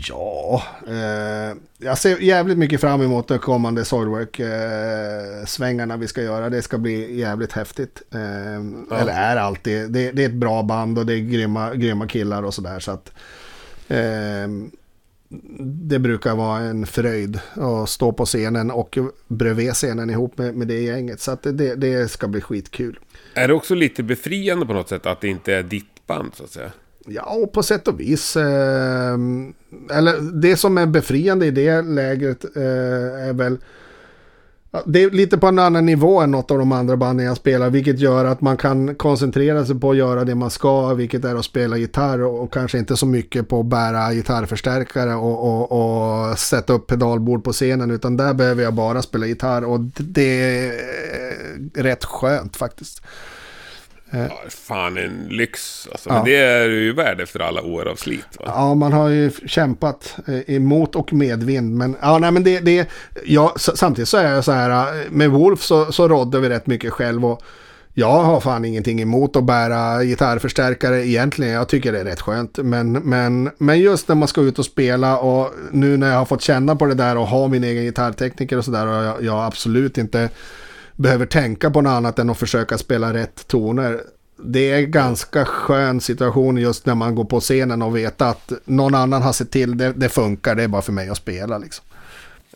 Ja 0.08 0.62
eh, 0.88 1.56
jag 1.78 1.98
ser 1.98 2.18
jävligt 2.18 2.58
mycket 2.58 2.80
fram 2.80 3.02
emot 3.02 3.28
de 3.28 3.38
kommande 3.38 3.84
Soilwork-svängarna 3.84 5.96
vi 5.96 6.08
ska 6.08 6.22
göra. 6.22 6.50
Det 6.50 6.62
ska 6.62 6.78
bli 6.78 7.18
jävligt 7.18 7.52
häftigt. 7.52 8.02
Eh, 8.10 8.56
Eller 9.00 9.12
är 9.12 9.36
alltid. 9.36 9.90
Det, 9.90 10.12
det 10.12 10.24
är 10.24 10.28
ett 10.28 10.34
bra 10.34 10.62
band 10.62 10.98
och 10.98 11.06
det 11.06 11.14
är 11.14 11.18
grymma, 11.18 11.74
grymma 11.74 12.06
killar 12.06 12.42
och 12.42 12.54
sådär. 12.54 12.80
Så 12.80 12.90
att, 12.90 13.12
eh, 13.88 14.48
det 15.58 15.98
brukar 15.98 16.34
vara 16.34 16.60
en 16.60 16.86
fröjd 16.86 17.40
att 17.54 17.88
stå 17.88 18.12
på 18.12 18.24
scenen 18.24 18.70
och 18.70 18.98
bredvid 19.28 19.72
scenen 19.72 20.10
ihop 20.10 20.38
med, 20.38 20.54
med 20.54 20.68
det 20.68 20.80
gänget. 20.80 21.20
Så 21.20 21.30
att 21.30 21.42
det, 21.42 21.74
det 21.74 22.10
ska 22.10 22.28
bli 22.28 22.40
skitkul. 22.40 22.98
Är 23.34 23.48
det 23.48 23.54
också 23.54 23.74
lite 23.74 24.02
befriande 24.02 24.66
på 24.66 24.72
något 24.72 24.88
sätt 24.88 25.06
att 25.06 25.20
det 25.20 25.28
inte 25.28 25.54
är 25.54 25.62
ditt 25.62 26.06
band, 26.06 26.30
så 26.34 26.44
att 26.44 26.50
säga? 26.50 26.72
Ja, 27.06 27.22
och 27.22 27.52
på 27.52 27.62
sätt 27.62 27.88
och 27.88 28.00
vis. 28.00 28.36
Eh, 28.36 29.14
eller 29.90 30.40
det 30.40 30.56
som 30.56 30.78
är 30.78 30.86
befriande 30.86 31.46
i 31.46 31.50
det 31.50 31.82
lägret 31.82 32.56
eh, 32.56 33.28
är 33.28 33.32
väl... 33.32 33.58
Det 34.86 35.02
är 35.02 35.10
lite 35.10 35.38
på 35.38 35.46
en 35.46 35.58
annan 35.58 35.86
nivå 35.86 36.20
än 36.20 36.30
något 36.30 36.50
av 36.50 36.58
de 36.58 36.72
andra 36.72 36.96
banden 36.96 37.26
jag 37.26 37.36
spelar. 37.36 37.70
Vilket 37.70 37.98
gör 37.98 38.24
att 38.24 38.40
man 38.40 38.56
kan 38.56 38.94
koncentrera 38.94 39.66
sig 39.66 39.80
på 39.80 39.90
att 39.90 39.96
göra 39.96 40.24
det 40.24 40.34
man 40.34 40.50
ska. 40.50 40.94
Vilket 40.94 41.24
är 41.24 41.34
att 41.34 41.44
spela 41.44 41.76
gitarr 41.76 42.22
och, 42.22 42.42
och 42.42 42.52
kanske 42.52 42.78
inte 42.78 42.96
så 42.96 43.06
mycket 43.06 43.48
på 43.48 43.60
att 43.60 43.66
bära 43.66 44.12
gitarrförstärkare 44.12 45.14
och, 45.14 45.70
och, 45.70 45.72
och 46.30 46.38
sätta 46.38 46.72
upp 46.72 46.86
pedalbord 46.86 47.44
på 47.44 47.52
scenen. 47.52 47.90
Utan 47.90 48.16
där 48.16 48.34
behöver 48.34 48.62
jag 48.62 48.74
bara 48.74 49.02
spela 49.02 49.26
gitarr 49.26 49.64
och 49.64 49.80
det 49.98 50.66
är 50.66 51.82
rätt 51.82 52.04
skönt 52.04 52.56
faktiskt. 52.56 53.02
Ja, 54.18 54.42
fan 54.48 54.96
en 54.98 55.26
lyx. 55.30 55.88
Alltså, 55.92 56.08
Ja. 56.08 56.14
Men 56.14 56.24
det 56.24 56.36
är 56.36 56.68
ju 56.68 56.92
värd 56.92 57.20
efter 57.20 57.40
alla 57.40 57.62
år 57.62 57.88
av 57.88 57.96
slit. 57.96 58.26
Va? 58.38 58.44
Ja, 58.46 58.74
man 58.74 58.92
har 58.92 59.08
ju 59.08 59.30
kämpat 59.46 60.16
eh, 60.28 60.54
emot 60.54 60.96
och 60.96 61.12
medvind. 61.12 61.76
Men, 61.76 61.96
ja, 62.02 62.18
nej, 62.18 62.30
men 62.30 62.44
det, 62.44 62.60
det, 62.60 62.88
ja, 63.24 63.54
samtidigt 63.56 64.08
så 64.08 64.16
är 64.16 64.32
jag 64.34 64.44
så 64.44 64.52
här, 64.52 64.70
eh, 64.70 65.10
med 65.10 65.30
Wolf 65.30 65.62
så, 65.62 65.92
så 65.92 66.08
rådde 66.08 66.40
vi 66.40 66.48
rätt 66.48 66.66
mycket 66.66 66.92
själv. 66.92 67.24
Och 67.26 67.42
Jag 67.96 68.22
har 68.22 68.40
fan 68.40 68.64
ingenting 68.64 69.00
emot 69.00 69.36
att 69.36 69.44
bära 69.44 70.04
gitarrförstärkare 70.04 71.06
egentligen. 71.06 71.52
Jag 71.52 71.68
tycker 71.68 71.92
det 71.92 72.00
är 72.00 72.04
rätt 72.04 72.20
skönt. 72.20 72.58
Men, 72.58 72.92
men, 72.92 73.50
men 73.58 73.80
just 73.80 74.08
när 74.08 74.14
man 74.14 74.28
ska 74.28 74.40
ut 74.40 74.58
och 74.58 74.64
spela 74.64 75.18
och 75.18 75.50
nu 75.72 75.96
när 75.96 76.10
jag 76.10 76.18
har 76.18 76.24
fått 76.24 76.42
känna 76.42 76.76
på 76.76 76.86
det 76.86 76.94
där 76.94 77.16
och 77.16 77.26
ha 77.26 77.48
min 77.48 77.64
egen 77.64 77.84
gitarrtekniker 77.84 78.58
och 78.58 78.64
sådär 78.64 78.86
och 78.86 79.04
jag, 79.04 79.24
jag 79.24 79.44
absolut 79.44 79.98
inte 79.98 80.28
behöver 80.96 81.26
tänka 81.26 81.70
på 81.70 81.80
något 81.80 81.90
annat 81.90 82.18
än 82.18 82.30
att 82.30 82.38
försöka 82.38 82.78
spela 82.78 83.12
rätt 83.12 83.48
toner. 83.48 84.00
Det 84.36 84.70
är 84.70 84.82
ganska 84.82 85.44
skön 85.44 86.00
situation 86.00 86.56
just 86.56 86.86
när 86.86 86.94
man 86.94 87.14
går 87.14 87.24
på 87.24 87.40
scenen 87.40 87.82
och 87.82 87.96
vet 87.96 88.22
att 88.22 88.52
någon 88.64 88.94
annan 88.94 89.22
har 89.22 89.32
sett 89.32 89.50
till 89.50 89.76
det, 89.76 89.92
det 89.92 90.08
funkar, 90.08 90.54
det 90.54 90.62
är 90.62 90.68
bara 90.68 90.82
för 90.82 90.92
mig 90.92 91.08
att 91.08 91.16
spela 91.16 91.58
liksom. 91.58 91.84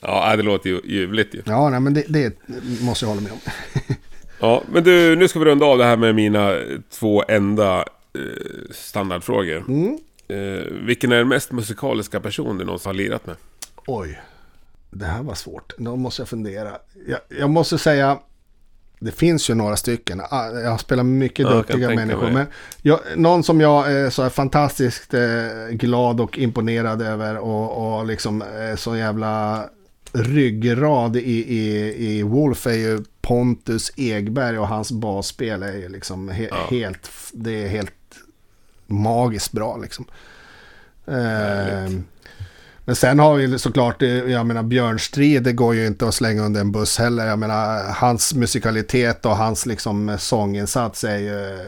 Ja, 0.03 0.36
det 0.36 0.43
låter 0.43 0.70
ju 0.70 0.80
ljuvligt 0.84 1.34
ju. 1.34 1.43
Ja, 1.45 1.70
nej, 1.70 1.80
men 1.80 1.95
det, 1.95 2.05
det 2.09 2.32
måste 2.80 3.05
jag 3.05 3.09
hålla 3.11 3.20
med 3.20 3.32
om. 3.32 3.39
Ja, 4.41 4.62
men 4.72 4.84
du, 4.84 5.16
nu 5.16 5.28
ska 5.28 5.39
vi 5.39 5.45
runda 5.45 5.66
av 5.66 5.78
det 5.78 5.84
här 5.84 5.97
med 5.97 6.14
mina 6.14 6.57
två 6.91 7.24
enda 7.28 7.78
eh, 7.78 7.82
standardfrågor. 8.70 9.64
Mm. 9.68 9.99
Eh, 10.28 10.64
vilken 10.86 11.12
är 11.12 11.16
den 11.16 11.28
mest 11.28 11.53
musikaliska 11.53 12.20
person 12.20 12.59
du 12.59 12.64
någonsin 12.64 12.89
har 12.89 12.95
lirat 12.95 13.26
med? 13.26 13.36
Oj, 13.86 14.18
det 14.91 15.05
här 15.07 15.22
var 15.22 15.34
svårt. 15.34 15.72
Då 15.78 15.97
måste 15.97 16.22
jag 16.22 16.28
fundera. 16.28 16.78
Jag, 17.07 17.18
jag 17.41 17.51
måste 17.51 17.78
säga, 17.78 18.18
det 19.01 19.12
finns 19.12 19.51
ju 19.51 19.55
några 19.55 19.76
stycken. 19.76 20.20
Ah, 20.30 20.47
Jag 20.51 20.70
har 20.70 20.78
spelat 20.78 21.07
med 21.07 21.14
mycket 21.18 21.47
Ja, 21.47 21.51
duktiga 21.51 21.89
människor. 21.95 22.30
Men 22.30 22.47
jag, 22.82 23.01
någon 23.16 23.43
som 23.45 23.61
jag 23.61 23.93
är 23.93 24.11
så 24.11 24.22
här 24.22 24.30
fantastiskt 24.30 25.14
eh, 25.14 25.68
glad 25.70 26.20
och 26.20 26.39
imponerad 26.39 27.03
över 27.03 27.36
och, 27.39 27.97
och 27.99 28.07
liksom 28.07 28.43
eh, 28.43 28.76
så 28.76 28.97
jävla 28.97 29.64
ryggrad 30.12 31.16
i, 31.16 31.20
i, 31.57 31.95
i 32.18 32.22
Wolf 32.22 32.66
är 32.66 32.72
ju 32.72 33.05
Pontus 33.20 33.93
Egberg 33.97 34.59
och 34.59 34.68
hans 34.68 34.93
basspel 34.93 35.62
är 35.62 35.72
ju 35.76 35.89
liksom 35.89 36.28
he, 36.28 36.49
Ja. 36.51 36.66
helt, 36.70 37.11
det 37.32 37.64
är 37.64 37.68
helt 37.68 37.93
magiskt 38.86 39.53
bra 39.53 39.76
liksom. 39.76 40.05
Eh. 41.07 41.91
Men 42.89 42.97
sen 42.97 43.18
har 43.18 43.34
vi 43.34 43.59
såklart, 43.59 44.03
eh, 44.03 44.09
jag 44.09 44.47
menar 44.47 44.62
Björn 44.62 44.99
Strid, 44.99 45.43
det 45.43 45.53
går 45.53 45.74
ju 45.74 45.86
inte 45.86 46.09
att 46.09 46.14
slänga 46.14 46.43
under 46.43 46.61
en 46.61 46.72
buss 46.72 46.99
heller. 46.99 47.26
Jag 47.26 47.39
menar 47.39 47.93
hans 47.93 48.34
musikalitet 48.34 49.26
och 49.26 49.36
hans 49.36 49.66
liksom 49.66 50.16
sånginsats 50.18 51.05
är 51.05 51.16
ju 51.16 51.47
eh, 51.47 51.61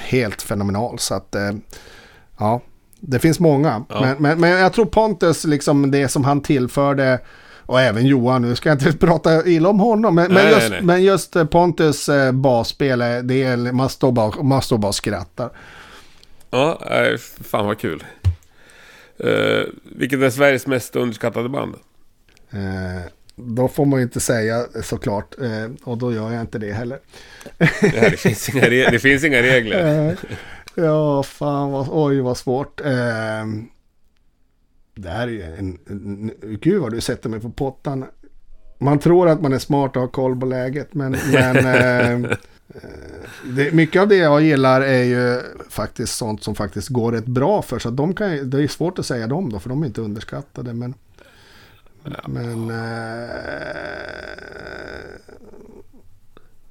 helt 0.00 0.42
fenomenal. 0.42 0.98
Så 0.98 1.14
att, 1.14 1.34
eh, 1.34 1.52
ja, 2.38 2.60
det 3.00 3.18
finns 3.18 3.40
många. 3.40 3.84
Ja. 3.88 4.00
Men, 4.00 4.16
men, 4.18 4.40
men 4.40 4.50
jag 4.50 4.72
tror 4.72 4.86
Pontus, 4.86 5.44
liksom 5.44 5.90
det 5.90 6.08
som 6.08 6.24
han 6.24 6.40
tillförde, 6.40 7.20
och 7.58 7.80
även 7.80 8.06
Johan, 8.06 8.42
nu 8.42 8.56
ska 8.56 8.68
jag 8.68 8.76
inte 8.76 8.92
prata 9.06 9.46
illa 9.46 9.68
om 9.68 9.80
honom, 9.80 10.14
men, 10.14 10.32
men, 10.32 10.44
Nej, 10.44 10.52
just, 10.52 10.60
nej, 10.60 10.70
nej. 10.70 10.82
men 10.82 11.02
just 11.02 11.36
eh, 11.36 11.44
Pontus 11.44 12.08
eh, 12.08 12.32
basspel, 12.32 13.00
eh, 13.00 13.18
det 13.18 13.42
är, 13.42 13.56
man, 13.56 13.88
står 13.88 14.12
bara, 14.12 14.42
man 14.42 14.62
står 14.62 14.78
bara 14.78 14.88
och 14.88 14.94
skrattar. 14.94 15.50
Ja, 16.50 16.80
eh, 16.90 17.18
fan 17.44 17.66
vad 17.66 17.78
kul. 17.78 18.04
Eh, 19.18 19.64
vilket 19.96 20.20
är 20.20 20.30
Sveriges 20.30 20.66
mest 20.66 20.96
underskattade 20.96 21.48
band? 21.48 21.74
Eh, 22.50 23.10
då 23.36 23.68
får 23.68 23.84
man 23.84 23.98
ju 23.98 24.02
inte 24.02 24.20
säga 24.20 24.66
såklart, 24.82 25.40
eh, 25.40 25.70
och 25.84 25.98
då 25.98 26.12
gör 26.12 26.32
jag 26.32 26.40
inte 26.40 26.58
det 26.58 26.72
heller. 26.72 26.98
Det, 27.58 27.64
här, 27.64 28.10
det, 28.10 28.16
finns, 28.16 28.48
inga 28.48 28.68
det 28.68 28.98
finns 28.98 29.24
inga 29.24 29.42
regler. 29.42 30.08
Eh, 30.08 30.16
ja, 30.74 31.22
fan 31.22 31.70
vad, 31.70 31.88
oj 31.90 32.20
vad 32.20 32.36
svårt. 32.36 32.80
Eh, 32.80 33.46
det 34.94 35.08
här 35.08 35.28
är 35.28 35.32
ju 35.32 35.42
en, 35.42 35.78
en, 35.86 36.30
gud 36.42 36.82
vad 36.82 36.92
du 36.92 37.00
sätter 37.00 37.28
mig 37.28 37.40
på 37.40 37.50
pottan. 37.50 38.04
Man 38.78 38.98
tror 38.98 39.28
att 39.28 39.42
man 39.42 39.52
är 39.52 39.58
smart 39.58 39.96
och 39.96 40.02
har 40.02 40.08
koll 40.08 40.40
på 40.40 40.46
läget, 40.46 40.94
men, 40.94 41.16
men 41.32 41.56
eh, 42.24 42.36
det, 43.44 43.72
mycket 43.72 44.02
av 44.02 44.08
det 44.08 44.16
jag 44.16 44.42
gillar 44.42 44.80
är 44.80 45.02
ju 45.02 45.42
faktiskt 45.68 46.16
sånt 46.16 46.42
som 46.42 46.54
faktiskt 46.54 46.88
går 46.88 47.12
rätt 47.12 47.26
bra 47.26 47.62
för. 47.62 47.78
Så 47.78 47.90
de 47.90 48.14
kan, 48.14 48.50
det 48.50 48.62
är 48.62 48.68
svårt 48.68 48.98
att 48.98 49.06
säga 49.06 49.26
dem 49.26 49.52
då, 49.52 49.58
för 49.58 49.68
de 49.68 49.82
är 49.82 49.86
inte 49.86 50.00
underskattade. 50.00 50.74
Men, 50.74 50.94
men 52.26 52.70
eh, 52.70 53.28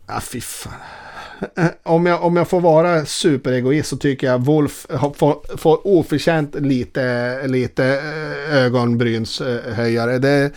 Ja, 0.07 0.21
fy 0.21 0.41
fan. 0.41 0.73
Om 1.83 2.05
jag, 2.05 2.23
om 2.23 2.37
jag 2.37 2.47
får 2.47 2.61
vara 2.61 3.05
superegoist 3.05 3.89
så 3.89 3.97
tycker 3.97 4.27
jag 4.27 4.45
Wolf 4.45 4.85
får, 5.15 5.57
får 5.57 5.87
oförtjänt 5.87 6.55
lite, 6.55 7.47
lite 7.47 7.85
eh, 7.85 8.55
ögonbrynshöjare. 8.55 10.19
Det, 10.19 10.51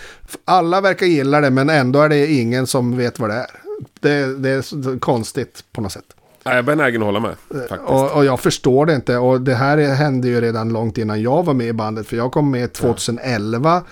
alla 0.45 0.81
verkar 0.81 1.07
gilla 1.07 1.41
det 1.41 1.51
men 1.51 1.71
ändå 1.71 2.01
är 2.01 2.09
det 2.09 2.27
ingen 2.27 2.67
som 2.67 2.97
vet 2.97 3.19
vad 3.19 3.31
det 3.31 3.37
är. 3.37 3.70
Det, 4.01 4.39
det 4.39 4.51
är 4.51 4.99
konstigt 4.99 5.65
på 5.73 5.81
något 5.81 5.93
sätt. 5.93 6.05
Jag 6.43 6.55
är 6.59 6.63
benägen 6.63 7.03
att 7.03 7.07
hålla 7.07 7.21
med. 7.21 7.35
Faktiskt. 7.69 7.81
Och, 7.87 8.13
och 8.17 8.25
jag 8.25 8.41
förstår 8.41 8.87
det 8.87 8.95
inte. 8.95 9.17
Och 9.17 9.41
det 9.41 9.55
här 9.55 9.79
hände 9.95 10.29
ju 10.29 10.41
redan 10.41 10.69
långt 10.73 10.99
innan 10.99 11.23
jag 11.23 11.43
var 11.45 11.55
med 11.55 11.67
i 11.67 11.73
bandet. 11.73 12.07
För 12.07 12.17
jag 12.17 12.33
kom 12.33 12.51
med 12.51 12.73
2011. 12.73 13.83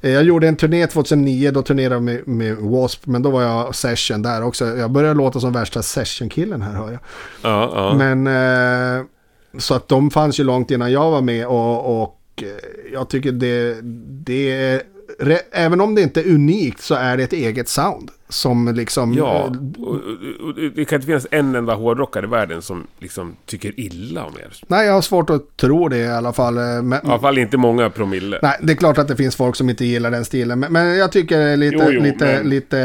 Eh, 0.00 0.10
Jag 0.10 0.22
gjorde 0.22 0.48
en 0.48 0.56
turné 0.56 0.86
2009, 0.86 1.50
då 1.50 1.62
turnerade 1.62 1.94
jag 1.94 2.02
med, 2.02 2.28
med 2.28 2.56
W.A.S.P. 2.56 3.10
Men 3.10 3.22
då 3.22 3.30
var 3.30 3.42
jag 3.42 3.74
session 3.74 4.22
där 4.22 4.42
också. 4.42 4.76
Jag 4.76 4.90
började 4.90 5.14
låta 5.14 5.40
som 5.40 5.52
värsta 5.52 5.82
session-killen 5.82 6.62
här 6.62 6.72
hör 6.72 6.90
jag. 6.90 7.00
Ja, 7.42 7.72
ja. 7.74 7.94
Men 7.94 8.26
eh, 8.98 9.04
så 9.58 9.74
att 9.74 9.88
de 9.88 10.10
fanns 10.10 10.40
ju 10.40 10.44
långt 10.44 10.70
innan 10.70 10.92
jag 10.92 11.10
var 11.10 11.20
med 11.20 11.46
och, 11.46 12.02
och 12.02 12.18
eh, 12.42 12.48
jag 12.92 13.08
tycker 13.08 13.32
det, 13.32 13.76
det 14.24 14.52
är, 14.52 14.82
även 15.52 15.80
om 15.80 15.94
det 15.94 16.02
inte 16.02 16.20
är 16.20 16.26
unikt 16.34 16.80
så 16.82 16.94
är 16.94 17.16
det 17.16 17.22
ett 17.22 17.32
eget 17.32 17.68
sound. 17.68 18.10
Som 18.28 18.74
liksom, 18.74 19.14
Ja, 19.14 19.36
eh, 19.46 19.82
och, 19.82 19.94
och, 20.48 20.54
det 20.76 20.84
kan 20.84 20.96
inte 20.96 21.06
finnas 21.06 21.26
en 21.30 21.54
enda 21.54 21.74
hårdrockare 21.74 22.26
i 22.26 22.28
världen 22.28 22.62
som 22.62 22.86
liksom 22.98 23.36
tycker 23.46 23.80
illa 23.80 24.24
om 24.24 24.32
er. 24.40 24.52
nej 24.66 24.86
jag 24.86 24.94
har 24.94 25.00
svårt 25.02 25.30
att 25.30 25.56
tro 25.56 25.88
det 25.88 25.98
i 25.98 26.06
alla 26.08 26.32
fall. 26.32 26.58
eh, 26.58 26.64
Men, 26.82 26.92
I 27.06 27.08
alla 27.10 27.18
fall 27.20 27.38
inte 27.38 27.56
många 27.56 27.90
promille. 27.90 28.38
Nej, 28.42 28.58
det 28.62 28.72
är 28.72 28.76
klart 28.76 28.98
att 28.98 29.08
det 29.08 29.16
finns 29.16 29.36
folk 29.36 29.56
som 29.56 29.70
inte 29.70 29.84
gillar 29.84 30.10
den 30.10 30.24
stilen. 30.24 30.60
Men, 30.60 30.72
men 30.72 30.96
jag 30.96 31.12
tycker 31.12 31.38
det 31.38 31.44
är 31.44 31.56
lite, 31.56 31.76
Jo, 31.78 31.90
jo, 31.90 32.02
lite, 32.02 32.24
men- 32.24 32.48
lite 32.50 32.78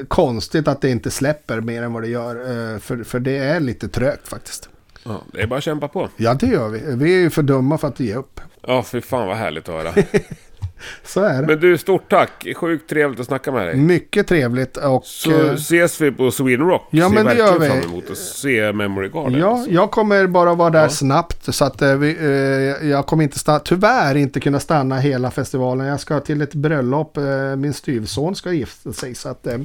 eh, 0.00 0.04
konstigt 0.08 0.68
att 0.68 0.80
det 0.80 0.90
inte 0.90 1.10
släpper 1.10 1.60
mer 1.60 1.82
än 1.82 1.92
vad 1.92 2.02
det 2.02 2.08
gör. 2.08 2.78
För, 2.78 3.04
för 3.04 3.20
det 3.20 3.36
är 3.38 3.60
lite 3.60 3.88
trögt 3.88 4.28
faktiskt. 4.28 4.68
Ja, 5.04 5.22
det 5.32 5.40
är 5.42 5.46
bara 5.46 5.56
att 5.58 5.64
kämpa 5.64 5.88
på. 5.88 6.08
Ja, 6.16 6.34
det 6.34 6.46
gör 6.46 6.68
vi. 6.68 6.82
Vi 6.96 7.14
är 7.14 7.18
ju 7.18 7.30
för 7.30 7.42
dumma 7.42 7.78
för 7.78 7.88
att 7.88 8.00
ge 8.00 8.14
upp. 8.14 8.40
Ja, 8.66 8.82
för 8.82 9.00
fan 9.00 9.28
vad 9.28 9.36
härligt 9.36 9.68
att 9.68 9.74
höra. 9.74 9.92
Så 11.04 11.20
är 11.24 11.40
det. 11.42 11.46
Men 11.46 11.60
du, 11.60 11.78
stort 11.78 12.10
tack. 12.10 12.46
Sjukt 12.56 12.90
trevligt 12.90 13.20
att 13.20 13.26
snacka 13.26 13.52
med 13.52 13.66
dig. 13.66 13.76
Mycket 13.76 14.26
trevligt 14.26 14.76
och... 14.76 15.04
Så 15.04 15.30
eh, 15.46 15.52
ses 15.54 16.00
vi 16.00 16.12
på 16.12 16.30
Sweden 16.30 16.66
Rock. 16.66 16.88
Ja, 16.90 17.08
Ser 17.08 17.14
men 17.14 17.24
det 17.26 17.34
verkligen 17.34 17.52
gör 17.52 17.58
vi. 17.76 17.80
fram 17.82 17.90
emot 17.92 18.10
att 18.10 18.18
se 18.18 18.72
Memory 18.72 19.08
Garden. 19.08 19.38
Ja, 19.40 19.50
alltså. 19.50 19.70
jag 19.70 19.90
kommer 19.90 20.26
bara 20.26 20.54
vara 20.54 20.70
där 20.70 20.82
Ja. 20.82 20.88
snabbt. 20.88 21.54
Så 21.54 21.64
att 21.64 21.82
eh, 21.82 21.94
vi, 21.94 22.16
eh, 22.20 22.88
jag 22.88 23.06
kommer 23.06 23.22
inte 23.24 23.38
stanna, 23.38 23.58
tyvärr 23.58 24.14
inte 24.14 24.40
kunna 24.40 24.60
stanna 24.60 24.96
hela 24.98 25.30
festivalen. 25.30 25.86
Jag 25.86 26.00
ska 26.00 26.20
till 26.20 26.42
ett 26.42 26.54
bröllop. 26.54 27.16
Eh, 27.16 27.24
min 27.56 27.72
styvson 27.72 28.34
ska 28.36 28.52
gifta 28.52 28.92
sig. 28.92 29.14
Så 29.14 29.28
att 29.28 29.46
eh, 29.46 29.58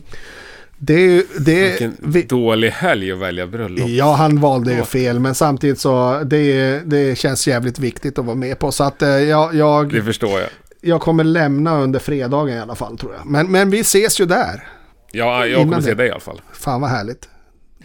det. 0.78 1.26
Det, 1.40 1.70
Vilken 1.70 1.98
vi, 2.00 2.22
dålig 2.22 2.70
helg 2.70 3.12
att 3.12 3.18
välja 3.20 3.48
bröllop. 3.48 3.90
Ja, 3.90 4.14
han 4.14 4.40
valde 4.42 4.74
ju 4.74 4.84
fel. 4.84 5.20
Men 5.20 5.36
samtidigt 5.36 5.80
så 5.80 6.22
det, 6.26 6.80
det 6.86 7.18
känns 7.18 7.48
jävligt 7.48 7.80
viktigt 7.80 8.20
att 8.20 8.26
vara 8.26 8.36
med 8.36 8.60
på. 8.60 8.72
Så 8.72 8.84
att 8.84 9.02
jag, 9.02 9.56
jag, 9.56 9.94
Det 9.94 10.04
förstår 10.04 10.40
jag. 10.40 10.50
Jag 10.84 11.02
kommer 11.02 11.24
lämna 11.24 11.78
under 11.78 12.00
fredagen 12.00 12.58
i 12.58 12.60
alla 12.60 12.76
fall 12.76 12.98
tror 12.98 13.14
jag. 13.14 13.26
Men, 13.26 13.52
men 13.52 13.70
vi 13.70 13.80
ses 13.80 14.20
ju 14.22 14.26
där. 14.26 14.68
Ja, 15.12 15.46
jag 15.46 15.62
Innan 15.62 15.70
kommer 15.70 15.82
se 15.82 15.90
det. 15.90 15.96
dig 15.96 16.08
i 16.08 16.12
alla 16.12 16.20
fall. 16.20 16.42
Fan 16.54 16.82
vad 16.82 16.90
härligt. 16.90 17.30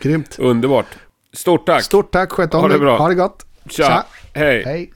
Grymt. 0.01 0.39
Underbart. 0.39 0.87
Stort 1.37 1.67
tack. 1.67 1.83
Stort 1.85 2.13
tack, 2.13 2.33
sköt 2.33 2.55
om 2.55 2.61
Ha 2.61 2.69
det 2.69 2.79
bra. 2.79 2.99
Ha 2.99 3.09
det 3.09 3.15
gott. 3.15 3.47
Tja. 3.71 4.05
Hej. 4.35 4.63
Hej. 4.65 4.93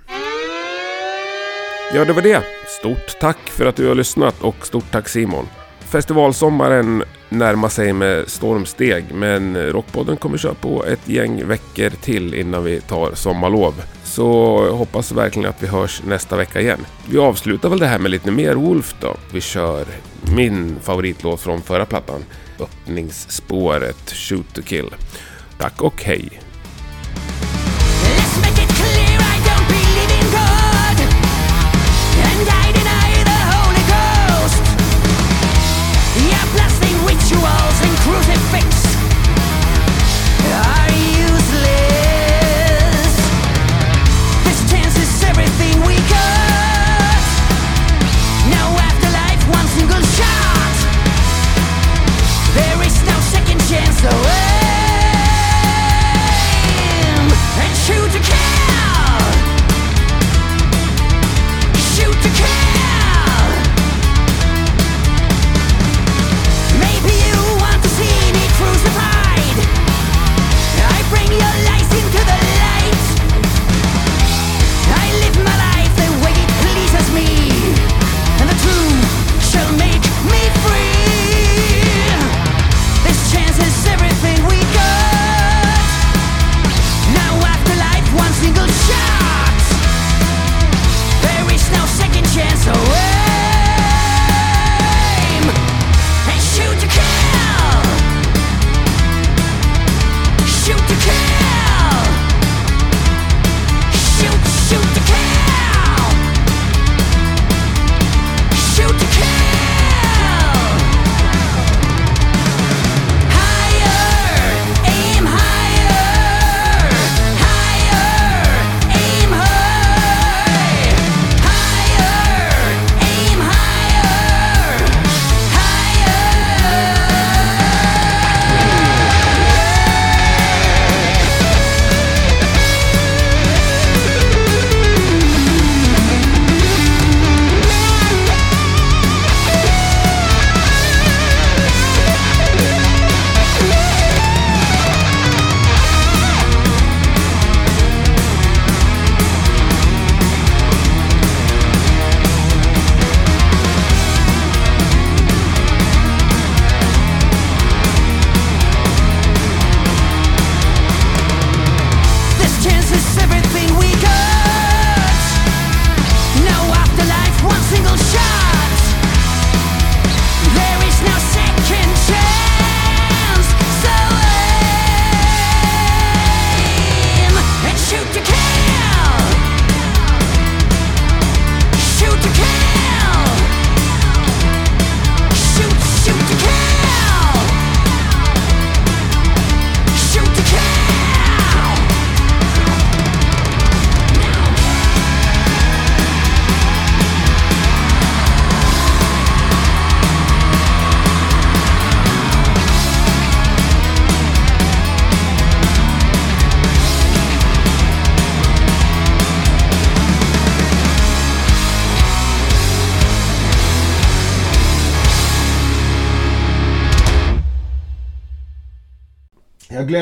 Ja, 1.95 2.05
det 2.05 2.13
var 2.13 2.23
det. 2.23 2.43
Stort 2.81 3.21
tack 3.21 3.39
för 3.49 3.67
att 3.67 3.77
du 3.77 3.89
har 3.89 3.95
lyssnat 3.95 4.41
och 4.43 4.67
stort 4.67 4.91
tack 4.91 5.09
Simon. 5.09 5.47
Festivalsommaren 5.93 7.05
närmar 7.29 7.69
sig 7.69 7.93
med 7.93 8.29
stormsteg 8.29 9.05
men 9.15 9.73
Rockpodden 9.73 10.17
kommer 10.17 10.39
köra 10.39 10.55
på 10.55 10.85
ett 10.85 11.09
gäng 11.09 11.47
veckor 11.47 11.91
till 11.91 12.35
innan 12.35 12.65
vi 12.65 12.81
tar 12.81 13.15
sommarlov. 13.15 13.75
Så 14.05 14.23
jag 14.69 14.77
hoppas 14.77 15.13
verkligen 15.13 15.49
att 15.49 15.63
vi 15.63 15.67
hörs 15.67 16.03
nästa 16.07 16.37
vecka 16.37 16.61
igen. 16.61 16.81
Vi 17.11 17.19
avslutar 17.19 17.69
väl 17.69 17.79
det 17.79 17.87
här 17.87 17.99
med 17.99 18.11
lite 18.11 18.31
mer 18.31 18.55
Wolf 18.55 18.95
då. 19.01 19.17
Vi 19.33 19.41
kör 19.41 19.85
min 20.37 20.77
favoritlåt 20.83 21.41
från 21.41 21.63
förra 21.63 21.87
plattan. 21.87 22.25
Öppningsspåret 22.61 24.11
Shoot 24.11 24.55
to 24.55 24.63
Kill. 24.63 24.95
Tack 25.59 25.83
och 25.83 26.03
hej! 26.03 26.41
fix 38.53 38.92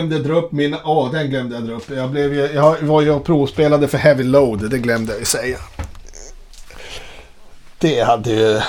Jag 0.00 0.08
glömde 0.08 0.28
dra 0.28 0.38
upp 0.38 0.52
min... 0.52 0.76
Åh, 0.84 1.12
den 1.12 1.30
glömde 1.30 1.54
jag 1.54 1.64
dra 1.64 1.74
upp. 1.74 1.90
Jag, 1.90 2.10
blev 2.10 2.34
jag 2.34 2.76
var 2.82 3.02
ju 3.02 3.10
och 3.10 3.24
provspelade 3.24 3.88
för 3.88 3.98
Heavy 3.98 4.24
Load, 4.24 4.70
det 4.70 4.78
glömde 4.78 5.12
jag 5.12 5.18
ju 5.18 5.24
säga. 5.24 5.58
Det 7.78 8.00
hade 8.00 8.30
ju... 8.30 8.60